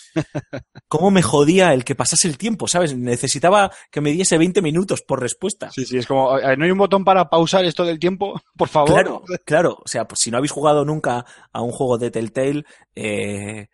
cómo 0.88 1.10
me 1.10 1.20
jodía 1.20 1.74
el 1.74 1.84
que 1.84 1.94
pasase 1.94 2.28
el 2.28 2.38
tiempo, 2.38 2.66
¿sabes? 2.66 2.96
Necesitaba 2.96 3.70
que 3.90 4.00
me 4.00 4.12
diese 4.12 4.38
20 4.38 4.62
minutos 4.62 5.02
por 5.02 5.20
respuesta. 5.20 5.70
Sí, 5.70 5.84
sí, 5.84 5.98
es 5.98 6.06
como, 6.06 6.38
¿no 6.38 6.64
hay 6.64 6.70
un 6.70 6.78
botón 6.78 7.04
para 7.04 7.28
pausar 7.28 7.66
esto 7.66 7.84
del 7.84 7.98
tiempo? 7.98 8.40
Por 8.56 8.68
favor. 8.68 8.94
Claro, 8.94 9.22
claro. 9.44 9.78
O 9.84 9.86
sea, 9.86 10.08
pues 10.08 10.20
si 10.20 10.30
no 10.30 10.38
habéis 10.38 10.52
jugado 10.52 10.84
nunca 10.84 11.26
a 11.52 11.62
un 11.62 11.72
juego 11.72 11.98
de 11.98 12.10
Telltale, 12.10 12.64
eh, 12.94 13.68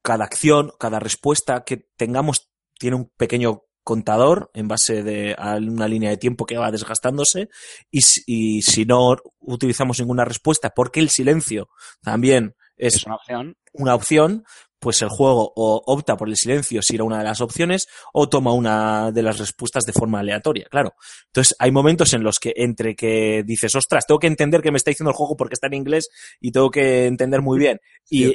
cada 0.00 0.24
acción, 0.24 0.72
cada 0.80 0.98
respuesta 0.98 1.64
que 1.64 1.86
tengamos 1.96 2.50
tiene 2.78 2.96
un 2.96 3.12
pequeño 3.16 3.62
contador 3.84 4.50
en 4.54 4.68
base 4.68 5.02
de, 5.02 5.34
a 5.38 5.56
una 5.56 5.88
línea 5.88 6.10
de 6.10 6.16
tiempo 6.16 6.46
que 6.46 6.58
va 6.58 6.70
desgastándose 6.70 7.48
y, 7.90 8.00
y 8.26 8.62
si 8.62 8.84
no 8.84 9.16
utilizamos 9.40 9.98
ninguna 9.98 10.24
respuesta 10.24 10.70
porque 10.70 11.00
el 11.00 11.10
silencio 11.10 11.68
también 12.02 12.54
es, 12.76 12.96
Es 12.96 13.06
una 13.06 13.16
opción. 13.16 13.56
una 13.72 13.94
opción, 13.94 14.44
pues 14.78 15.00
el 15.02 15.08
juego 15.08 15.52
o 15.54 15.80
opta 15.86 16.16
por 16.16 16.28
el 16.28 16.36
silencio 16.36 16.82
si 16.82 16.96
era 16.96 17.04
una 17.04 17.18
de 17.18 17.24
las 17.24 17.40
opciones 17.40 17.86
o 18.12 18.28
toma 18.28 18.52
una 18.52 19.12
de 19.12 19.22
las 19.22 19.38
respuestas 19.38 19.84
de 19.84 19.92
forma 19.92 20.18
aleatoria, 20.20 20.66
claro. 20.68 20.94
Entonces 21.26 21.54
hay 21.60 21.70
momentos 21.70 22.12
en 22.14 22.24
los 22.24 22.40
que 22.40 22.52
entre 22.56 22.96
que 22.96 23.44
dices, 23.46 23.74
ostras, 23.76 24.06
tengo 24.06 24.18
que 24.18 24.26
entender 24.26 24.60
qué 24.60 24.72
me 24.72 24.78
está 24.78 24.90
diciendo 24.90 25.10
el 25.10 25.16
juego 25.16 25.36
porque 25.36 25.54
está 25.54 25.68
en 25.68 25.74
inglés 25.74 26.08
y 26.40 26.50
tengo 26.50 26.70
que 26.70 27.06
entender 27.06 27.42
muy 27.42 27.58
bien. 27.60 27.78
Y, 28.10 28.34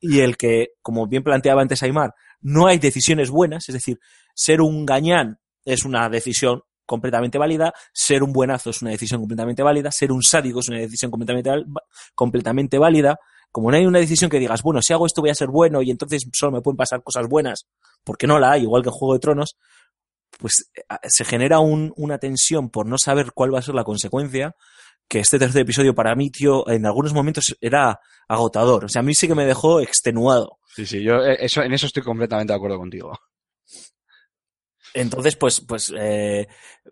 y 0.00 0.20
el 0.20 0.36
que, 0.36 0.68
como 0.82 1.08
bien 1.08 1.24
planteaba 1.24 1.62
antes 1.62 1.82
Aymar, 1.82 2.14
no 2.40 2.68
hay 2.68 2.78
decisiones 2.78 3.30
buenas, 3.30 3.68
es 3.68 3.72
decir, 3.72 3.98
ser 4.38 4.60
un 4.60 4.86
gañán 4.86 5.40
es 5.64 5.84
una 5.84 6.08
decisión 6.08 6.62
completamente 6.86 7.38
válida, 7.38 7.74
ser 7.92 8.22
un 8.22 8.32
buenazo 8.32 8.70
es 8.70 8.80
una 8.82 8.92
decisión 8.92 9.20
completamente 9.20 9.62
válida, 9.64 9.90
ser 9.90 10.12
un 10.12 10.22
sádico 10.22 10.60
es 10.60 10.68
una 10.68 10.78
decisión 10.78 11.10
completamente, 11.10 11.50
completamente 12.14 12.78
válida. 12.78 13.18
Como 13.50 13.70
no 13.70 13.76
hay 13.76 13.84
una 13.84 13.98
decisión 13.98 14.30
que 14.30 14.38
digas, 14.38 14.62
bueno, 14.62 14.80
si 14.80 14.92
hago 14.92 15.06
esto 15.06 15.20
voy 15.20 15.30
a 15.30 15.34
ser 15.34 15.48
bueno 15.48 15.82
y 15.82 15.90
entonces 15.90 16.24
solo 16.32 16.52
me 16.52 16.60
pueden 16.60 16.76
pasar 16.76 17.02
cosas 17.02 17.26
buenas, 17.28 17.66
porque 18.04 18.26
no 18.28 18.38
la 18.38 18.52
hay, 18.52 18.62
igual 18.62 18.82
que 18.82 18.90
en 18.90 18.94
Juego 18.94 19.14
de 19.14 19.20
Tronos, 19.20 19.56
pues 20.38 20.70
eh, 20.76 20.82
se 21.08 21.24
genera 21.24 21.58
un- 21.58 21.92
una 21.96 22.18
tensión 22.18 22.70
por 22.70 22.86
no 22.86 22.96
saber 22.96 23.32
cuál 23.34 23.52
va 23.52 23.58
a 23.58 23.62
ser 23.62 23.74
la 23.74 23.84
consecuencia, 23.84 24.54
que 25.08 25.18
este 25.20 25.38
tercer 25.38 25.62
episodio 25.62 25.94
para 25.94 26.14
mí, 26.14 26.30
tío, 26.30 26.68
en 26.70 26.86
algunos 26.86 27.12
momentos 27.12 27.56
era 27.60 27.98
agotador. 28.28 28.84
O 28.84 28.88
sea, 28.88 29.00
a 29.00 29.02
mí 29.02 29.14
sí 29.14 29.26
que 29.26 29.34
me 29.34 29.46
dejó 29.46 29.80
extenuado. 29.80 30.58
Sí, 30.76 30.86
sí, 30.86 31.02
yo 31.02 31.24
eh, 31.24 31.38
en 31.40 31.72
eso 31.72 31.86
estoy 31.86 32.02
completamente 32.02 32.52
de 32.52 32.56
acuerdo 32.56 32.78
contigo. 32.78 33.12
Entonces, 35.00 35.36
pues, 35.36 35.60
pues, 35.60 35.92
eh, 35.96 36.48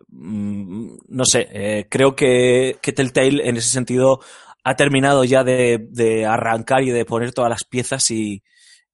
mm, 0.07 0.97
no 1.09 1.25
sé, 1.25 1.47
eh, 1.51 1.87
creo 1.89 2.15
que, 2.15 2.79
Telltale 2.81 3.47
en 3.49 3.57
ese 3.57 3.69
sentido 3.69 4.21
ha 4.63 4.75
terminado 4.75 5.25
ya 5.25 5.43
de, 5.43 5.87
de 5.89 6.25
arrancar 6.25 6.83
y 6.83 6.91
de 6.91 7.03
poner 7.03 7.33
todas 7.33 7.49
las 7.49 7.65
piezas 7.65 8.09
y, 8.11 8.43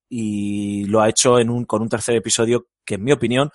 y 0.09 0.85
lo 0.85 1.01
ha 1.01 1.09
hecho 1.09 1.39
en 1.39 1.49
un, 1.51 1.65
con 1.65 1.83
un 1.83 1.89
tercer 1.89 2.15
episodio 2.15 2.67
que, 2.83 2.95
en 2.95 3.03
mi 3.03 3.11
opinión, 3.11 3.51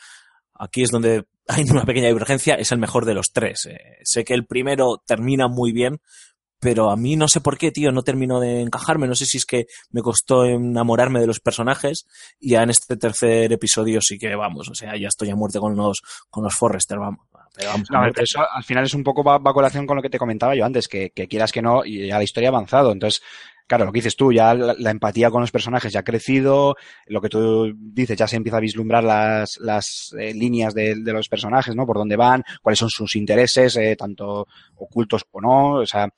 aquí 0.55 0.83
es 0.83 0.91
donde 0.91 1.25
hay 1.49 1.65
una 1.71 1.85
pequeña 1.85 2.09
divergencia, 2.09 2.55
es 2.55 2.71
el 2.71 2.79
mejor 2.79 3.05
de 3.05 3.15
los 3.15 3.33
tres. 3.33 3.67
Eh, 3.67 3.99
sé 4.03 4.25
que 4.25 4.35
el 4.35 4.47
primero 4.47 5.03
termina 5.05 5.49
muy 5.49 5.73
bien, 5.73 6.01
pero 6.61 6.91
a 6.91 6.97
mí 6.97 7.17
no 7.17 7.29
sé 7.29 7.41
por 7.41 7.57
qué, 7.57 7.71
tío, 7.71 7.93
no 7.93 8.03
termino 8.03 8.41
de 8.41 8.61
encajarme. 8.61 9.07
No 9.07 9.15
sé 9.15 9.27
si 9.27 9.39
es 9.39 9.47
que 9.47 9.67
me 9.91 10.03
costó 10.03 10.45
enamorarme 10.45 11.21
de 11.21 11.27
los 11.27 11.41
personajes 11.41 12.07
y 12.41 12.51
ya 12.51 12.63
en 12.63 12.71
este 12.71 12.97
tercer 12.97 13.53
episodio 13.53 14.01
sí 14.01 14.19
que 14.19 14.35
vamos, 14.35 14.69
o 14.69 14.75
sea, 14.75 14.97
ya 14.97 15.09
estoy 15.09 15.31
a 15.31 15.37
muerte 15.37 15.59
con 15.59 15.77
los, 15.77 16.03
con 16.31 16.45
los 16.45 16.55
Forrester, 16.55 16.99
vamos. 16.99 17.27
Pero 17.55 17.71
vamos 17.71 17.89
a 17.91 17.95
No, 17.95 18.13
pero 18.13 18.25
eso 18.25 18.41
al 18.51 18.65
final 18.65 18.85
es 18.85 18.95
un 18.95 19.05
poco 19.05 19.25
va, 19.25 19.39
va 19.39 19.51
a 19.51 19.55
colación 19.55 19.87
con 19.87 19.97
lo 19.97 20.03
que 20.03 20.11
te 20.11 20.19
comentaba 20.19 20.55
yo 20.55 20.65
antes, 20.65 20.89
que, 20.89 21.11
que 21.11 21.29
quieras 21.29 21.53
que 21.53 21.63
no, 21.63 21.85
y 21.85 22.07
ya 22.07 22.19
la 22.19 22.25
historia 22.25 22.49
ha 22.49 22.53
avanzado. 22.53 22.93
Entonces, 22.93 23.23
claro, 23.67 23.85
lo 23.85 23.93
que 23.93 23.99
dices 23.99 24.17
tú, 24.17 24.33
ya 24.33 24.55
la, 24.55 24.75
la 24.79 24.91
empatía 24.91 25.31
con 25.31 25.41
los 25.41 25.51
personajes 25.51 25.93
ya 25.93 26.01
ha 26.01 26.05
crecido, 26.05 26.77
lo 27.07 27.21
que 27.21 27.29
tú 27.29 27.73
dices, 27.77 28.17
ya 28.17 28.27
se 28.27 28.37
empieza 28.37 28.57
a 28.57 28.61
vislumbrar 28.61 29.05
las, 29.05 29.59
las 29.61 30.15
eh, 30.19 30.35
líneas 30.35 30.75
de, 30.75 30.97
de 30.97 31.13
los 31.13 31.29
personajes, 31.29 31.77
¿no? 31.77 31.87
Por 31.87 31.99
dónde 31.99 32.17
van, 32.17 32.43
cuáles 32.63 32.79
son 32.79 32.91
sus 32.91 33.15
intereses, 33.17 33.77
eh, 33.77 33.95
tanto 33.97 34.47
ocultos 34.77 35.25
o 35.31 35.41
no, 35.41 35.75
o 35.81 35.87
sea, 35.87 36.09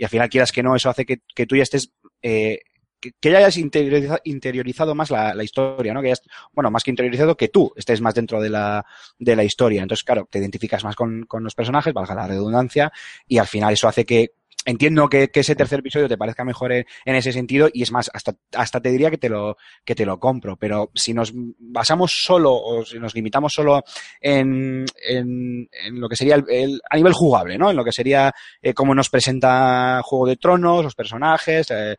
y 0.00 0.04
al 0.04 0.08
final 0.08 0.30
quieras 0.30 0.50
que 0.50 0.62
no, 0.62 0.74
eso 0.74 0.88
hace 0.88 1.04
que, 1.04 1.20
tú 1.46 1.56
ya 1.56 1.62
estés, 1.62 1.92
eh, 2.22 2.60
que, 2.98 3.12
ya 3.30 3.36
hayas 3.36 3.58
interioriza- 3.58 4.18
interiorizado 4.24 4.94
más 4.94 5.10
la, 5.10 5.34
historia, 5.44 5.92
¿no? 5.92 6.00
Que 6.00 6.08
ya, 6.08 6.14
est- 6.14 6.24
bueno, 6.54 6.70
más 6.70 6.82
que 6.84 6.90
interiorizado, 6.90 7.36
que 7.36 7.48
tú 7.48 7.70
estés 7.76 8.00
más 8.00 8.14
dentro 8.14 8.40
de 8.40 8.48
la, 8.48 8.86
de 9.18 9.36
la 9.36 9.44
historia. 9.44 9.82
Entonces, 9.82 10.02
claro, 10.02 10.26
te 10.30 10.38
identificas 10.38 10.84
más 10.84 10.96
con, 10.96 11.24
con 11.24 11.44
los 11.44 11.54
personajes, 11.54 11.92
valga 11.92 12.14
la 12.14 12.26
redundancia, 12.26 12.90
y 13.28 13.36
al 13.36 13.46
final 13.46 13.74
eso 13.74 13.88
hace 13.88 14.06
que 14.06 14.30
entiendo 14.66 15.08
que, 15.08 15.28
que 15.28 15.40
ese 15.40 15.56
tercer 15.56 15.78
episodio 15.80 16.08
te 16.08 16.18
parezca 16.18 16.44
mejor 16.44 16.72
en, 16.72 16.84
ese 17.06 17.32
sentido 17.32 17.68
y 17.72 17.82
es 17.82 17.90
más, 17.92 18.10
hasta, 18.12 18.34
hasta 18.54 18.80
te 18.80 18.90
diría 18.90 19.10
que 19.10 19.18
te 19.18 19.28
lo, 19.28 19.56
que 19.84 19.94
te 19.94 20.04
lo 20.04 20.20
compro, 20.20 20.56
pero 20.56 20.90
si 20.94 21.14
nos 21.14 21.32
basamos 21.34 22.12
solo 22.24 22.52
o 22.54 22.84
si 22.84 22.98
nos 22.98 23.14
limitamos 23.14 23.52
solo 23.54 23.82
en, 24.20 24.84
en, 25.08 25.68
en 25.72 26.00
lo 26.00 26.08
que 26.08 26.16
sería 26.16 26.34
el, 26.36 26.44
el- 26.48 26.80
a 26.90 26.96
nivel 26.96 27.12
jugable, 27.14 27.56
¿no? 27.56 27.70
En 27.70 27.76
lo 27.76 27.84
que 27.84 27.92
sería 27.92 28.32
eh, 28.60 28.74
cómo 28.74 28.94
nos 28.94 29.08
presenta 29.08 30.02
Juego 30.04 30.26
de 30.26 30.36
Tronos, 30.36 30.84
los 30.84 30.94
personajes, 30.94 31.70
eh, 31.70 31.96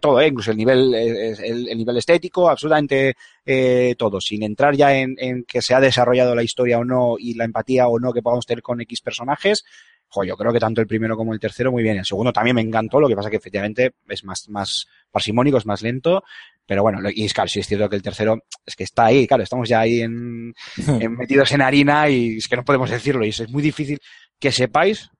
todo, 0.00 0.20
eh, 0.20 0.26
incluso 0.28 0.50
el 0.50 0.56
nivel, 0.56 0.92
eh, 0.94 1.32
el, 1.44 1.68
el 1.68 1.78
nivel 1.78 1.96
estético, 1.96 2.48
absolutamente 2.50 3.14
eh, 3.46 3.94
todo, 3.96 4.20
sin 4.20 4.42
entrar 4.42 4.74
ya 4.74 4.94
en, 4.96 5.14
en 5.18 5.44
que 5.44 5.62
se 5.62 5.74
ha 5.74 5.80
desarrollado 5.80 6.34
la 6.34 6.42
historia 6.42 6.78
o 6.78 6.84
no 6.84 7.14
y 7.18 7.34
la 7.34 7.44
empatía 7.44 7.88
o 7.88 7.98
no 7.98 8.12
que 8.12 8.22
podamos 8.22 8.46
tener 8.46 8.62
con 8.62 8.80
X 8.80 9.00
personajes, 9.00 9.64
jo, 10.10 10.24
yo 10.24 10.36
creo 10.36 10.52
que 10.52 10.58
tanto 10.58 10.80
el 10.80 10.86
primero 10.86 11.16
como 11.16 11.32
el 11.32 11.40
tercero 11.40 11.70
muy 11.72 11.82
bien. 11.82 11.96
El 11.98 12.04
segundo 12.04 12.32
también 12.32 12.56
me 12.56 12.62
encantó, 12.62 13.00
lo 13.00 13.08
que 13.08 13.16
pasa 13.16 13.30
que 13.30 13.36
efectivamente 13.36 13.92
es 14.08 14.24
más, 14.24 14.48
más 14.48 14.86
parsimónico, 15.10 15.56
es 15.56 15.66
más 15.66 15.82
lento, 15.82 16.24
pero 16.66 16.82
bueno, 16.82 17.00
y 17.12 17.24
es 17.24 17.32
claro, 17.32 17.48
sí 17.48 17.60
es 17.60 17.66
cierto 17.66 17.88
que 17.88 17.96
el 17.96 18.02
tercero 18.02 18.42
es 18.66 18.76
que 18.76 18.84
está 18.84 19.06
ahí, 19.06 19.26
claro, 19.26 19.42
estamos 19.42 19.68
ya 19.68 19.80
ahí 19.80 20.00
en, 20.02 20.52
en 20.86 21.16
metidos 21.16 21.52
en 21.52 21.62
harina 21.62 22.08
y 22.08 22.36
es 22.36 22.48
que 22.48 22.56
no 22.56 22.64
podemos 22.64 22.90
decirlo 22.90 23.24
y 23.24 23.30
es, 23.30 23.40
es 23.40 23.50
muy 23.50 23.62
difícil 23.62 23.98
que 24.38 24.52
sepáis, 24.52 25.10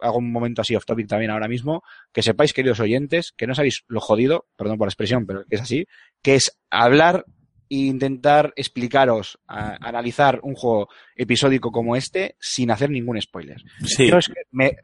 hago 0.00 0.18
un 0.18 0.32
momento 0.32 0.62
así 0.62 0.74
off 0.74 0.84
topic 0.84 1.06
también 1.06 1.30
ahora 1.30 1.48
mismo, 1.48 1.82
que 2.12 2.22
sepáis, 2.22 2.52
queridos 2.52 2.80
oyentes, 2.80 3.32
que 3.36 3.46
no 3.46 3.54
sabéis 3.54 3.84
lo 3.86 4.00
jodido, 4.00 4.46
perdón 4.56 4.78
por 4.78 4.86
la 4.86 4.90
expresión, 4.90 5.26
pero 5.26 5.44
que 5.44 5.56
es 5.56 5.62
así, 5.62 5.86
que 6.22 6.34
es 6.34 6.58
hablar 6.70 7.24
e 7.72 7.86
intentar 7.86 8.52
explicaros, 8.56 9.38
a- 9.46 9.76
analizar 9.80 10.40
un 10.42 10.54
juego 10.54 10.88
episódico 11.16 11.72
como 11.72 11.96
este 11.96 12.36
sin 12.38 12.70
hacer 12.70 12.90
ningún 12.90 13.20
spoiler. 13.20 13.62
Sí, 13.84 14.08
es 14.08 14.28
que 14.28 14.42
me- 14.50 14.76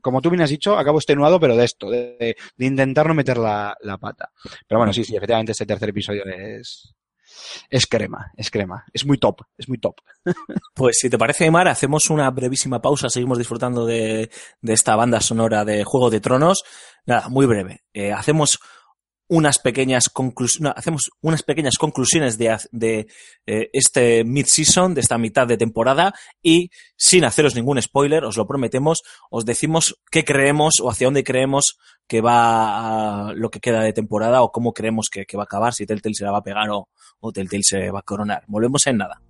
como 0.00 0.22
tú 0.22 0.30
bien 0.30 0.40
has 0.42 0.50
dicho, 0.50 0.78
acabo 0.78 0.98
extenuado, 0.98 1.38
pero 1.38 1.56
de 1.56 1.64
esto, 1.64 1.90
de, 1.90 2.36
intentar 2.58 3.06
no 3.06 3.14
meter 3.14 3.36
la, 3.36 3.76
la 3.82 3.98
pata. 3.98 4.30
Pero 4.66 4.78
bueno, 4.78 4.92
sí, 4.92 5.04
sí, 5.04 5.14
efectivamente 5.14 5.52
este 5.52 5.66
tercer 5.66 5.90
episodio 5.90 6.24
es, 6.24 6.94
es 7.68 7.86
crema, 7.86 8.32
es 8.36 8.50
crema, 8.50 8.84
es 8.94 9.04
muy 9.04 9.18
top, 9.18 9.42
es 9.58 9.68
muy 9.68 9.78
top. 9.78 9.96
Pues 10.74 10.98
si 11.00 11.10
te 11.10 11.18
parece, 11.18 11.50
Mar, 11.50 11.68
hacemos 11.68 12.08
una 12.08 12.30
brevísima 12.30 12.80
pausa, 12.80 13.10
seguimos 13.10 13.36
disfrutando 13.36 13.84
de, 13.84 14.30
de 14.62 14.72
esta 14.72 14.96
banda 14.96 15.20
sonora 15.20 15.66
de 15.66 15.84
Juego 15.84 16.08
de 16.08 16.20
Tronos. 16.20 16.64
Nada, 17.04 17.28
muy 17.28 17.44
breve. 17.44 17.82
Eh, 17.92 18.10
hacemos 18.10 18.58
unas 19.32 19.58
pequeñas 19.58 20.10
conclusiones, 20.10 20.74
hacemos 20.76 21.10
unas 21.22 21.42
pequeñas 21.42 21.78
conclusiones 21.78 22.36
de, 22.36 22.54
de 22.70 23.06
eh, 23.46 23.70
este 23.72 24.24
mid-season, 24.24 24.92
de 24.92 25.00
esta 25.00 25.16
mitad 25.16 25.46
de 25.46 25.56
temporada, 25.56 26.12
y 26.42 26.68
sin 26.96 27.24
haceros 27.24 27.54
ningún 27.54 27.80
spoiler, 27.80 28.24
os 28.26 28.36
lo 28.36 28.46
prometemos, 28.46 29.02
os 29.30 29.46
decimos 29.46 29.96
qué 30.10 30.22
creemos 30.22 30.74
o 30.82 30.90
hacia 30.90 31.06
dónde 31.06 31.24
creemos 31.24 31.78
que 32.06 32.20
va 32.20 33.32
lo 33.34 33.50
que 33.50 33.60
queda 33.60 33.80
de 33.80 33.94
temporada 33.94 34.42
o 34.42 34.52
cómo 34.52 34.74
creemos 34.74 35.08
que, 35.10 35.24
que 35.24 35.38
va 35.38 35.44
a 35.44 35.48
acabar, 35.48 35.72
si 35.72 35.86
Telltale 35.86 36.14
se 36.14 36.24
la 36.24 36.32
va 36.32 36.38
a 36.38 36.42
pegar 36.42 36.68
o, 36.68 36.90
o 37.20 37.32
Telltale 37.32 37.62
se 37.62 37.90
va 37.90 38.00
a 38.00 38.02
coronar. 38.02 38.44
Volvemos 38.48 38.86
en 38.86 38.98
nada. 38.98 39.22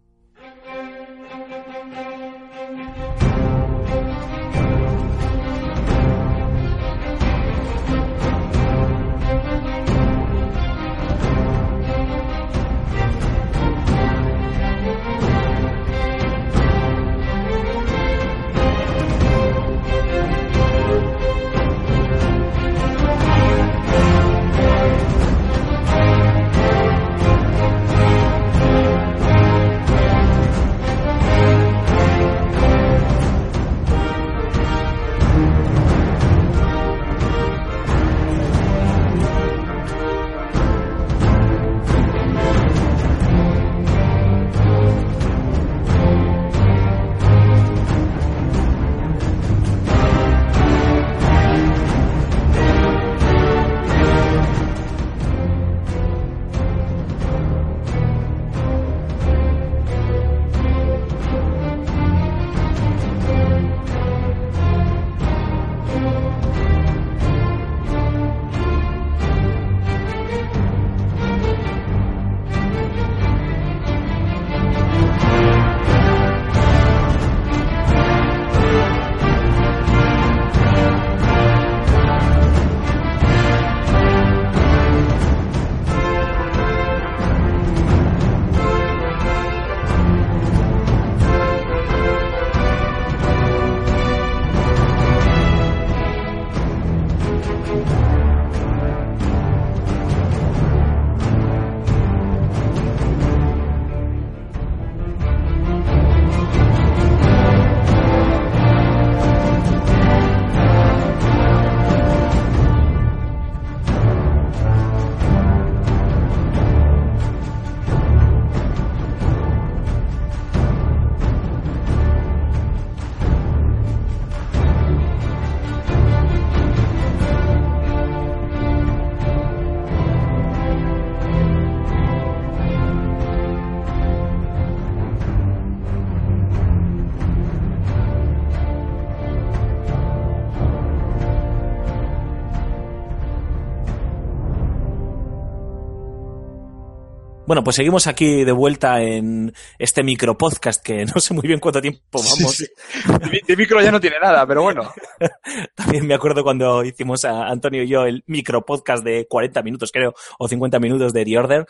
Bueno, 147.52 147.64
pues 147.64 147.76
seguimos 147.76 148.06
aquí 148.06 148.44
de 148.44 148.52
vuelta 148.52 149.02
en 149.02 149.52
este 149.78 150.02
micro 150.02 150.38
podcast 150.38 150.82
que 150.82 151.04
no 151.04 151.20
sé 151.20 151.34
muy 151.34 151.46
bien 151.46 151.60
cuánto 151.60 151.82
tiempo 151.82 152.00
vamos. 152.12 152.56
Sí, 152.56 152.64
sí. 152.64 153.40
De 153.46 153.56
micro 153.58 153.78
ya 153.82 153.92
no 153.92 154.00
tiene 154.00 154.16
nada, 154.18 154.46
pero 154.46 154.62
bueno. 154.62 154.90
También 155.76 156.06
me 156.06 156.14
acuerdo 156.14 156.42
cuando 156.42 156.82
hicimos 156.82 157.26
a 157.26 157.48
Antonio 157.48 157.82
y 157.82 157.88
yo 157.88 158.06
el 158.06 158.24
micro 158.26 158.64
podcast 158.64 159.04
de 159.04 159.26
40 159.28 159.62
minutos, 159.64 159.92
creo, 159.92 160.14
o 160.38 160.48
50 160.48 160.78
minutos 160.78 161.12
de 161.12 161.26
The 161.26 161.38
Order. 161.38 161.66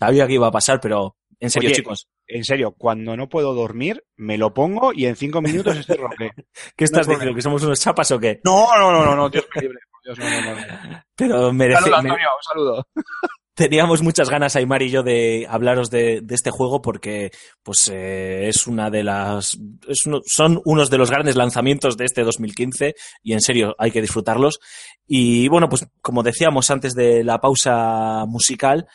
Sabía 0.00 0.26
que 0.26 0.32
iba 0.32 0.46
a 0.46 0.50
pasar, 0.50 0.80
pero 0.80 1.16
en 1.38 1.50
serio, 1.50 1.68
Oye, 1.68 1.76
chicos. 1.76 2.08
En 2.26 2.42
serio, 2.42 2.70
cuando 2.70 3.14
no 3.14 3.28
puedo 3.28 3.52
dormir, 3.52 4.04
me 4.16 4.38
lo 4.38 4.54
pongo 4.54 4.94
y 4.94 5.04
en 5.04 5.16
cinco 5.16 5.42
minutos 5.42 5.76
estoy 5.76 5.98
roque. 5.98 6.30
¿Qué 6.78 6.84
estás 6.84 7.06
no, 7.06 7.12
diciendo? 7.12 7.36
¿Que 7.36 7.42
somos 7.42 7.62
unos 7.62 7.78
chapas 7.78 8.10
o 8.10 8.18
qué? 8.18 8.40
No, 8.42 8.68
no, 8.74 8.90
no, 8.90 9.04
no, 9.04 9.14
no, 9.14 9.28
Dios 9.28 9.46
me 9.54 9.60
libre. 9.60 9.80
Dios, 10.02 10.18
no, 10.18 10.30
no, 10.30 10.54
no. 10.54 11.04
Pero 11.14 11.52
merece, 11.52 11.82
saludo, 11.82 11.96
Antonio, 11.98 12.28
un 12.34 12.42
saludo. 12.42 12.86
Teníamos 13.56 14.02
muchas 14.02 14.30
ganas, 14.30 14.54
Aymar 14.54 14.82
y 14.82 14.90
yo, 14.90 15.02
de 15.02 15.46
hablaros 15.48 15.90
de, 15.90 16.20
de 16.22 16.34
este 16.36 16.50
juego 16.52 16.80
porque 16.80 17.32
pues 17.64 17.90
eh, 17.92 18.46
es 18.48 18.66
una 18.68 18.90
de 18.90 19.02
las 19.02 19.58
es 19.88 20.06
uno- 20.06 20.20
son 20.24 20.60
unos 20.64 20.90
de 20.90 20.98
los 20.98 21.10
grandes 21.10 21.34
lanzamientos 21.34 21.96
de 21.96 22.04
este 22.04 22.22
2015 22.22 22.94
y 23.22 23.32
en 23.32 23.40
serio 23.40 23.74
hay 23.78 23.90
que 23.90 24.00
disfrutarlos. 24.02 24.60
Y 25.08 25.48
bueno, 25.48 25.68
pues 25.68 25.86
como 26.00 26.22
decíamos 26.22 26.70
antes 26.70 26.94
de 26.94 27.24
la 27.24 27.40
pausa 27.40 28.24
musical, 28.28 28.86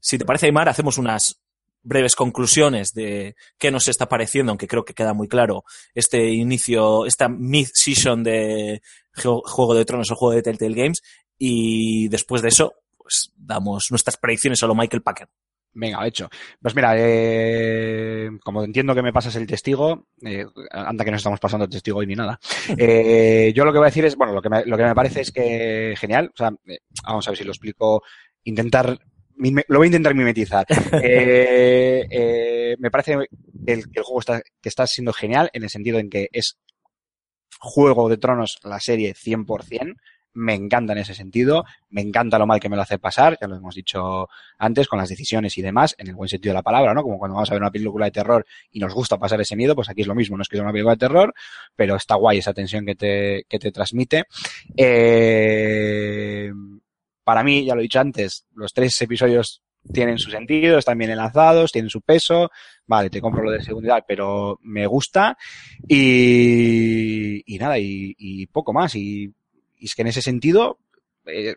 si 0.00 0.16
te 0.16 0.24
parece, 0.24 0.46
Aymar, 0.46 0.68
hacemos 0.68 0.96
unas 0.96 1.40
breves 1.82 2.14
conclusiones 2.14 2.92
de 2.94 3.34
qué 3.58 3.70
nos 3.70 3.88
está 3.88 4.08
pareciendo, 4.08 4.50
aunque 4.52 4.66
creo 4.68 4.84
que 4.86 4.94
queda 4.94 5.12
muy 5.12 5.28
claro 5.28 5.64
este 5.94 6.30
inicio, 6.30 7.04
esta 7.04 7.28
mid-season 7.28 8.22
de 8.22 8.80
Ju- 9.16 9.42
Juego 9.44 9.74
de 9.74 9.84
Tronos 9.84 10.10
o 10.10 10.14
Juego 10.16 10.34
de 10.34 10.42
Telltale 10.42 10.74
Games 10.74 11.02
y 11.36 12.08
después 12.08 12.40
de 12.40 12.48
eso, 12.48 12.72
pues 13.04 13.30
damos 13.36 13.88
nuestras 13.90 14.16
predicciones 14.16 14.62
a 14.62 14.66
lo 14.66 14.74
Michael 14.74 15.02
Packer. 15.02 15.28
Venga, 15.74 16.06
hecho. 16.06 16.30
Pues 16.62 16.74
mira, 16.74 16.94
eh, 16.96 18.30
como 18.42 18.64
entiendo 18.64 18.94
que 18.94 19.02
me 19.02 19.12
pasas 19.12 19.36
el 19.36 19.46
testigo, 19.46 20.06
eh, 20.24 20.46
anda 20.70 21.04
que 21.04 21.10
no 21.10 21.18
estamos 21.18 21.38
pasando 21.38 21.64
el 21.64 21.70
testigo 21.70 21.98
hoy 21.98 22.06
ni 22.06 22.14
nada. 22.14 22.40
Eh, 22.78 23.52
yo 23.54 23.64
lo 23.64 23.72
que 23.72 23.78
voy 23.78 23.86
a 23.86 23.90
decir 23.90 24.06
es, 24.06 24.16
bueno, 24.16 24.32
lo 24.32 24.40
que 24.40 24.48
me, 24.48 24.64
lo 24.64 24.76
que 24.76 24.84
me 24.84 24.94
parece 24.94 25.20
es 25.20 25.30
que 25.30 25.94
genial, 25.98 26.30
o 26.32 26.36
sea, 26.36 26.50
eh, 26.66 26.78
vamos 27.04 27.26
a 27.26 27.30
ver 27.30 27.38
si 27.38 27.44
lo 27.44 27.50
explico, 27.50 28.02
intentar, 28.44 28.98
lo 29.36 29.78
voy 29.78 29.84
a 29.84 29.86
intentar 29.86 30.14
mimetizar. 30.14 30.66
Me 32.76 32.90
parece 32.90 33.18
que 33.66 33.72
el, 33.72 33.90
que 33.90 34.00
el 34.00 34.02
juego 34.02 34.20
está, 34.20 34.40
que 34.40 34.68
está 34.68 34.86
siendo 34.86 35.12
genial 35.12 35.50
en 35.52 35.62
el 35.62 35.70
sentido 35.70 35.98
en 35.98 36.08
que 36.08 36.28
es 36.32 36.58
Juego 37.60 38.08
de 38.08 38.16
Tronos 38.16 38.58
la 38.64 38.80
serie 38.80 39.14
100%. 39.14 39.94
Me 40.34 40.54
encanta 40.54 40.92
en 40.92 40.98
ese 40.98 41.14
sentido, 41.14 41.64
me 41.90 42.00
encanta 42.00 42.38
lo 42.38 42.46
mal 42.46 42.60
que 42.60 42.68
me 42.68 42.76
lo 42.76 42.82
hace 42.82 42.98
pasar, 42.98 43.38
ya 43.40 43.46
lo 43.46 43.56
hemos 43.56 43.74
dicho 43.74 44.28
antes 44.58 44.88
con 44.88 44.98
las 44.98 45.08
decisiones 45.08 45.56
y 45.58 45.62
demás, 45.62 45.94
en 45.96 46.08
el 46.08 46.14
buen 46.14 46.28
sentido 46.28 46.50
de 46.50 46.58
la 46.58 46.62
palabra, 46.62 46.92
¿no? 46.92 47.02
Como 47.02 47.18
cuando 47.18 47.34
vamos 47.36 47.50
a 47.50 47.54
ver 47.54 47.62
una 47.62 47.70
película 47.70 48.06
de 48.06 48.10
terror 48.10 48.44
y 48.72 48.80
nos 48.80 48.92
gusta 48.92 49.18
pasar 49.18 49.40
ese 49.40 49.56
miedo, 49.56 49.74
pues 49.74 49.88
aquí 49.88 50.00
es 50.00 50.06
lo 50.06 50.14
mismo, 50.14 50.36
no 50.36 50.42
es 50.42 50.48
que 50.48 50.56
sea 50.56 50.64
una 50.64 50.72
película 50.72 50.94
de 50.94 50.98
terror, 50.98 51.34
pero 51.76 51.96
está 51.96 52.16
guay 52.16 52.38
esa 52.38 52.52
tensión 52.52 52.84
que 52.84 52.94
te, 52.94 53.46
que 53.48 53.58
te 53.58 53.70
transmite. 53.70 54.24
Eh, 54.76 56.50
para 57.22 57.44
mí, 57.44 57.64
ya 57.64 57.74
lo 57.74 57.80
he 57.80 57.84
dicho 57.84 58.00
antes, 58.00 58.46
los 58.54 58.72
tres 58.72 59.00
episodios 59.00 59.62
tienen 59.92 60.18
su 60.18 60.30
sentido, 60.30 60.78
están 60.78 60.98
bien 60.98 61.10
enlazados, 61.10 61.72
tienen 61.72 61.90
su 61.90 62.00
peso, 62.00 62.50
vale, 62.86 63.10
te 63.10 63.20
compro 63.20 63.42
lo 63.44 63.50
de 63.50 63.60
tal, 63.86 64.04
pero 64.06 64.58
me 64.62 64.86
gusta 64.86 65.36
y, 65.86 67.42
y 67.54 67.58
nada, 67.58 67.78
y, 67.78 68.14
y 68.18 68.46
poco 68.46 68.72
más, 68.72 68.94
y, 68.94 69.32
y 69.76 69.86
es 69.86 69.94
que 69.94 70.02
en 70.02 70.08
ese 70.08 70.22
sentido, 70.22 70.78
eh, 71.26 71.56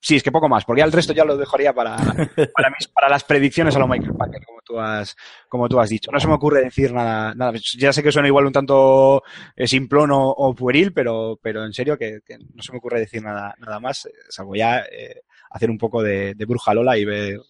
sí, 0.00 0.16
es 0.16 0.22
que 0.22 0.32
poco 0.32 0.48
más, 0.48 0.64
porque 0.64 0.80
ya 0.80 0.84
el 0.84 0.92
resto 0.92 1.12
ya 1.12 1.24
lo 1.24 1.36
dejaría 1.36 1.72
para, 1.72 1.96
para, 2.54 2.70
mis, 2.70 2.88
para 2.88 3.08
las 3.08 3.24
predicciones 3.24 3.74
a 3.76 3.78
lo 3.78 3.88
Michael 3.88 4.14
Packer, 4.16 4.44
como 4.44 4.60
tú 4.62 4.78
has, 4.78 5.16
como 5.48 5.68
tú 5.68 5.80
has 5.80 5.88
dicho. 5.88 6.10
No 6.12 6.20
se 6.20 6.28
me 6.28 6.34
ocurre 6.34 6.62
decir 6.62 6.92
nada, 6.92 7.34
nada. 7.34 7.58
Ya 7.78 7.92
sé 7.92 8.02
que 8.02 8.12
suena 8.12 8.28
igual 8.28 8.46
un 8.46 8.52
tanto 8.52 9.22
eh, 9.54 9.66
simplón 9.66 10.10
o, 10.12 10.30
o 10.30 10.54
pueril, 10.54 10.92
pero, 10.92 11.38
pero 11.42 11.64
en 11.64 11.72
serio 11.72 11.98
que, 11.98 12.20
que 12.24 12.38
no 12.38 12.62
se 12.62 12.72
me 12.72 12.78
ocurre 12.78 13.00
decir 13.00 13.22
nada, 13.22 13.54
nada 13.58 13.80
más, 13.80 14.06
eh, 14.06 14.12
salvo 14.28 14.54
ya 14.54 14.80
eh, 14.80 15.22
hacer 15.50 15.70
un 15.70 15.78
poco 15.78 16.02
de, 16.02 16.34
de 16.34 16.44
bruja 16.44 16.74
Lola 16.74 16.96
y 16.96 17.04
ver 17.04 17.40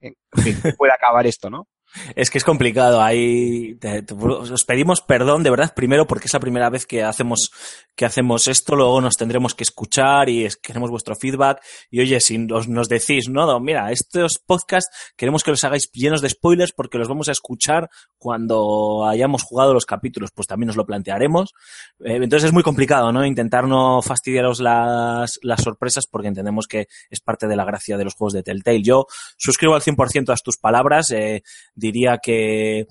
en 0.00 0.14
fin, 0.42 0.58
cómo 0.60 0.74
puede 0.76 0.92
acabar 0.92 1.26
esto, 1.26 1.48
¿no? 1.48 1.68
Es 2.16 2.30
que 2.30 2.38
es 2.38 2.44
complicado. 2.44 3.00
Ahí 3.02 3.74
te- 3.76 4.04
os 4.14 4.64
pedimos 4.64 5.00
perdón 5.00 5.42
de 5.42 5.50
verdad 5.50 5.72
primero 5.74 6.06
porque 6.06 6.26
es 6.26 6.32
la 6.32 6.40
primera 6.40 6.70
vez 6.70 6.86
que 6.86 7.02
hacemos 7.02 7.50
que 7.96 8.04
hacemos 8.04 8.48
esto. 8.48 8.74
Luego 8.76 9.00
nos 9.00 9.16
tendremos 9.16 9.54
que 9.54 9.62
escuchar 9.64 10.28
y 10.28 10.48
queremos 10.62 10.90
vuestro 10.90 11.14
feedback. 11.14 11.62
Y 11.90 12.00
oye, 12.00 12.20
si 12.20 12.38
nos, 12.38 12.68
nos 12.68 12.88
decís, 12.88 13.28
no, 13.28 13.60
mira, 13.60 13.92
estos 13.92 14.38
podcasts 14.38 15.14
queremos 15.16 15.42
que 15.44 15.50
los 15.52 15.62
hagáis 15.64 15.90
llenos 15.92 16.20
de 16.20 16.30
spoilers 16.30 16.72
porque 16.72 16.98
los 16.98 17.08
vamos 17.08 17.28
a 17.28 17.32
escuchar 17.32 17.88
cuando 18.24 19.06
hayamos 19.06 19.42
jugado 19.42 19.74
los 19.74 19.84
capítulos, 19.84 20.30
pues 20.34 20.46
también 20.46 20.68
nos 20.68 20.76
lo 20.76 20.86
plantearemos. 20.86 21.52
Eh, 22.00 22.16
entonces 22.22 22.46
es 22.46 22.52
muy 22.54 22.62
complicado, 22.62 23.12
¿no? 23.12 23.26
Intentar 23.26 23.68
no 23.68 24.00
fastidiaros 24.00 24.60
las, 24.60 25.38
las 25.42 25.60
sorpresas 25.60 26.06
porque 26.10 26.28
entendemos 26.28 26.66
que 26.66 26.86
es 27.10 27.20
parte 27.20 27.46
de 27.46 27.54
la 27.54 27.66
gracia 27.66 27.98
de 27.98 28.04
los 28.04 28.14
juegos 28.14 28.32
de 28.32 28.42
Telltale. 28.42 28.82
Yo 28.82 29.04
suscribo 29.36 29.74
al 29.74 29.82
100% 29.82 30.32
a 30.32 30.36
tus 30.36 30.56
palabras. 30.56 31.10
Eh, 31.10 31.42
diría 31.74 32.16
que 32.16 32.86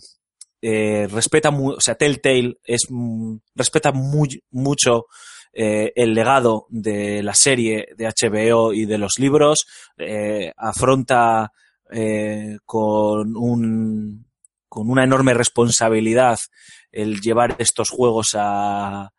eh, 0.61 1.07
respeta 1.07 1.49
o 1.49 1.81
sea, 1.81 1.95
Telltale 1.95 2.59
es 2.63 2.85
mm, 2.87 3.37
respeta 3.55 3.91
muy, 3.91 4.39
mucho 4.51 5.07
eh, 5.51 5.93
el 5.95 6.13
legado 6.13 6.67
de 6.69 7.23
la 7.23 7.33
serie 7.33 7.87
de 7.97 8.05
HBO 8.05 8.71
y 8.71 8.85
de 8.85 8.99
los 8.99 9.17
libros, 9.17 9.65
afronta 10.57 11.51
con 12.65 13.35
un 13.35 14.25
con 14.73 14.89
una 14.89 15.03
enorme 15.03 15.35
responsabilidad 15.35 16.39
el 16.91 17.21
llevar 17.21 17.55
estos 17.59 17.91
juegos 17.91 18.35
a, 18.35 19.11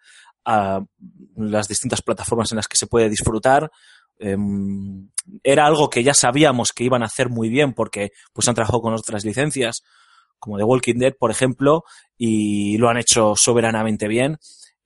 las 1.36 1.68
distintas 1.68 2.02
plataformas 2.02 2.50
en 2.50 2.56
las 2.56 2.66
que 2.66 2.76
se 2.76 2.88
puede 2.88 3.08
disfrutar. 3.08 3.70
Em, 4.18 5.10
era 5.44 5.64
algo 5.64 5.88
que 5.88 6.02
ya 6.02 6.12
sabíamos 6.12 6.72
que 6.72 6.82
iban 6.82 7.04
a 7.04 7.06
hacer 7.06 7.28
muy 7.30 7.50
bien 7.50 7.72
porque 7.72 8.10
pues 8.32 8.48
han 8.48 8.56
trabajado 8.56 8.82
con 8.82 8.94
otras 8.94 9.24
licencias 9.24 9.84
como 10.40 10.58
The 10.58 10.64
Walking 10.64 10.98
Dead, 10.98 11.14
por 11.16 11.30
ejemplo, 11.30 11.84
y 12.18 12.76
lo 12.78 12.88
han 12.88 12.98
hecho 12.98 13.34
soberanamente 13.36 14.08
bien. 14.08 14.38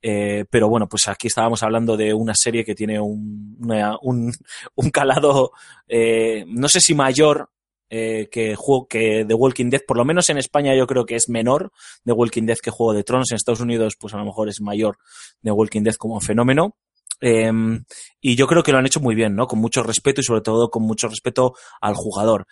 Eh, 0.03 0.45
pero 0.51 0.69
bueno, 0.69 0.87
pues 0.87 1.07
aquí 1.07 1.27
estábamos 1.27 1.63
hablando 1.63 1.97
de 1.97 2.13
una 2.13 2.35
serie 2.35 2.63
que 2.63 2.75
tiene 2.75 2.99
un, 2.99 3.57
un 4.75 4.89
calado, 4.91 5.51
eh, 5.87 6.45
no 6.47 6.69
sé 6.69 6.79
si 6.79 6.93
mayor 6.93 7.49
eh, 7.89 8.29
que, 8.31 8.55
juego, 8.55 8.87
que 8.87 9.25
The 9.27 9.33
Walking 9.33 9.69
Dead, 9.69 9.81
por 9.87 9.97
lo 9.97 10.05
menos 10.05 10.29
en 10.29 10.37
España 10.37 10.75
yo 10.75 10.87
creo 10.87 11.05
que 11.05 11.15
es 11.15 11.29
menor 11.29 11.71
The 12.05 12.11
Walking 12.11 12.45
Dead 12.45 12.57
que 12.57 12.71
Juego 12.71 12.93
de 12.93 13.03
Tronos. 13.03 13.31
En 13.31 13.35
Estados 13.35 13.61
Unidos, 13.61 13.95
pues 13.99 14.13
a 14.13 14.17
lo 14.17 14.25
mejor 14.25 14.49
es 14.49 14.61
mayor 14.61 14.97
The 15.43 15.51
Walking 15.51 15.83
Dead 15.83 15.95
como 15.95 16.19
fenómeno. 16.19 16.75
Eh, 17.21 17.51
y 18.21 18.35
yo 18.35 18.47
creo 18.47 18.63
que 18.63 18.71
lo 18.71 18.77
han 18.77 18.85
hecho 18.85 18.99
muy 18.99 19.15
bien, 19.15 19.35
¿no? 19.35 19.47
Con 19.47 19.59
mucho 19.59 19.83
respeto 19.83 20.21
y 20.21 20.23
sobre 20.23 20.41
todo 20.41 20.69
con 20.69 20.83
mucho 20.83 21.07
respeto 21.07 21.53
al 21.81 21.95
jugador. 21.95 22.45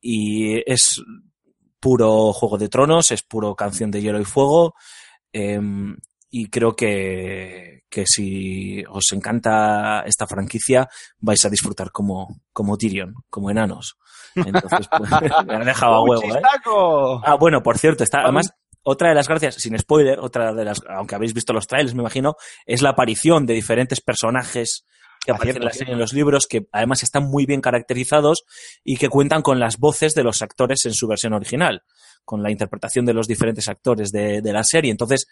Y 0.00 0.58
es 0.70 1.02
puro 1.80 2.32
Juego 2.32 2.58
de 2.58 2.68
Tronos, 2.68 3.10
es 3.10 3.22
puro 3.22 3.54
canción 3.54 3.90
de 3.90 4.02
hielo 4.02 4.20
y 4.20 4.24
fuego. 4.24 4.74
eh, 5.32 5.60
y 6.30 6.50
creo 6.50 6.74
que, 6.74 7.84
que 7.88 8.04
si 8.06 8.84
os 8.88 9.04
encanta 9.12 10.02
esta 10.06 10.26
franquicia, 10.26 10.88
vais 11.18 11.44
a 11.44 11.48
disfrutar 11.48 11.90
como, 11.90 12.42
como 12.52 12.76
Tyrion, 12.76 13.14
como 13.30 13.50
enanos. 13.50 13.96
Entonces, 14.36 14.88
pues, 14.96 15.10
me 15.46 15.54
han 15.54 15.64
dejado 15.64 15.94
a 15.94 16.02
¡Un 16.02 16.10
huevo, 16.10 16.36
¿eh? 16.36 16.42
Ah, 17.24 17.36
bueno, 17.38 17.62
por 17.62 17.78
cierto, 17.78 18.04
está, 18.04 18.20
además, 18.20 18.52
otra 18.82 19.08
de 19.08 19.14
las 19.14 19.28
gracias, 19.28 19.56
sin 19.56 19.78
spoiler, 19.78 20.20
otra 20.20 20.52
de 20.52 20.64
las, 20.64 20.80
aunque 20.88 21.14
habéis 21.14 21.34
visto 21.34 21.52
los 21.52 21.66
trailers, 21.66 21.94
me 21.94 22.02
imagino, 22.02 22.36
es 22.66 22.82
la 22.82 22.90
aparición 22.90 23.46
de 23.46 23.54
diferentes 23.54 24.00
personajes 24.00 24.84
que 25.24 25.32
Ah, 25.32 25.34
aparecen 25.34 25.62
en 25.62 25.66
la 25.66 25.72
serie 25.72 25.92
en 25.92 25.98
los 25.98 26.12
libros, 26.12 26.46
que 26.46 26.66
además 26.70 27.02
están 27.02 27.24
muy 27.24 27.46
bien 27.46 27.60
caracterizados 27.60 28.44
y 28.84 28.96
que 28.96 29.08
cuentan 29.08 29.42
con 29.42 29.58
las 29.58 29.78
voces 29.78 30.14
de 30.14 30.22
los 30.22 30.40
actores 30.40 30.84
en 30.86 30.94
su 30.94 31.08
versión 31.08 31.32
original, 31.32 31.82
con 32.24 32.42
la 32.42 32.50
interpretación 32.50 33.04
de 33.04 33.14
los 33.14 33.26
diferentes 33.26 33.66
actores 33.68 34.12
de, 34.12 34.40
de 34.40 34.52
la 34.52 34.62
serie. 34.62 34.92
Entonces, 34.92 35.26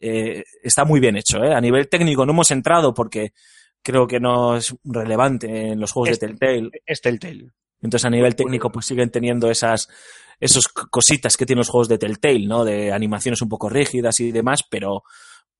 eh, 0.00 0.44
está 0.62 0.84
muy 0.84 1.00
bien 1.00 1.16
hecho, 1.16 1.42
¿eh? 1.44 1.54
A 1.54 1.60
nivel 1.60 1.88
técnico 1.88 2.24
no 2.24 2.32
hemos 2.32 2.50
entrado 2.50 2.94
porque 2.94 3.32
creo 3.82 4.06
que 4.06 4.20
no 4.20 4.56
es 4.56 4.74
relevante 4.84 5.72
en 5.72 5.80
los 5.80 5.92
juegos 5.92 6.18
de 6.18 6.26
Telltale. 6.28 6.70
Es 6.84 7.00
Telltale. 7.00 7.52
Entonces, 7.86 8.04
a 8.04 8.10
nivel 8.10 8.36
técnico, 8.36 8.70
pues 8.70 8.86
siguen 8.86 9.10
teniendo 9.10 9.50
esas, 9.50 9.88
esos 10.40 10.64
c- 10.64 10.82
cositas 10.90 11.36
que 11.36 11.46
tienen 11.46 11.60
los 11.60 11.68
juegos 11.70 11.88
de 11.88 11.98
Telltale, 11.98 12.46
¿no? 12.46 12.64
De 12.64 12.92
animaciones 12.92 13.40
un 13.42 13.48
poco 13.48 13.68
rígidas 13.68 14.20
y 14.20 14.30
demás, 14.32 14.60
pero, 14.70 15.02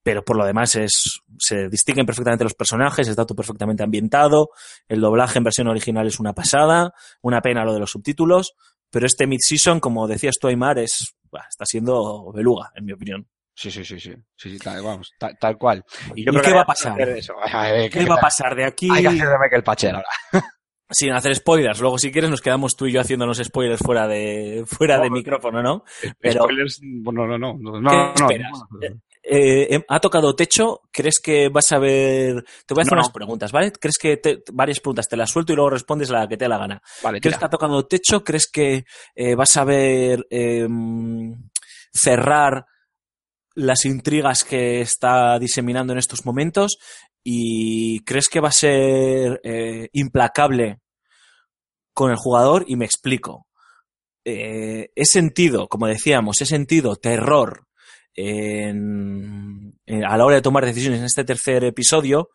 pero 0.03 0.23
por 0.23 0.37
lo 0.37 0.45
demás 0.45 0.75
es, 0.75 1.21
se 1.39 1.67
distinguen 1.69 2.05
perfectamente 2.05 2.43
los 2.43 2.53
personajes, 2.53 3.07
está 3.07 3.25
todo 3.25 3.35
perfectamente 3.35 3.83
ambientado, 3.83 4.49
el 4.87 5.01
doblaje 5.01 5.39
en 5.39 5.43
versión 5.43 5.67
original 5.67 6.05
es 6.07 6.19
una 6.19 6.33
pasada, 6.33 6.91
una 7.21 7.41
pena 7.41 7.65
lo 7.65 7.73
de 7.73 7.79
los 7.79 7.91
subtítulos, 7.91 8.53
pero 8.89 9.05
este 9.05 9.25
mid-season, 9.27 9.79
como 9.79 10.07
decías 10.07 10.35
tú, 10.39 10.47
Aymar, 10.47 10.79
es, 10.79 11.15
bah, 11.31 11.45
está 11.49 11.65
siendo 11.65 12.31
beluga, 12.31 12.71
en 12.75 12.85
mi 12.85 12.93
opinión. 12.93 13.27
Sí, 13.53 13.71
sí, 13.71 13.83
sí, 13.83 13.99
sí, 13.99 14.13
sí, 14.35 14.51
sí, 14.51 14.59
tal, 14.59 14.83
vamos, 14.83 15.11
tal, 15.17 15.35
tal 15.39 15.57
cual. 15.57 15.83
¿Y 16.15 16.23
yo 16.23 16.31
creo 16.31 16.43
qué 16.43 16.49
que 16.51 16.55
va 16.55 16.61
a 16.61 16.65
pasar? 16.65 16.91
hacer 16.93 17.09
eso. 17.17 17.33
Ay, 17.43 17.71
ay, 17.71 17.89
¿Qué 17.89 18.05
va 18.05 18.15
a 18.15 18.19
pasar 18.19 18.55
de 18.55 18.63
aquí? 18.65 18.87
Hay 18.91 19.01
que 19.01 19.07
hacer 19.07 19.27
de 19.29 19.37
Michael 19.39 19.63
ahora. 19.95 20.03
sin 20.89 21.11
hacer 21.11 21.35
spoilers. 21.35 21.79
Luego, 21.79 21.97
si 21.97 22.11
quieres, 22.11 22.29
nos 22.29 22.41
quedamos 22.41 22.75
tú 22.75 22.85
y 22.85 22.93
yo 22.93 23.01
haciéndonos 23.01 23.37
spoilers 23.43 23.81
fuera 23.81 24.07
de, 24.07 24.63
fuera 24.65 24.99
de 24.99 25.09
micrófono, 25.09 25.61
¿no? 25.61 25.83
Pero, 26.19 26.43
spoilers, 26.43 26.79
bueno, 26.83 27.27
no, 27.27 27.37
no, 27.37 27.57
no, 27.59 27.81
no, 27.81 28.13
no, 28.13 28.29
eh, 29.29 29.67
em, 29.75 29.83
¿Ha 29.89 29.99
tocado 29.99 30.33
techo? 30.35 30.83
¿Crees 30.89 31.19
que 31.19 31.49
vas 31.49 31.69
a 31.73 31.79
ver...? 31.79 32.45
Te 32.65 32.73
voy 32.73 32.81
a 32.81 32.83
hacer 32.83 32.93
unas 32.93 33.11
preguntas, 33.11 33.51
¿vale? 33.51 33.73
¿Crees 33.73 33.97
que 33.97 34.21
varias 34.53 34.79
preguntas 34.79 35.09
te 35.09 35.17
las 35.17 35.29
suelto 35.29 35.51
y 35.51 35.55
luego 35.57 35.71
respondes 35.71 36.09
la 36.09 36.27
que 36.29 36.37
te 36.37 36.45
dé 36.45 36.49
la 36.49 36.57
gana? 36.57 36.81
Vale, 37.03 37.19
¿Crees 37.19 37.37
que 37.37 37.45
ha 37.45 37.49
tocado 37.49 37.85
techo? 37.85 38.23
¿Crees 38.23 38.47
que 38.49 38.85
eh, 39.15 39.35
vas 39.35 39.57
a 39.57 39.65
ver 39.65 40.25
eh, 40.29 40.65
cerrar 41.91 42.65
las 43.57 43.85
intrigas 43.85 44.43
que 44.43 44.81
está 44.81 45.39
diseminando 45.39 45.91
en 45.91 45.99
estos 45.99 46.25
momentos? 46.25 46.77
¿Y 47.23 48.03
crees 48.03 48.29
que 48.29 48.39
va 48.39 48.49
a 48.49 48.53
ser 48.53 49.41
eh, 49.43 49.89
implacable 49.93 50.79
con 51.91 52.11
el 52.11 52.17
jugador? 52.17 52.65
Y 52.67 52.75
me 52.75 52.85
explico. 52.85 53.47
Eh, 54.23 54.89
he 54.95 55.05
sentido, 55.05 55.67
como 55.67 55.87
decíamos, 55.87 56.39
he 56.41 56.45
sentido 56.45 56.97
terror 56.97 57.67
en, 58.13 59.73
a 60.05 60.17
la 60.17 60.25
hora 60.25 60.35
de 60.35 60.41
tomar 60.41 60.65
decisiones 60.65 60.99
en 60.99 61.05
este 61.05 61.23
tercer 61.23 61.63
episodio, 61.63 62.29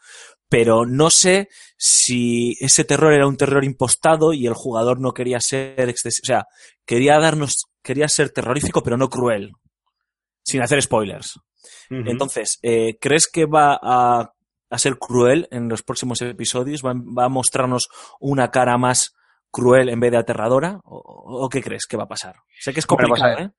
pero 0.48 0.86
no 0.86 1.08
sé 1.10 1.48
si 1.76 2.56
ese 2.60 2.84
terror 2.84 3.12
era 3.12 3.28
un 3.28 3.36
terror 3.36 3.64
impostado 3.64 4.32
y 4.32 4.46
el 4.46 4.54
jugador 4.54 5.00
no 5.00 5.12
quería 5.12 5.38
ser 5.40 5.88
excesivo. 5.88 6.22
O 6.24 6.26
sea, 6.26 6.46
quería 6.84 7.18
darnos, 7.20 7.66
quería 7.80 8.08
ser 8.08 8.30
terrorífico, 8.30 8.82
pero 8.82 8.96
no 8.96 9.08
cruel. 9.08 9.52
Sin 10.52 10.62
hacer 10.62 10.82
spoilers. 10.82 11.40
Entonces, 11.88 12.58
eh, 12.62 12.98
¿crees 13.00 13.26
que 13.26 13.46
va 13.46 13.78
a, 13.82 14.32
a, 14.70 14.78
ser 14.78 14.98
cruel 14.98 15.48
en 15.50 15.68
los 15.68 15.82
próximos 15.82 16.20
episodios? 16.22 16.82
¿Va, 16.84 16.94
va, 16.94 17.24
a 17.24 17.28
mostrarnos 17.28 17.88
una 18.20 18.50
cara 18.50 18.76
más 18.76 19.14
cruel 19.50 19.88
en 19.88 20.00
vez 20.00 20.10
de 20.10 20.18
aterradora? 20.18 20.80
¿O, 20.84 21.44
o 21.44 21.48
qué 21.48 21.62
crees 21.62 21.86
que 21.86 21.96
va 21.96 22.04
a 22.04 22.08
pasar? 22.08 22.36
Sé 22.58 22.72
que 22.72 22.80
es 22.80 22.86
complicado, 22.86 23.38
¿eh? 23.38 23.50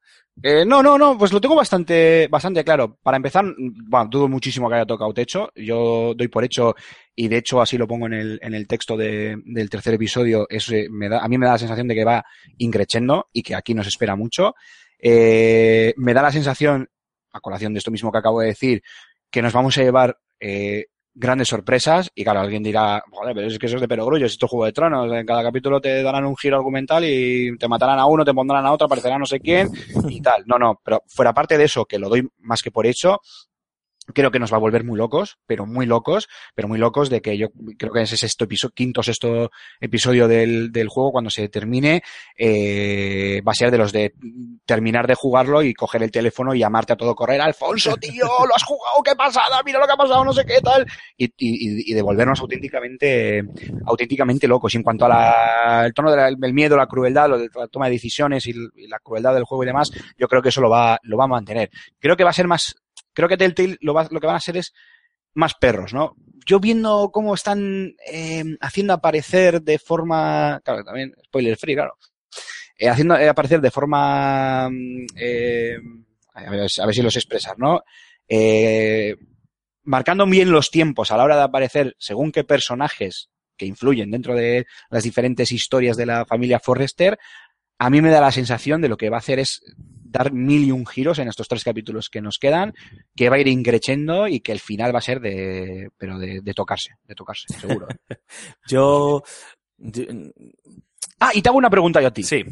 Eh, 0.42 0.66
no, 0.66 0.82
no, 0.82 0.98
no, 0.98 1.18
pues 1.18 1.32
lo 1.32 1.40
tengo 1.40 1.56
bastante, 1.56 2.28
bastante 2.28 2.64
claro. 2.64 2.98
Para 3.04 3.18
empezar, 3.18 3.46
bueno, 3.58 4.10
dudo 4.10 4.28
muchísimo 4.28 4.68
que 4.68 4.76
haya 4.76 4.86
tocado 4.86 5.14
techo. 5.14 5.52
Yo 5.56 6.14
doy 6.16 6.28
por 6.28 6.44
hecho, 6.44 6.76
y 7.16 7.28
de 7.28 7.38
hecho 7.38 7.62
así 7.62 7.78
lo 7.78 7.88
pongo 7.88 8.08
en 8.08 8.14
el, 8.14 8.40
en 8.42 8.56
el 8.56 8.68
texto 8.68 8.98
de, 8.98 9.38
del 9.46 9.70
tercer 9.70 9.94
episodio, 9.94 10.48
es, 10.50 10.70
eh, 10.72 10.88
me 10.90 11.08
da, 11.08 11.20
a 11.20 11.28
mí 11.28 11.38
me 11.38 11.46
da 11.46 11.54
la 11.54 11.60
sensación 11.60 11.88
de 11.88 11.96
que 11.96 12.04
va 12.04 12.26
increchendo 12.58 13.28
y 13.32 13.44
que 13.44 13.56
aquí 13.56 13.74
nos 13.74 13.88
espera 13.88 14.16
mucho. 14.16 14.56
Eh, 15.06 15.94
me 15.98 16.14
da 16.14 16.22
la 16.22 16.32
sensación, 16.32 16.90
a 17.34 17.42
colación 17.42 17.74
de 17.74 17.80
esto 17.80 17.92
mismo 17.92 18.10
que 18.10 18.20
acabo 18.20 18.40
de 18.40 18.48
decir, 18.48 18.82
que 19.30 19.42
nos 19.42 19.52
vamos 19.52 19.78
a 19.78 19.84
llevar 19.84 20.18
eh, 20.40 20.86
grandes 21.14 21.50
sorpresas 21.50 22.10
y 22.16 22.24
claro, 22.24 22.40
alguien 22.40 22.64
dirá, 22.64 23.04
joder, 23.12 23.36
pero 23.36 23.48
es 23.48 23.60
que 23.60 23.66
eso 23.66 23.76
es 23.76 23.82
de 23.82 23.88
perogrullo, 23.90 24.26
es 24.26 24.32
esto 24.32 24.48
Juego 24.48 24.64
de 24.64 24.72
Tronos, 24.72 25.12
en 25.12 25.26
cada 25.26 25.44
capítulo 25.44 25.82
te 25.82 26.02
darán 26.02 26.26
un 26.26 26.38
giro 26.38 26.56
argumental 26.56 27.04
y 27.04 27.58
te 27.58 27.68
matarán 27.68 28.00
a 28.00 28.06
uno, 28.06 28.24
te 28.24 28.34
pondrán 28.34 28.66
a 28.66 28.72
otro, 28.72 28.86
aparecerá 28.86 29.20
no 29.20 29.26
sé 29.26 29.42
quién 29.42 29.70
y 30.08 30.22
tal. 30.22 30.44
No, 30.46 30.58
no, 30.58 30.80
pero 30.82 31.04
fuera 31.08 31.34
parte 31.34 31.58
de 31.58 31.66
eso, 31.66 31.84
que 31.84 32.00
lo 32.00 32.08
doy 32.08 32.26
más 32.38 32.64
que 32.64 32.72
por 32.72 32.88
hecho, 32.88 33.20
creo 34.14 34.32
que 34.32 34.40
nos 34.40 34.52
va 34.52 34.58
a 34.58 34.60
volver 34.62 34.84
muy 34.84 34.98
locos, 34.98 35.38
pero 35.46 35.66
muy 35.66 35.86
locos, 35.86 36.28
pero 36.56 36.68
muy 36.68 36.78
locos 36.78 37.10
de 37.10 37.22
que 37.22 37.38
yo 37.38 37.50
creo 37.78 37.94
que 37.94 38.02
ese 38.02 38.18
sexto 38.18 38.46
episodio, 38.46 38.74
quinto 38.76 39.04
sexto 39.04 39.52
episodio 39.80 40.28
del, 40.28 40.72
del 40.72 40.90
juego, 40.90 41.12
cuando 41.12 41.30
se 41.30 41.48
termine, 41.50 42.04
eh, 42.38 43.42
va 43.48 43.52
a 43.52 43.56
ser 43.56 43.72
de 43.72 43.78
los 43.78 43.92
de 43.92 44.14
terminar 44.66 45.08
de 45.08 45.16
jugarlo 45.16 45.62
y 45.64 45.74
coger 45.74 46.04
el 46.04 46.12
teléfono 46.12 46.54
y 46.54 46.60
llamarte 46.60 46.94
a 46.94 46.96
todo 46.98 47.16
correr, 47.16 47.42
Alfonso, 47.42 47.96
tío, 48.02 48.26
lo 48.26 48.56
has 48.56 48.64
jugado, 48.64 49.04
qué 49.04 49.16
pasada, 49.16 49.62
mira 49.66 49.80
lo 49.80 49.86
que 49.86 49.94
ha 49.94 49.98
pasado, 49.98 50.24
no 50.24 50.34
sé 50.34 50.46
qué 50.46 50.60
tal, 50.62 50.86
y, 51.18 51.26
y, 51.26 51.92
y 51.92 51.94
devolvernos 51.94 52.40
auténticamente, 52.42 53.44
auténticamente 53.86 54.48
locos. 54.48 54.74
Y 54.74 54.78
en 54.78 54.84
cuanto 54.84 55.06
al 55.06 55.94
tono 55.94 56.12
del 56.12 56.54
miedo, 56.54 56.76
la 56.78 56.88
crueldad, 56.88 57.30
lo 57.30 57.38
de 57.38 57.50
la 57.54 57.68
toma 57.68 57.86
de 57.86 57.94
decisiones 57.94 58.46
y, 58.48 58.54
y 58.76 58.88
la 58.88 59.00
crueldad 59.00 59.34
del 59.34 59.44
juego 59.44 59.64
y 59.64 59.68
demás, 59.68 59.92
yo 60.18 60.28
creo 60.28 60.42
que 60.42 60.50
eso 60.50 60.62
lo 60.62 60.70
va, 60.70 61.00
lo 61.04 61.18
va 61.18 61.26
a 61.26 61.28
mantener. 61.28 61.70
Creo 62.00 62.16
que 62.16 62.24
va 62.24 62.32
a 62.32 62.34
ser 62.34 62.48
más 62.48 62.76
creo 63.14 63.30
que 63.30 63.38
Telltale 63.38 63.78
lo, 63.82 63.94
que 63.94 64.28
van 64.28 64.36
a 64.36 64.40
ser 64.40 64.58
es 64.58 64.74
más 65.34 65.54
perros, 65.56 65.94
¿no? 65.94 66.16
Yo 66.46 66.60
viendo 66.60 67.10
cómo 67.12 67.34
están 67.34 67.96
eh, 68.12 68.44
haciendo 68.62 68.94
aparecer 68.94 69.62
de 69.62 69.80
forma, 69.80 70.62
claro, 70.64 70.84
también 70.84 71.16
spoiler 71.26 71.58
free, 71.58 71.76
claro, 71.76 71.98
eh, 72.78 72.90
haciendo 72.90 73.16
eh, 73.18 73.30
aparecer 73.30 73.62
de 73.62 73.72
forma, 73.72 74.70
eh, 75.16 75.78
a 76.34 76.50
ver, 76.50 76.68
a, 76.80 76.86
ver, 76.86 76.96
si 76.96 77.02
los 77.02 77.16
expresar, 77.16 77.58
¿no? 77.58 77.82
Marcando 79.84 80.26
bien 80.26 80.52
los 80.52 80.72
tiempos 80.72 81.12
a 81.12 81.18
la 81.18 81.24
hora 81.24 81.36
de 81.36 81.44
aparecer 81.44 81.96
según 82.00 82.32
qué 82.32 82.44
personajes 82.44 83.30
que 83.58 83.66
influyen 83.66 84.12
dentro 84.12 84.34
de 84.36 84.66
las 84.90 85.04
diferentes 85.04 85.52
historias 85.52 85.98
de 85.98 86.06
la 86.06 86.26
familia 86.26 86.60
Forrester, 86.60 87.20
a 87.78 87.90
mí 87.90 88.02
me 88.02 88.10
da 88.10 88.22
la 88.22 88.32
sensación 88.32 88.82
de 88.82 88.90
lo 88.90 88.98
que 88.98 89.10
va 89.10 89.18
a 89.18 89.20
hacer 89.20 89.40
es 89.40 89.62
dar 90.14 90.32
mil 90.32 90.64
y 90.64 90.72
un 90.72 90.86
giros 90.86 91.20
en 91.20 91.28
estos 91.28 91.48
tres 91.48 91.64
capítulos 91.64 92.10
que 92.10 92.22
nos 92.22 92.38
quedan, 92.38 92.74
que 93.16 93.30
va 93.30 93.36
a 93.36 93.40
ir 93.40 93.48
increchendo 93.50 94.28
y 94.28 94.40
que 94.40 94.54
el 94.54 94.60
final 94.60 94.96
va 94.96 95.00
a 95.00 95.02
ser 95.02 95.20
de, 95.20 95.90
pero 95.98 96.18
de, 96.18 96.40
de 96.42 96.54
tocarse, 96.54 96.92
de 97.04 97.16
tocarse, 97.16 97.48
seguro. 97.60 97.88
yo, 98.70 99.24
Ah, 101.20 101.32
y 101.34 101.42
te 101.42 101.50
hago 101.50 101.58
una 101.58 101.70
pregunta 101.70 102.02
yo 102.02 102.08
a 102.08 102.14
ti. 102.14 102.24
Sí. 102.24 102.44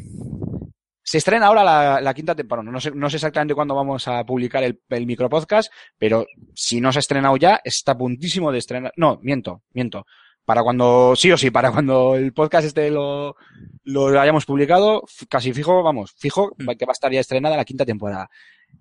Se 1.04 1.18
estrena 1.18 1.46
ahora 1.46 1.64
la, 1.64 2.00
la 2.00 2.14
quinta 2.14 2.34
temporada. 2.34 2.70
No 2.70 2.80
sé, 2.80 2.90
no 2.92 3.10
sé 3.10 3.16
exactamente 3.16 3.54
cuándo 3.54 3.74
vamos 3.74 4.06
a 4.08 4.24
publicar 4.24 4.62
el, 4.62 4.80
el 4.88 5.06
micropodcast, 5.06 5.70
pero 5.98 6.26
si 6.54 6.80
no 6.80 6.92
se 6.92 6.98
ha 6.98 7.00
estrenado 7.00 7.36
ya, 7.36 7.60
está 7.64 7.92
a 7.92 7.98
puntísimo 7.98 8.52
de 8.52 8.58
estrenar. 8.58 8.92
No, 8.96 9.18
miento, 9.22 9.62
miento 9.72 10.06
para 10.44 10.62
cuando, 10.62 11.14
sí 11.16 11.30
o 11.30 11.36
sí, 11.36 11.50
para 11.50 11.70
cuando 11.70 12.16
el 12.16 12.32
podcast 12.32 12.66
este 12.66 12.90
lo, 12.90 13.36
lo 13.84 14.20
hayamos 14.20 14.44
publicado, 14.44 15.04
casi 15.28 15.52
fijo, 15.52 15.82
vamos, 15.82 16.14
fijo 16.16 16.54
que 16.56 16.84
va 16.84 16.90
a 16.90 16.92
estar 16.92 17.12
ya 17.12 17.20
estrenada 17.20 17.56
la 17.56 17.64
quinta 17.64 17.84
temporada. 17.84 18.28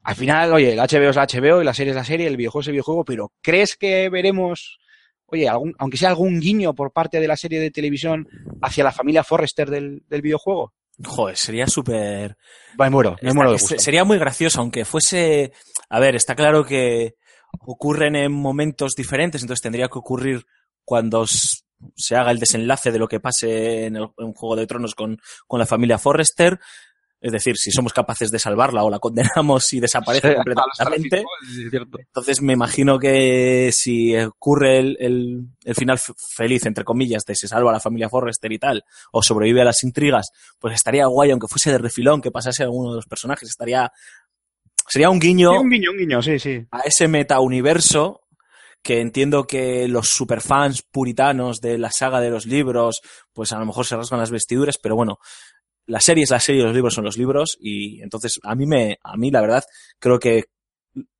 Al 0.03 0.15
final, 0.15 0.53
oye, 0.53 0.73
el 0.73 0.79
HBO 0.79 1.09
es 1.09 1.15
la 1.15 1.27
HBO 1.27 1.61
y 1.61 1.65
la 1.65 1.73
serie 1.73 1.91
es 1.91 1.95
la 1.95 2.05
serie, 2.05 2.27
el 2.27 2.37
videojuego 2.37 2.61
es 2.61 2.67
el 2.67 2.73
videojuego, 2.73 3.05
pero 3.05 3.31
¿crees 3.41 3.75
que 3.75 4.09
veremos, 4.09 4.79
oye, 5.25 5.47
algún, 5.47 5.75
aunque 5.77 5.97
sea 5.97 6.09
algún 6.09 6.39
guiño 6.39 6.73
por 6.73 6.91
parte 6.91 7.19
de 7.19 7.27
la 7.27 7.37
serie 7.37 7.59
de 7.59 7.71
televisión 7.71 8.27
hacia 8.61 8.83
la 8.83 8.91
familia 8.91 9.23
Forrester 9.23 9.69
del, 9.69 10.03
del 10.07 10.21
videojuego? 10.21 10.73
Joder, 11.03 11.35
sería 11.35 11.67
súper... 11.67 12.37
Me 12.77 12.89
muero, 12.89 13.17
me 13.21 13.33
muero 13.33 13.51
de 13.51 13.57
gusto. 13.57 13.79
Sería 13.79 14.03
muy 14.03 14.17
gracioso, 14.17 14.61
aunque 14.61 14.85
fuese... 14.85 15.51
A 15.89 15.99
ver, 15.99 16.15
está 16.15 16.35
claro 16.35 16.65
que 16.65 17.15
ocurren 17.59 18.15
en 18.15 18.31
momentos 18.31 18.93
diferentes, 18.95 19.41
entonces 19.41 19.61
tendría 19.61 19.87
que 19.87 19.99
ocurrir 19.99 20.45
cuando 20.91 21.25
se 21.25 22.15
haga 22.17 22.31
el 22.31 22.37
desenlace 22.37 22.91
de 22.91 22.99
lo 22.99 23.07
que 23.07 23.21
pase 23.21 23.85
en, 23.85 23.95
el, 23.95 24.09
en 24.17 24.33
Juego 24.33 24.57
de 24.57 24.67
Tronos 24.67 24.93
con, 24.93 25.21
con, 25.47 25.57
la 25.57 25.65
familia 25.65 25.97
Forrester. 25.97 26.59
Es 27.21 27.31
decir, 27.31 27.55
si 27.55 27.71
somos 27.71 27.93
capaces 27.93 28.29
de 28.29 28.39
salvarla 28.39 28.83
o 28.83 28.89
la 28.89 28.99
condenamos 28.99 29.71
y 29.71 29.79
desaparece 29.79 30.27
sí, 30.27 30.35
completamente. 30.35 31.23
Es 31.47 31.81
entonces 31.97 32.41
me 32.41 32.51
imagino 32.51 32.99
que 32.99 33.69
si 33.71 34.17
ocurre 34.17 34.79
el, 34.79 34.97
el, 34.99 35.45
el, 35.63 35.75
final 35.75 35.97
feliz, 35.97 36.65
entre 36.65 36.83
comillas, 36.83 37.23
de 37.23 37.35
se 37.35 37.47
salva 37.47 37.69
a 37.69 37.75
la 37.75 37.79
familia 37.79 38.09
Forrester 38.09 38.51
y 38.51 38.59
tal, 38.59 38.83
o 39.13 39.23
sobrevive 39.23 39.61
a 39.61 39.65
las 39.65 39.81
intrigas, 39.85 40.31
pues 40.59 40.75
estaría 40.75 41.05
guay, 41.05 41.31
aunque 41.31 41.47
fuese 41.47 41.71
de 41.71 41.77
refilón, 41.77 42.21
que 42.21 42.31
pasase 42.31 42.63
a 42.63 42.65
alguno 42.65 42.89
de 42.89 42.95
los 42.97 43.05
personajes. 43.05 43.47
Estaría. 43.47 43.89
Sería 44.89 45.09
un 45.09 45.19
guiño. 45.19 45.51
Sí, 45.51 45.57
un 45.57 45.69
guiño, 45.69 45.91
un 45.91 45.97
guiño, 45.97 46.21
sí, 46.21 46.37
sí. 46.37 46.65
A 46.69 46.81
ese 46.81 47.07
metauniverso 47.07 48.20
que 48.81 48.99
entiendo 48.99 49.45
que 49.45 49.87
los 49.87 50.09
superfans 50.09 50.81
puritanos 50.81 51.61
de 51.61 51.77
la 51.77 51.91
saga 51.91 52.19
de 52.19 52.29
los 52.29 52.45
libros, 52.45 53.01
pues 53.33 53.51
a 53.51 53.59
lo 53.59 53.65
mejor 53.65 53.85
se 53.85 53.95
rasgan 53.95 54.19
las 54.19 54.31
vestiduras, 54.31 54.77
pero 54.77 54.95
bueno, 54.95 55.19
la 55.85 55.99
serie 55.99 56.23
es 56.23 56.31
la 56.31 56.39
serie, 56.39 56.63
los 56.63 56.73
libros 56.73 56.93
son 56.93 57.05
los 57.05 57.17
libros, 57.17 57.57
y 57.59 58.01
entonces 58.01 58.39
a 58.43 58.55
mí 58.55 58.65
me, 58.65 58.97
a 59.03 59.17
mí 59.17 59.29
la 59.29 59.41
verdad, 59.41 59.63
creo 59.99 60.19
que 60.19 60.45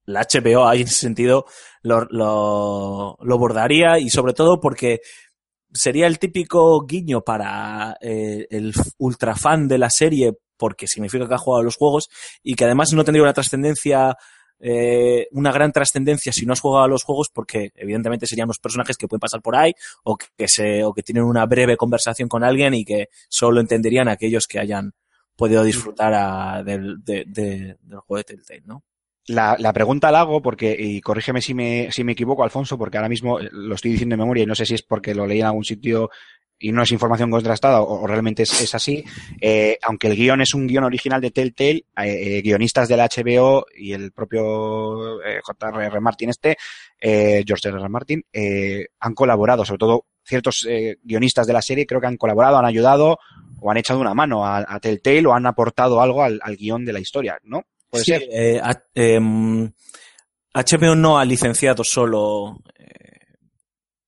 la 0.06 0.22
HBO 0.22 0.68
ahí 0.68 0.82
en 0.82 0.88
ese 0.88 1.00
sentido 1.00 1.46
lo, 1.84 2.06
lo, 2.10 3.18
lo 3.22 3.38
bordaría 3.38 4.00
y 4.00 4.10
sobre 4.10 4.34
todo 4.34 4.60
porque 4.60 5.00
sería 5.74 6.08
el 6.08 6.20
típico 6.20 6.86
guiño 6.86 7.22
para 7.22 7.96
eh, 8.02 8.48
el 8.50 8.74
ultra 8.98 9.36
fan 9.36 9.68
de 9.68 9.78
la 9.78 9.90
serie 9.90 10.34
porque 10.58 10.88
significa 10.88 11.28
que 11.28 11.34
ha 11.34 11.40
jugado 11.40 11.64
los 11.64 11.78
juegos 11.78 12.10
y 12.44 12.56
que 12.56 12.66
además 12.66 12.92
no 12.94 13.04
tendría 13.04 13.24
una 13.24 13.34
trascendencia 13.34 14.16
eh, 14.62 15.28
una 15.32 15.52
gran 15.52 15.72
trascendencia 15.72 16.32
si 16.32 16.46
no 16.46 16.54
has 16.54 16.60
jugado 16.60 16.86
a 16.86 16.88
los 16.88 17.04
juegos 17.04 17.30
porque 17.34 17.72
evidentemente 17.76 18.28
serían 18.28 18.48
los 18.48 18.60
personajes 18.60 18.96
que 18.96 19.08
pueden 19.08 19.20
pasar 19.20 19.42
por 19.42 19.56
ahí 19.56 19.74
o 20.04 20.18
que, 20.18 20.48
se, 20.48 20.84
o 20.84 20.94
que 20.94 21.02
tienen 21.02 21.24
una 21.24 21.46
breve 21.48 21.78
conversación 21.78 22.30
con 22.30 22.44
alguien 22.44 22.74
y 22.76 22.86
que 22.86 23.10
solo 23.28 23.60
entenderían 23.60 24.08
aquellos 24.08 24.46
que 24.46 24.60
hayan 24.60 24.94
podido 25.36 25.64
disfrutar 25.64 26.14
a, 26.14 26.64
del, 26.64 27.04
de, 27.04 27.26
de, 27.26 27.78
del 27.82 28.00
juego 28.00 28.18
de 28.18 28.24
Telltale, 28.24 28.62
¿no? 28.66 28.84
La, 29.28 29.56
la, 29.60 29.72
pregunta 29.72 30.12
la 30.12 30.22
hago 30.22 30.42
porque, 30.42 30.76
y 30.78 31.00
corrígeme 31.00 31.42
si 31.42 31.54
me, 31.54 31.90
si 31.92 32.04
me 32.04 32.14
equivoco, 32.14 32.44
Alfonso, 32.44 32.78
porque 32.78 32.98
ahora 32.98 33.10
mismo 33.10 33.40
lo 33.40 33.76
estoy 33.76 33.92
diciendo 33.92 34.14
de 34.14 34.18
memoria 34.18 34.44
y 34.44 34.48
no 34.48 34.56
sé 34.56 34.66
si 34.66 34.76
es 34.76 34.82
porque 34.82 35.14
lo 35.14 35.28
leí 35.28 35.40
en 35.40 35.46
algún 35.46 35.64
sitio 35.64 36.10
y 36.62 36.72
no 36.72 36.84
es 36.84 36.92
información 36.92 37.30
contrastada 37.32 37.82
o, 37.82 38.02
o 38.04 38.08
realmente 38.08 38.44
es, 38.44 38.62
es 38.62 38.74
así, 38.76 39.04
eh, 39.42 39.78
aunque 39.84 40.08
el 40.08 40.16
guion 40.16 40.42
es 40.42 40.54
un 40.54 40.68
guion 40.68 40.84
original 40.84 41.20
de 41.20 41.32
Telltale, 41.32 41.86
eh, 41.98 42.38
eh, 42.38 42.42
guionistas 42.42 42.88
del 42.88 43.00
HBO 43.00 43.66
y 43.76 43.94
el 43.94 44.12
propio 44.12 45.22
eh, 45.24 45.40
J.R.R. 45.44 46.00
Martin 46.00 46.30
este, 46.30 46.58
George 47.02 47.70
R.R. 47.70 47.90
Martin, 47.90 48.24
han 49.00 49.14
colaborado, 49.16 49.66
sobre 49.66 49.80
todo 49.80 50.06
ciertos 50.24 50.66
eh, 50.70 50.98
guionistas 51.04 51.48
de 51.48 51.54
la 51.54 51.62
serie 51.64 51.86
creo 51.88 52.00
que 52.00 52.08
han 52.08 52.18
colaborado, 52.18 52.58
han 52.58 52.66
ayudado 52.66 53.18
o 53.60 53.72
han 53.72 53.78
echado 53.78 54.00
una 54.00 54.14
mano 54.14 54.46
a, 54.46 54.64
a 54.68 54.80
Telltale 54.80 55.26
o 55.28 55.34
han 55.34 55.46
aportado 55.48 56.00
algo 56.02 56.24
al, 56.24 56.40
al 56.44 56.56
guion 56.58 56.86
de 56.86 56.94
la 56.94 57.00
historia, 57.00 57.38
¿no? 57.44 57.64
¿Puede 57.90 58.04
Sí, 58.06 58.12
ser? 58.12 58.24
eh, 58.32 58.60
a- 58.64 58.84
em, 58.96 59.72
HBO 60.54 60.96
no 60.96 61.18
ha 61.18 61.26
licenciado 61.26 61.84
solo 61.84 62.60
eh, 62.78 62.81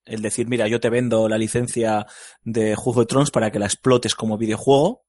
el 0.05 0.21
decir, 0.21 0.47
mira, 0.47 0.67
yo 0.67 0.79
te 0.79 0.89
vendo 0.89 1.29
la 1.29 1.37
licencia 1.37 2.05
de 2.43 2.75
Juego 2.75 3.01
de 3.01 3.05
Tronos 3.07 3.31
para 3.31 3.51
que 3.51 3.59
la 3.59 3.65
explotes 3.65 4.15
como 4.15 4.37
videojuego. 4.37 5.03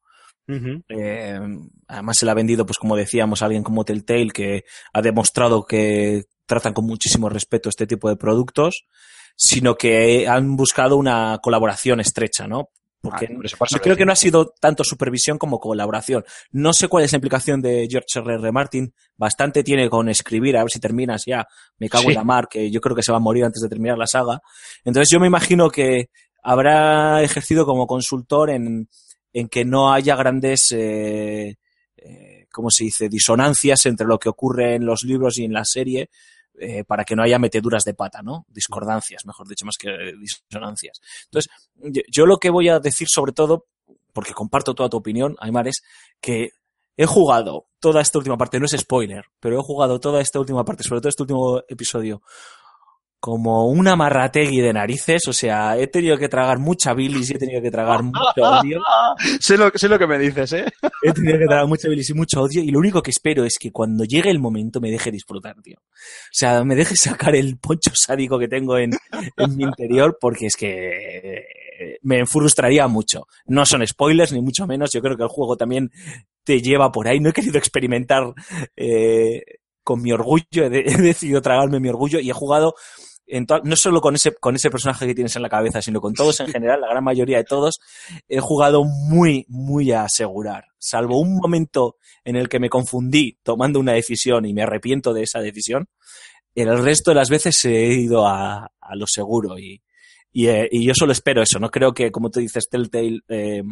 Eh, 0.47 1.41
además 1.89 2.19
se 2.19 2.27
la 2.27 2.33
ha 2.33 2.35
vendido, 2.35 2.67
pues 2.67 2.79
como 2.79 2.97
decíamos, 2.97 3.41
a 3.41 3.47
alguien 3.47 3.63
como 3.63 3.85
Telltale 3.85 4.31
que 4.31 4.65
ha 4.93 5.01
demostrado 5.01 5.65
que 5.65 6.25
tratan 6.47 6.75
con 6.75 6.85
muchísimo 6.85 7.29
respeto 7.29 7.69
este 7.69 7.87
tipo 7.87 8.09
de 8.09 8.17
productos, 8.17 8.85
sino 9.37 9.77
que 9.77 10.29
han 10.29 10.57
buscado 10.57 10.97
una 10.97 11.39
colaboración 11.43 12.01
estrecha, 12.01 12.47
¿no? 12.47 12.69
Porque 13.05 13.27
Ah, 13.31 13.35
por 13.37 13.47
eso- 13.47 13.57
por 13.59 13.69
eso 13.69 13.77
yo 13.77 13.83
creo 13.83 13.97
que 13.97 14.05
no 14.07 14.13
ha 14.13 14.17
sido 14.17 14.55
tanto 14.59 14.83
supervisión 14.83 15.37
como 15.39 15.61
colaboración. 15.61 16.25
No 16.53 16.73
sé 16.73 16.89
cuál 16.89 17.05
es 17.05 17.13
la 17.13 17.17
implicación 17.17 17.61
de 17.61 17.87
George 17.89 18.19
R. 18.19 18.35
R. 18.35 18.51
Martin. 18.53 18.95
Bastante 19.17 19.63
tiene 19.63 19.91
con 19.91 20.09
escribir, 20.09 20.57
a 20.57 20.63
ver 20.65 20.71
si 20.71 20.81
terminas 20.81 21.25
ya. 21.27 21.47
Me 21.79 21.89
cago 21.89 22.05
Sí. 22.05 22.09
en 22.11 22.15
la 22.15 22.25
mar, 22.25 22.49
que 22.49 22.71
yo 22.71 22.81
creo 22.81 22.97
que 22.97 23.03
se 23.03 23.13
va 23.13 23.19
a 23.19 23.21
morir 23.21 23.45
antes 23.45 23.63
de 23.63 23.69
terminar 23.69 23.99
la 23.99 24.07
saga. 24.07 24.41
Entonces 24.85 25.11
yo 25.13 25.21
me 25.21 25.27
imagino 25.27 25.69
que 25.71 26.07
habrá 26.43 27.23
ejercido 27.23 27.67
como 27.67 27.87
consultor 27.87 28.51
en, 28.51 28.89
en 29.33 29.49
que 29.49 29.65
no 29.65 29.93
haya 29.93 30.17
grandes, 30.17 30.73
eh, 30.73 31.57
eh, 31.97 32.47
¿cómo 32.53 32.71
se 32.71 32.85
dice?, 32.85 33.09
disonancias 33.09 33.85
entre 33.87 34.07
lo 34.07 34.19
que 34.19 34.29
ocurre 34.29 34.77
en 34.77 34.87
los 34.87 35.05
libros 35.05 35.39
y 35.39 35.45
en 35.45 35.53
la 35.53 35.65
serie, 35.65 36.09
eh, 36.59 36.85
para 36.85 37.05
que 37.05 37.17
no 37.17 37.23
haya 37.23 37.39
meteduras 37.39 37.85
de 37.85 37.95
pata, 37.95 38.23
¿no? 38.23 38.47
Discordancias, 38.49 39.27
mejor 39.27 39.49
dicho, 39.49 39.67
más 39.67 39.77
que 39.79 40.13
disonancias. 40.19 41.01
Entonces, 41.25 41.51
yo, 41.75 42.03
yo 42.11 42.27
lo 42.27 42.39
que 42.39 42.51
voy 42.51 42.69
a 42.69 42.81
decir 42.81 43.09
sobre 43.11 43.33
todo, 43.33 43.67
porque 44.13 44.33
comparto 44.33 44.75
toda 44.75 44.89
tu 44.89 44.97
opinión, 44.97 45.37
Aymar, 45.41 45.69
es 45.69 45.83
que 46.21 46.51
he 46.97 47.07
jugado 47.07 47.67
toda 47.81 48.01
esta 48.01 48.19
última 48.19 48.37
parte, 48.37 48.59
no 48.59 48.67
es 48.67 48.77
spoiler, 48.79 49.25
pero 49.41 49.59
he 49.59 49.63
jugado 49.63 49.99
toda 49.99 50.21
esta 50.21 50.39
última 50.39 50.65
parte, 50.65 50.85
sobre 50.85 51.01
todo 51.01 51.09
este 51.09 51.23
último 51.23 51.63
episodio, 51.69 52.23
como 53.25 53.69
una 53.69 53.97
marrategui 53.97 54.61
de 54.61 54.75
narices, 54.75 55.27
o 55.29 55.33
sea, 55.33 55.79
he 55.79 55.87
tenido 55.87 56.19
que 56.19 56.29
tragar 56.29 56.59
mucha 56.59 56.93
bilis 56.93 57.31
y 57.31 57.33
he 57.33 57.39
tenido 57.39 57.63
que 57.63 57.71
tragar 57.71 58.03
mucho 58.03 58.21
odio. 58.37 58.83
sé, 59.41 59.57
lo, 59.57 59.71
sé 59.75 59.89
lo 59.89 59.99
que 59.99 60.07
me 60.07 60.19
dices, 60.19 60.53
¿eh? 60.53 60.67
He 61.03 61.11
tenido 61.15 61.39
que 61.39 61.47
tragar 61.47 61.67
mucha 61.67 61.89
bilis 61.89 62.11
y 62.11 62.13
mucho 62.13 62.43
odio 62.43 62.63
y 62.63 62.71
lo 62.71 62.79
único 62.81 63.01
que 63.01 63.11
espero 63.11 63.47
es 63.47 63.57
que 63.59 63.73
cuando 63.73 64.05
llegue 64.05 64.29
el 64.29 64.41
momento 64.41 64.79
me 64.79 64.91
deje 64.91 65.11
disfrutar, 65.11 65.57
tío. 65.63 65.79
O 65.79 66.33
sea, 66.33 66.63
me 66.65 66.75
deje 66.75 66.97
sacar 66.97 67.35
el 67.35 67.57
poncho 67.57 67.93
sádico 67.95 68.39
que 68.39 68.47
tengo 68.49 68.77
en, 68.77 68.91
en 69.39 69.57
mi 69.57 69.65
interior 69.65 70.19
porque 70.21 70.45
es 70.45 70.57
que 70.57 71.39
eh, 71.39 71.97
me 72.03 72.27
frustraría 72.27 72.89
mucho. 72.89 73.27
No 73.47 73.65
son 73.65 73.87
spoilers, 73.87 74.33
ni 74.35 74.43
mucho 74.43 74.67
menos. 74.67 74.91
Yo 74.93 75.01
creo 75.01 75.17
que 75.17 75.23
el 75.23 75.31
juego 75.31 75.57
también 75.57 75.91
te 76.45 76.61
lleva 76.61 76.93
por 76.93 77.09
ahí. 77.09 77.21
No 77.21 77.31
he 77.31 77.33
querido 77.33 77.57
experimentar 77.57 78.35
eh, 78.77 79.41
con 79.83 80.03
mi 80.03 80.13
orgullo, 80.13 80.45
he, 80.53 80.69
de- 80.69 80.81
he 80.87 80.97
decidido 80.99 81.41
tragarme 81.41 81.81
mi 81.81 81.89
orgullo 81.89 82.21
y 82.21 82.29
he 82.29 82.35
jugado 82.35 82.75
en 83.27 83.47
no 83.65 83.77
solo 83.77 84.01
con 84.01 84.15
ese, 84.15 84.35
con 84.35 84.55
ese 84.55 84.71
personaje 84.71 85.07
que 85.07 85.15
tienes 85.15 85.35
en 85.37 85.43
la 85.43 85.49
cabeza, 85.49 85.81
sino 85.81 86.01
con 86.01 86.15
todos 86.15 86.41
en 86.41 86.49
general, 86.49 86.81
la 86.81 86.89
gran 86.89 87.05
mayoría 87.05 87.39
de 87.39 87.45
todos, 87.45 87.81
he 88.29 88.41
jugado 88.41 88.85
muy, 88.85 89.47
muy 89.49 89.93
a 89.93 90.05
asegurar. 90.05 90.65
Salvo 90.79 91.21
un 91.21 91.37
momento 91.37 91.97
en 92.25 92.37
el 92.37 92.49
que 92.49 92.61
me 92.61 92.69
confundí 92.69 93.39
tomando 93.43 93.81
una 93.81 93.93
decisión 93.93 94.45
y 94.45 94.53
me 94.53 94.63
arrepiento 94.63 95.13
de 95.13 95.23
esa 95.23 95.41
decisión, 95.41 95.89
el 96.55 96.83
resto 96.83 97.11
de 97.11 97.17
las 97.17 97.31
veces 97.31 97.65
he 97.65 97.95
ido 97.95 98.27
a, 98.27 98.71
a 98.81 98.97
lo 98.97 99.07
seguro 99.07 99.59
y, 99.59 99.83
y, 100.33 100.49
eh, 100.49 100.69
y 100.71 100.85
yo 100.85 100.93
solo 100.95 101.13
espero 101.13 101.43
eso. 101.43 101.59
No 101.59 101.71
creo 101.71 101.93
que, 101.93 102.11
como 102.11 102.31
tú 102.31 102.41
dices, 102.41 102.69
Telltale, 102.69 103.21
eh, 103.29 103.63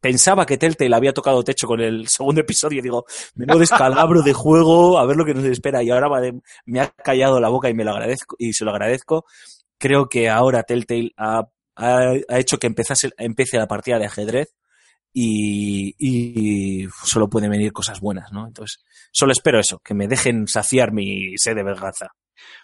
pensaba 0.00 0.46
que 0.46 0.56
Telltale 0.56 0.94
había 0.94 1.12
tocado 1.12 1.42
techo 1.42 1.66
con 1.66 1.80
el 1.80 2.08
segundo 2.08 2.40
episodio 2.40 2.82
digo, 2.82 3.04
menudo 3.34 3.58
descalabro 3.58 4.22
de 4.22 4.32
juego, 4.32 4.98
a 4.98 5.06
ver 5.06 5.16
lo 5.16 5.24
que 5.24 5.34
nos 5.34 5.44
espera. 5.44 5.82
Y 5.82 5.90
ahora 5.90 6.08
me, 6.66 6.80
ha 6.80 6.88
callado 6.88 7.40
la 7.40 7.48
boca 7.48 7.68
y 7.68 7.74
me 7.74 7.84
lo 7.84 7.92
agradezco, 7.92 8.36
y 8.38 8.52
se 8.52 8.64
lo 8.64 8.70
agradezco. 8.70 9.24
Creo 9.78 10.08
que 10.08 10.28
ahora 10.28 10.62
Telltale 10.62 11.12
ha, 11.16 11.48
ha, 11.76 12.38
hecho 12.38 12.58
que 12.58 12.66
empezase, 12.66 13.10
empiece 13.16 13.58
la 13.58 13.68
partida 13.68 13.98
de 13.98 14.06
ajedrez 14.06 14.54
y, 15.12 16.86
solo 17.04 17.28
pueden 17.28 17.50
venir 17.50 17.72
cosas 17.72 18.00
buenas, 18.00 18.30
¿no? 18.32 18.46
Entonces, 18.46 18.84
solo 19.10 19.32
espero 19.32 19.58
eso, 19.58 19.80
que 19.80 19.94
me 19.94 20.06
dejen 20.06 20.46
saciar 20.46 20.92
mi 20.92 21.36
sed 21.36 21.56
de 21.56 21.64
venganza. 21.64 22.08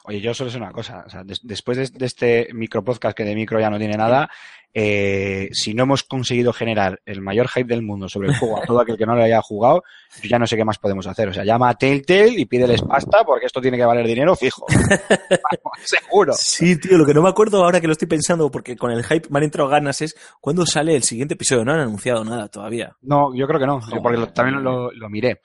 Oye, 0.04 0.20
yo 0.20 0.34
solo 0.34 0.50
sé 0.50 0.58
una 0.58 0.70
cosa. 0.70 1.04
Después 1.42 1.78
de, 1.78 1.98
de 1.98 2.06
este 2.06 2.48
micro 2.52 2.84
podcast 2.84 3.16
que 3.16 3.24
de 3.24 3.34
micro 3.34 3.58
ya 3.58 3.70
no 3.70 3.78
tiene 3.78 3.96
nada, 3.96 4.30
eh, 4.74 5.48
si 5.52 5.72
no 5.72 5.84
hemos 5.84 6.02
conseguido 6.02 6.52
generar 6.52 7.00
el 7.06 7.20
mayor 7.22 7.48
hype 7.48 7.68
del 7.72 7.82
mundo 7.82 8.08
sobre 8.08 8.28
el 8.28 8.36
juego 8.36 8.58
a 8.58 8.66
todo 8.66 8.80
aquel 8.80 8.96
que 8.98 9.06
no 9.06 9.14
lo 9.14 9.22
haya 9.22 9.40
jugado, 9.40 9.84
yo 10.22 10.28
ya 10.28 10.38
no 10.38 10.46
sé 10.46 10.56
qué 10.56 10.64
más 10.64 10.78
podemos 10.78 11.06
hacer. 11.06 11.28
O 11.28 11.32
sea, 11.32 11.44
llama 11.44 11.68
a 11.70 11.74
Telltale 11.74 12.34
y 12.36 12.44
pídeles 12.46 12.82
pasta 12.82 13.24
porque 13.24 13.46
esto 13.46 13.60
tiene 13.60 13.76
que 13.76 13.84
valer 13.84 14.06
dinero 14.06 14.34
fijo. 14.36 14.66
Vamos, 14.68 15.78
Seguro. 15.84 16.32
Sí, 16.36 16.78
tío, 16.78 16.98
lo 16.98 17.06
que 17.06 17.14
no 17.14 17.22
me 17.22 17.28
acuerdo 17.28 17.62
ahora 17.64 17.80
que 17.80 17.86
lo 17.86 17.92
estoy 17.92 18.08
pensando, 18.08 18.50
porque 18.50 18.76
con 18.76 18.90
el 18.90 19.04
hype 19.04 19.28
me 19.30 19.38
han 19.38 19.44
entrado 19.44 19.68
ganas, 19.68 20.02
es 20.02 20.16
cuándo 20.40 20.66
sale 20.66 20.96
el 20.96 21.02
siguiente 21.04 21.34
episodio. 21.34 21.64
No 21.64 21.72
han 21.72 21.80
anunciado 21.80 22.24
nada 22.24 22.48
todavía. 22.48 22.96
No, 23.02 23.34
yo 23.34 23.46
creo 23.46 23.60
que 23.60 23.66
no, 23.66 23.80
Joder. 23.80 24.02
porque 24.02 24.18
lo- 24.18 24.28
también 24.32 24.62
lo, 24.62 24.90
lo 24.92 25.08
miré. 25.08 25.40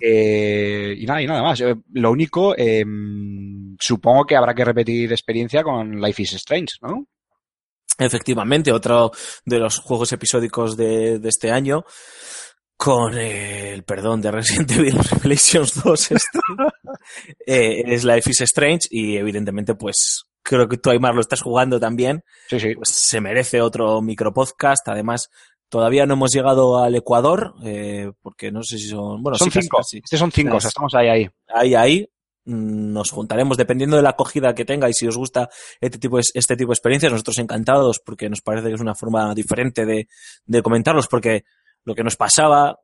Eh, 0.00 0.94
y 0.98 1.06
nada, 1.06 1.22
y 1.22 1.26
nada 1.26 1.42
más. 1.42 1.60
Eh, 1.60 1.74
Lo 1.92 2.10
único, 2.10 2.54
eh, 2.56 2.84
supongo 3.80 4.24
que 4.24 4.36
habrá 4.36 4.54
que 4.54 4.64
repetir 4.64 5.10
experiencia 5.12 5.62
con 5.62 6.00
Life 6.00 6.22
is 6.22 6.34
Strange, 6.34 6.74
¿no? 6.82 7.06
Efectivamente, 7.98 8.72
otro 8.72 9.12
de 9.44 9.58
los 9.58 9.78
juegos 9.78 10.12
episódicos 10.12 10.76
de, 10.76 11.18
de 11.18 11.28
este 11.28 11.50
año, 11.50 11.84
con 12.76 13.16
eh, 13.16 13.72
el 13.72 13.84
perdón 13.84 14.20
de 14.20 14.30
Resident 14.32 14.70
Evil 14.72 14.98
Revelations 14.98 15.82
2, 15.82 16.10
este, 16.12 16.38
eh, 17.46 17.82
es 17.86 18.04
Life 18.04 18.30
is 18.30 18.40
Strange 18.42 18.88
y 18.90 19.16
evidentemente 19.16 19.74
pues 19.74 20.24
creo 20.42 20.68
que 20.68 20.76
tú 20.76 20.90
Aymar 20.90 21.14
lo 21.14 21.20
estás 21.20 21.40
jugando 21.40 21.78
también, 21.80 22.22
Sí, 22.48 22.58
sí. 22.60 22.74
pues 22.74 22.88
se 22.90 23.20
merece 23.20 23.60
otro 23.62 24.02
micropodcast, 24.02 24.86
además 24.88 25.30
todavía 25.70 26.04
no 26.06 26.14
hemos 26.14 26.32
llegado 26.32 26.78
al 26.82 26.94
Ecuador, 26.94 27.54
eh, 27.64 28.10
porque 28.22 28.52
no 28.52 28.62
sé 28.62 28.78
si 28.78 28.88
son, 28.88 29.22
bueno, 29.22 29.38
son 29.38 29.50
sí, 29.50 29.60
cinco. 29.62 29.78
casi. 29.78 29.98
Este 29.98 30.18
son 30.18 30.30
cinco, 30.30 30.56
o 30.56 30.60
sea, 30.60 30.68
estamos 30.68 30.94
ahí, 30.94 31.08
ahí. 31.08 31.28
ahí, 31.48 31.74
ahí 31.74 32.06
nos 32.44 33.10
juntaremos 33.10 33.56
dependiendo 33.56 33.96
de 33.96 34.02
la 34.02 34.10
acogida 34.10 34.54
que 34.54 34.64
tenga 34.64 34.88
y 34.88 34.92
si 34.92 35.06
os 35.06 35.16
gusta 35.16 35.48
este 35.80 35.98
tipo 35.98 36.16
de, 36.16 36.22
este 36.34 36.56
tipo 36.56 36.70
de 36.70 36.74
experiencias, 36.74 37.12
nosotros 37.12 37.38
encantados 37.38 38.00
porque 38.04 38.28
nos 38.28 38.40
parece 38.40 38.68
que 38.68 38.74
es 38.74 38.80
una 38.80 38.94
forma 38.94 39.34
diferente 39.34 39.86
de, 39.86 40.08
de 40.44 40.62
comentarlos 40.62 41.06
porque 41.06 41.44
lo 41.84 41.94
que 41.94 42.04
nos 42.04 42.16
pasaba 42.16 42.78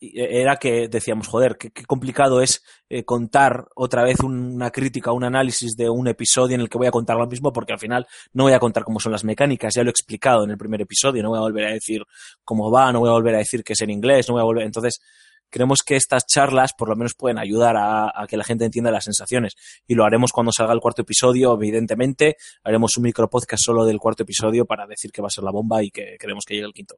era 0.00 0.56
que 0.56 0.88
decíamos, 0.88 1.26
joder, 1.26 1.56
qué, 1.58 1.70
qué 1.70 1.84
complicado 1.84 2.40
es 2.40 2.62
eh, 2.88 3.04
contar 3.04 3.66
otra 3.74 4.04
vez 4.04 4.20
una 4.20 4.70
crítica, 4.70 5.12
un 5.12 5.24
análisis 5.24 5.74
de 5.76 5.90
un 5.90 6.06
episodio 6.06 6.54
en 6.54 6.60
el 6.60 6.68
que 6.68 6.78
voy 6.78 6.86
a 6.86 6.92
contar 6.92 7.16
lo 7.16 7.26
mismo, 7.26 7.52
porque 7.52 7.72
al 7.72 7.80
final 7.80 8.06
no 8.32 8.44
voy 8.44 8.52
a 8.52 8.60
contar 8.60 8.84
cómo 8.84 9.00
son 9.00 9.12
las 9.12 9.24
mecánicas, 9.24 9.74
ya 9.74 9.82
lo 9.82 9.88
he 9.88 9.90
explicado 9.90 10.44
en 10.44 10.50
el 10.50 10.58
primer 10.58 10.80
episodio, 10.80 11.22
no 11.22 11.30
voy 11.30 11.38
a 11.38 11.42
volver 11.42 11.66
a 11.66 11.72
decir 11.72 12.02
cómo 12.44 12.70
va, 12.70 12.92
no 12.92 13.00
voy 13.00 13.08
a 13.08 13.12
volver 13.12 13.34
a 13.34 13.38
decir 13.38 13.64
que 13.64 13.72
es 13.72 13.80
en 13.80 13.90
inglés, 13.90 14.28
no 14.28 14.34
voy 14.34 14.42
a 14.42 14.44
volver. 14.44 14.66
Entonces, 14.66 15.00
creemos 15.50 15.80
que 15.84 15.96
estas 15.96 16.26
charlas 16.26 16.72
por 16.72 16.88
lo 16.88 16.96
menos 16.96 17.14
pueden 17.14 17.38
ayudar 17.38 17.76
a, 17.76 18.12
a, 18.14 18.26
que 18.26 18.36
la 18.36 18.44
gente 18.44 18.64
entienda 18.64 18.90
las 18.90 19.04
sensaciones. 19.04 19.54
Y 19.86 19.94
lo 19.94 20.04
haremos 20.04 20.32
cuando 20.32 20.52
salga 20.52 20.72
el 20.72 20.80
cuarto 20.80 21.02
episodio, 21.02 21.54
evidentemente. 21.54 22.36
Haremos 22.64 22.96
un 22.96 23.04
micro 23.04 23.28
podcast 23.28 23.62
solo 23.64 23.84
del 23.84 23.98
cuarto 23.98 24.22
episodio 24.22 24.64
para 24.64 24.86
decir 24.86 25.10
que 25.12 25.22
va 25.22 25.28
a 25.28 25.30
ser 25.30 25.44
la 25.44 25.50
bomba 25.50 25.82
y 25.82 25.90
que 25.90 26.16
queremos 26.18 26.44
que 26.44 26.54
llegue 26.54 26.66
el 26.66 26.72
quinto. 26.72 26.96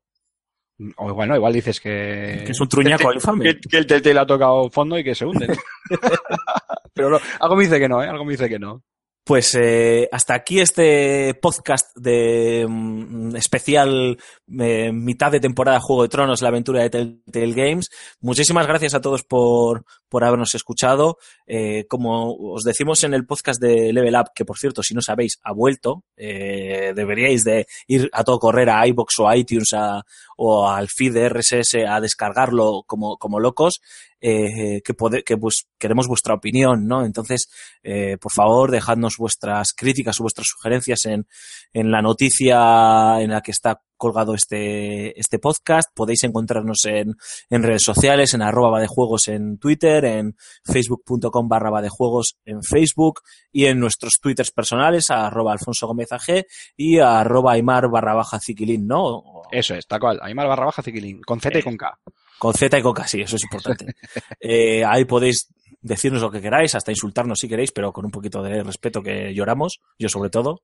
O 0.96 1.12
bueno, 1.12 1.36
igual 1.36 1.52
dices 1.52 1.78
que... 1.78 2.42
Que 2.44 2.52
es 2.52 2.60
un 2.60 2.68
truñaco 2.68 3.12
infame. 3.12 3.44
Que, 3.44 3.60
que 3.60 3.76
el 3.76 3.86
Telltale 3.86 4.20
ha 4.20 4.26
tocado 4.26 4.70
fondo 4.70 4.98
y 4.98 5.04
que 5.04 5.14
se 5.14 5.26
hunde. 5.26 5.46
Pero 6.94 7.10
no, 7.10 7.18
algo 7.38 7.56
me 7.56 7.64
dice 7.64 7.78
que 7.78 7.88
no, 7.88 8.02
¿eh? 8.02 8.08
Algo 8.08 8.24
me 8.24 8.32
dice 8.32 8.48
que 8.48 8.58
no. 8.58 8.82
Pues 9.24 9.54
eh, 9.54 10.08
hasta 10.10 10.34
aquí 10.34 10.60
este 10.60 11.34
podcast 11.34 11.94
de 11.96 12.66
mm, 12.68 13.36
especial 13.36 14.18
eh, 14.58 14.92
mitad 14.92 15.30
de 15.30 15.40
temporada 15.40 15.78
Juego 15.78 16.02
de 16.02 16.08
Tronos, 16.08 16.40
la 16.42 16.48
aventura 16.48 16.82
de 16.82 16.90
Telltale 16.90 17.52
Games. 17.52 17.90
Muchísimas 18.20 18.66
gracias 18.66 18.94
a 18.94 19.00
todos 19.00 19.22
por, 19.22 19.84
por 20.08 20.24
habernos 20.24 20.54
escuchado. 20.54 21.18
Eh, 21.46 21.86
como 21.88 22.34
os 22.34 22.64
decimos 22.64 23.04
en 23.04 23.14
el 23.14 23.26
podcast 23.26 23.60
de 23.60 23.92
Level 23.92 24.16
Up, 24.16 24.30
que 24.34 24.44
por 24.44 24.58
cierto, 24.58 24.82
si 24.82 24.94
no 24.94 25.02
sabéis, 25.02 25.38
ha 25.44 25.52
vuelto, 25.52 26.02
eh, 26.16 26.92
deberíais 26.96 27.44
de 27.44 27.66
ir 27.86 28.08
a 28.12 28.24
todo 28.24 28.38
correr 28.38 28.70
a 28.70 28.86
iBox 28.86 29.20
o 29.20 29.32
iTunes 29.32 29.74
a, 29.74 30.02
o 30.36 30.66
al 30.68 30.88
feed 30.88 31.12
de 31.12 31.28
RSS 31.28 31.76
a 31.86 32.00
descargarlo 32.00 32.84
como, 32.86 33.18
como 33.18 33.38
locos. 33.38 33.80
Eh, 34.20 34.82
que, 34.84 34.92
pode, 34.92 35.22
que 35.22 35.36
pues, 35.36 35.66
queremos 35.78 36.06
vuestra 36.06 36.34
opinión, 36.34 36.86
¿no? 36.86 37.04
Entonces, 37.04 37.48
eh, 37.82 38.18
por 38.18 38.32
favor, 38.32 38.70
dejadnos 38.70 39.16
vuestras 39.16 39.72
críticas 39.72 40.20
o 40.20 40.24
vuestras 40.24 40.48
sugerencias 40.48 41.06
en, 41.06 41.26
en 41.72 41.90
la 41.90 42.02
noticia 42.02 43.20
en 43.20 43.30
la 43.30 43.40
que 43.40 43.50
está 43.50 43.80
colgado 44.00 44.34
este, 44.34 45.18
este 45.20 45.38
podcast. 45.38 45.90
Podéis 45.94 46.24
encontrarnos 46.24 46.84
en, 46.86 47.14
en 47.50 47.62
redes 47.62 47.82
sociales, 47.82 48.34
en 48.34 48.42
arroba 48.42 48.80
de 48.80 48.86
juegos 48.86 49.28
en 49.28 49.58
Twitter, 49.58 50.04
en 50.06 50.36
facebook.com 50.64 51.48
barra 51.48 51.82
de 51.82 51.90
juegos 51.90 52.38
en 52.44 52.62
Facebook 52.62 53.20
y 53.52 53.66
en 53.66 53.78
nuestros 53.78 54.18
twitters 54.20 54.50
personales, 54.50 55.10
a 55.10 55.26
arroba 55.26 55.52
Alfonso 55.52 55.86
Gómez 55.86 56.10
AG 56.12 56.44
y 56.76 56.98
a 56.98 57.20
arroba 57.20 57.52
Aymar 57.52 57.90
barra 57.90 58.14
baja 58.14 58.40
Ziquilín, 58.40 58.86
¿no? 58.86 59.22
Eso 59.52 59.74
es, 59.74 59.86
tal 59.86 60.00
cual. 60.00 60.18
Aymar 60.22 60.48
barra 60.48 60.66
baja 60.66 60.82
Ziquilín, 60.82 61.20
con 61.22 61.40
Z 61.40 61.58
y 61.58 61.62
con 61.62 61.76
K. 61.76 61.98
Con 62.40 62.54
Z 62.54 62.78
y 62.78 62.82
con 62.82 62.94
K, 62.94 63.06
sí, 63.06 63.20
eso 63.20 63.36
es 63.36 63.42
importante. 63.44 63.94
eh, 64.40 64.82
ahí 64.82 65.04
podéis 65.04 65.46
decirnos 65.82 66.22
lo 66.22 66.30
que 66.30 66.40
queráis, 66.40 66.74
hasta 66.74 66.90
insultarnos 66.90 67.38
si 67.38 67.48
queréis, 67.48 67.70
pero 67.70 67.92
con 67.92 68.06
un 68.06 68.10
poquito 68.10 68.42
de 68.42 68.62
respeto 68.62 69.02
que 69.02 69.34
lloramos, 69.34 69.80
yo 69.98 70.08
sobre 70.08 70.30
todo. 70.30 70.62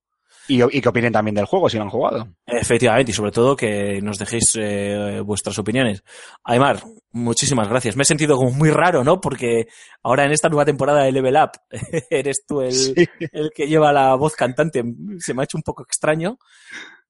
Y, 0.49 0.62
y 0.62 0.81
que 0.81 0.89
opinen 0.89 1.12
también 1.12 1.35
del 1.35 1.45
juego 1.45 1.68
si 1.68 1.77
lo 1.77 1.83
han 1.83 1.91
jugado. 1.91 2.29
Efectivamente, 2.47 3.11
y 3.11 3.14
sobre 3.14 3.31
todo 3.33 3.57
que 3.57 4.01
nos 4.01 4.16
dejéis 4.18 4.57
eh, 4.59 5.20
vuestras 5.24 5.59
opiniones. 5.59 6.03
Aymar, 6.45 6.83
muchísimas 7.11 7.68
gracias. 7.68 7.95
Me 7.95 8.05
he 8.05 8.07
sentido 8.07 8.37
como 8.37 8.53
muy 8.53 8.70
raro, 8.70 9.05
¿no? 9.05 9.20
Porque 9.20 9.66
ahora 10.03 10.24
en 10.24 10.33
esta 10.33 10.49
nueva 10.49 10.64
temporada 10.64 11.03
de 11.03 11.12
Level 11.12 11.37
Up 11.37 11.51
eres 12.11 12.47
tú 12.47 12.62
el, 12.62 12.72
sí. 12.72 12.95
el 13.33 13.51
que 13.55 13.66
lleva 13.66 13.93
la 13.93 14.14
voz 14.14 14.35
cantante. 14.35 14.83
Se 15.18 15.35
me 15.35 15.43
ha 15.43 15.45
hecho 15.45 15.59
un 15.59 15.62
poco 15.62 15.83
extraño, 15.83 16.39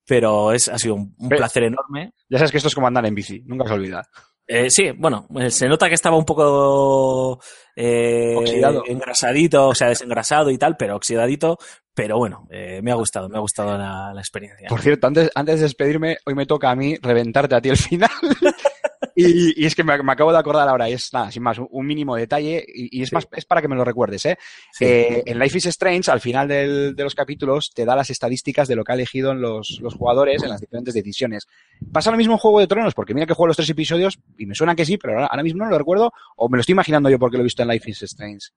pero 0.07 0.53
es, 0.53 0.69
ha 0.69 0.79
sido 0.79 0.95
un, 0.95 1.15
un 1.19 1.29
placer 1.29 1.65
enorme. 1.65 2.13
Ya 2.29 2.39
sabes 2.39 2.51
que 2.51 2.57
esto 2.57 2.69
es 2.69 2.75
como 2.75 2.87
andar 2.87 3.05
en 3.07 3.15
bici, 3.15 3.43
nunca 3.45 3.69
se 3.69 3.75
olvida. 3.75 4.09
Eh, 4.49 4.71
sí, 4.71 4.91
bueno, 4.97 5.27
se 5.49 5.67
nota 5.67 5.89
que 5.89 5.95
estaba 5.95 6.17
un 6.17 6.25
poco 6.25 7.41
eh, 7.75 8.35
Oxidado. 8.37 8.85
engrasadito, 8.87 9.69
o 9.69 9.75
sea, 9.75 9.89
desengrasado 9.89 10.51
y 10.51 10.59
tal, 10.59 10.77
pero 10.77 10.97
oxidadito. 10.97 11.59
Pero 11.95 12.19
bueno, 12.19 12.47
eh, 12.51 12.81
me 12.83 12.93
ha 12.93 12.95
gustado, 12.95 13.29
me 13.29 13.39
ha 13.39 13.41
gustado 13.41 13.77
la, 13.77 14.13
la, 14.13 14.21
experiencia. 14.21 14.69
Por 14.69 14.83
cierto, 14.83 15.07
antes, 15.07 15.31
antes 15.35 15.57
de 15.57 15.63
despedirme, 15.63 16.19
hoy 16.27 16.35
me 16.35 16.45
toca 16.45 16.71
a 16.71 16.77
mí 16.77 16.95
reventarte 17.01 17.57
a 17.57 17.61
ti 17.61 17.71
el 17.71 17.79
final. 17.79 18.11
y, 19.17 19.63
y, 19.63 19.67
es 19.67 19.75
que 19.75 19.83
me, 19.83 20.01
me, 20.03 20.13
acabo 20.13 20.31
de 20.31 20.39
acordar 20.39 20.69
ahora, 20.69 20.89
es 20.89 21.13
nada, 21.13 21.31
sin 21.33 21.43
más, 21.43 21.59
un 21.59 21.87
mínimo 21.87 22.15
detalle, 22.15 22.65
y, 22.67 22.99
y 22.99 23.03
es 23.03 23.09
sí. 23.09 23.15
más, 23.15 23.27
es 23.33 23.45
para 23.45 23.63
que 23.63 23.69
me 23.69 23.75
lo 23.75 23.85
recuerdes, 23.85 24.27
¿eh? 24.27 24.39
Sí. 24.73 24.85
eh 24.85 25.23
en 25.27 25.39
Life 25.39 25.59
is 25.59 25.67
Strange, 25.67 26.11
al 26.11 26.21
final 26.21 26.47
del, 26.47 26.95
de 26.95 27.03
los 27.03 27.15
capítulos, 27.15 27.71
te 27.75 27.85
da 27.85 27.97
las 27.97 28.11
estadísticas 28.11 28.69
de 28.69 28.77
lo 28.77 28.85
que 28.85 28.93
ha 28.93 28.95
elegido 28.95 29.35
los, 29.35 29.79
los 29.81 29.95
jugadores 29.95 30.43
en 30.43 30.51
las 30.51 30.61
diferentes 30.61 30.95
decisiones. 30.95 31.47
Pasa 31.91 32.11
lo 32.11 32.17
mismo 32.17 32.35
en 32.35 32.39
Juego 32.39 32.61
de 32.61 32.67
Tronos, 32.67 32.95
porque 32.95 33.15
mira 33.15 33.27
que 33.27 33.35
juego 33.35 33.49
los 33.49 33.57
tres 33.57 33.71
episodios, 33.71 34.19
y 34.39 34.47
me 34.47 34.55
suena 34.55 34.75
que 34.75 34.85
sí, 34.85 34.99
pero 34.99 35.15
ahora, 35.15 35.27
ahora 35.27 35.43
mismo 35.43 35.65
no 35.65 35.71
lo 35.71 35.79
recuerdo, 35.79 36.13
o 36.37 36.49
me 36.49 36.57
lo 36.57 36.61
estoy 36.61 36.75
imaginando 36.75 37.09
yo 37.09 37.19
porque 37.19 37.37
lo 37.37 37.43
he 37.43 37.45
visto 37.45 37.63
en 37.63 37.69
Life 37.69 37.91
is 37.91 38.03
Strange. 38.03 38.49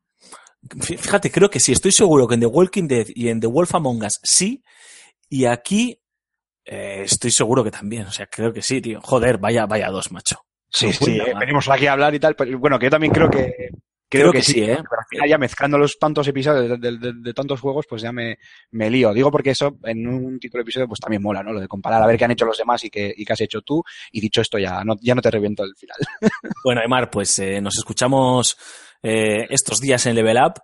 Fíjate, 0.82 1.32
creo 1.32 1.50
que 1.50 1.60
sí, 1.60 1.72
estoy 1.72 1.94
seguro 1.94 2.28
que 2.28 2.34
en 2.34 2.42
The 2.42 2.46
Walking 2.48 2.88
Dead 2.88 3.08
y 3.16 3.30
en 3.30 3.40
The 3.40 3.48
Wolf 3.48 3.76
Among 3.76 4.04
Us 4.04 4.20
sí, 4.24 4.62
y 5.30 5.46
aquí 5.46 6.02
eh, 6.66 7.04
estoy 7.04 7.32
seguro 7.32 7.64
que 7.64 7.72
también, 7.72 8.06
o 8.06 8.12
sea, 8.12 8.28
creo 8.28 8.54
que 8.54 8.62
sí, 8.62 8.82
tío. 8.82 9.00
Joder, 9.02 9.38
vaya, 9.38 9.66
vaya 9.66 9.90
dos, 9.90 10.12
macho. 10.12 10.46
Sí, 10.70 10.94
sí, 10.94 11.18
eh, 11.18 11.34
venimos 11.40 11.68
aquí 11.70 11.88
a 11.88 11.94
hablar 11.94 12.14
y 12.14 12.20
tal, 12.20 12.36
pero 12.36 12.58
bueno, 12.60 12.78
que 12.78 12.86
yo 12.86 12.92
también 12.92 13.12
creo 13.12 13.30
que 13.30 13.70
Creo, 14.12 14.32
creo 14.32 14.32
que, 14.32 14.40
que, 14.40 14.44
sí, 14.44 14.64
¿eh? 14.64 14.76
Pero 14.76 15.02
al 15.02 15.06
final 15.08 15.30
ya 15.30 15.38
mezclando 15.38 15.78
los 15.78 16.00
tantos 16.00 16.28
episodios 16.28 16.68
de, 16.68 16.78
de, 16.78 16.98
de, 16.98 17.14
de, 17.22 17.34
tantos 17.34 17.60
juegos, 17.62 17.86
pues 17.88 18.02
ya 18.02 18.12
me, 18.12 18.40
me 18.72 18.90
lío. 18.90 19.14
Digo 19.14 19.30
porque 19.30 19.52
eso 19.52 19.78
en 19.84 20.08
un 20.08 20.40
título 20.40 20.62
de 20.62 20.64
episodio 20.64 20.88
pues 20.88 21.00
también 21.00 21.22
mola, 21.22 21.44
¿no? 21.44 21.54
Lo 21.54 21.60
de 21.60 21.68
comparar 21.68 22.02
a 22.02 22.08
ver 22.08 22.18
qué 22.18 22.26
han 22.26 22.32
hecho 22.32 22.46
los 22.46 22.58
demás 22.58 22.84
y 22.84 22.90
qué, 22.90 23.14
y 23.16 23.24
qué 23.24 23.34
has 23.34 23.42
hecho 23.42 23.62
tú. 23.62 23.84
Y 24.12 24.20
dicho 24.20 24.42
esto 24.42 24.58
ya 24.58 24.84
no, 24.84 24.96
ya 25.00 25.14
no 25.14 25.22
te 25.22 25.30
reviento 25.30 25.64
el 25.64 25.76
final. 25.76 25.98
bueno, 26.64 26.82
Emar, 26.84 27.12
pues 27.12 27.38
eh, 27.38 27.62
nos 27.62 27.78
escuchamos 27.78 28.58
eh, 29.04 29.46
estos 29.48 29.80
días 29.80 30.04
en 30.08 30.16
Level 30.16 30.38
Up 30.44 30.56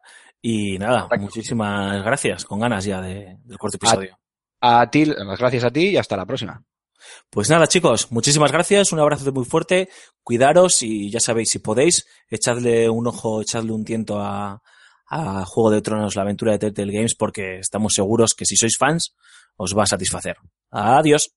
y 0.41 0.80
nada, 0.80 1.08
muchísimas 1.20 2.03
gracias, 2.03 2.45
con 2.45 2.60
ganas 2.60 2.84
ya 2.84 2.99
de, 2.99 3.38
del 3.43 3.58
cuarto 3.60 3.78
episodio. 3.78 4.18
A, 4.62 4.82
a 4.82 4.89
ti, 4.89 5.06
las 5.06 5.38
gracias 5.38 5.64
a 5.66 5.72
ti 5.72 5.89
y 5.89 5.97
hasta 5.97 6.18
la 6.18 6.26
próxima. 6.26 6.64
Pues 7.30 7.49
nada, 7.49 7.68
chicos, 7.68 8.12
muchísimas 8.12 8.51
gracias, 8.51 8.91
un 8.91 8.99
abrazo 8.99 9.32
muy 9.32 9.45
fuerte, 9.45 9.89
cuidaros 10.24 10.82
y 10.82 11.10
ya 11.10 11.20
sabéis, 11.20 11.49
si 11.49 11.60
podéis, 11.60 12.06
echadle 12.30 12.89
un 12.89 13.08
ojo, 13.08 13.41
echadle 13.41 13.72
un 13.72 13.84
tiento 13.84 14.20
a, 14.20 14.62
a 15.08 15.45
Juego 15.45 15.72
de 15.72 15.82
Tronos, 15.82 16.16
la 16.16 16.24
aventura 16.24 16.53
de 16.53 16.60
Telltale 16.60 16.93
Games, 16.93 17.16
porque 17.16 17.60
estamos 17.60 17.93
seguros 17.93 18.34
que 18.34 18.45
si 18.45 18.56
sois 18.56 18.78
fans, 18.78 19.16
os 19.58 19.76
va 19.78 19.84
a 19.84 19.88
satisfacer. 19.88 20.38
Adiós. 20.72 21.32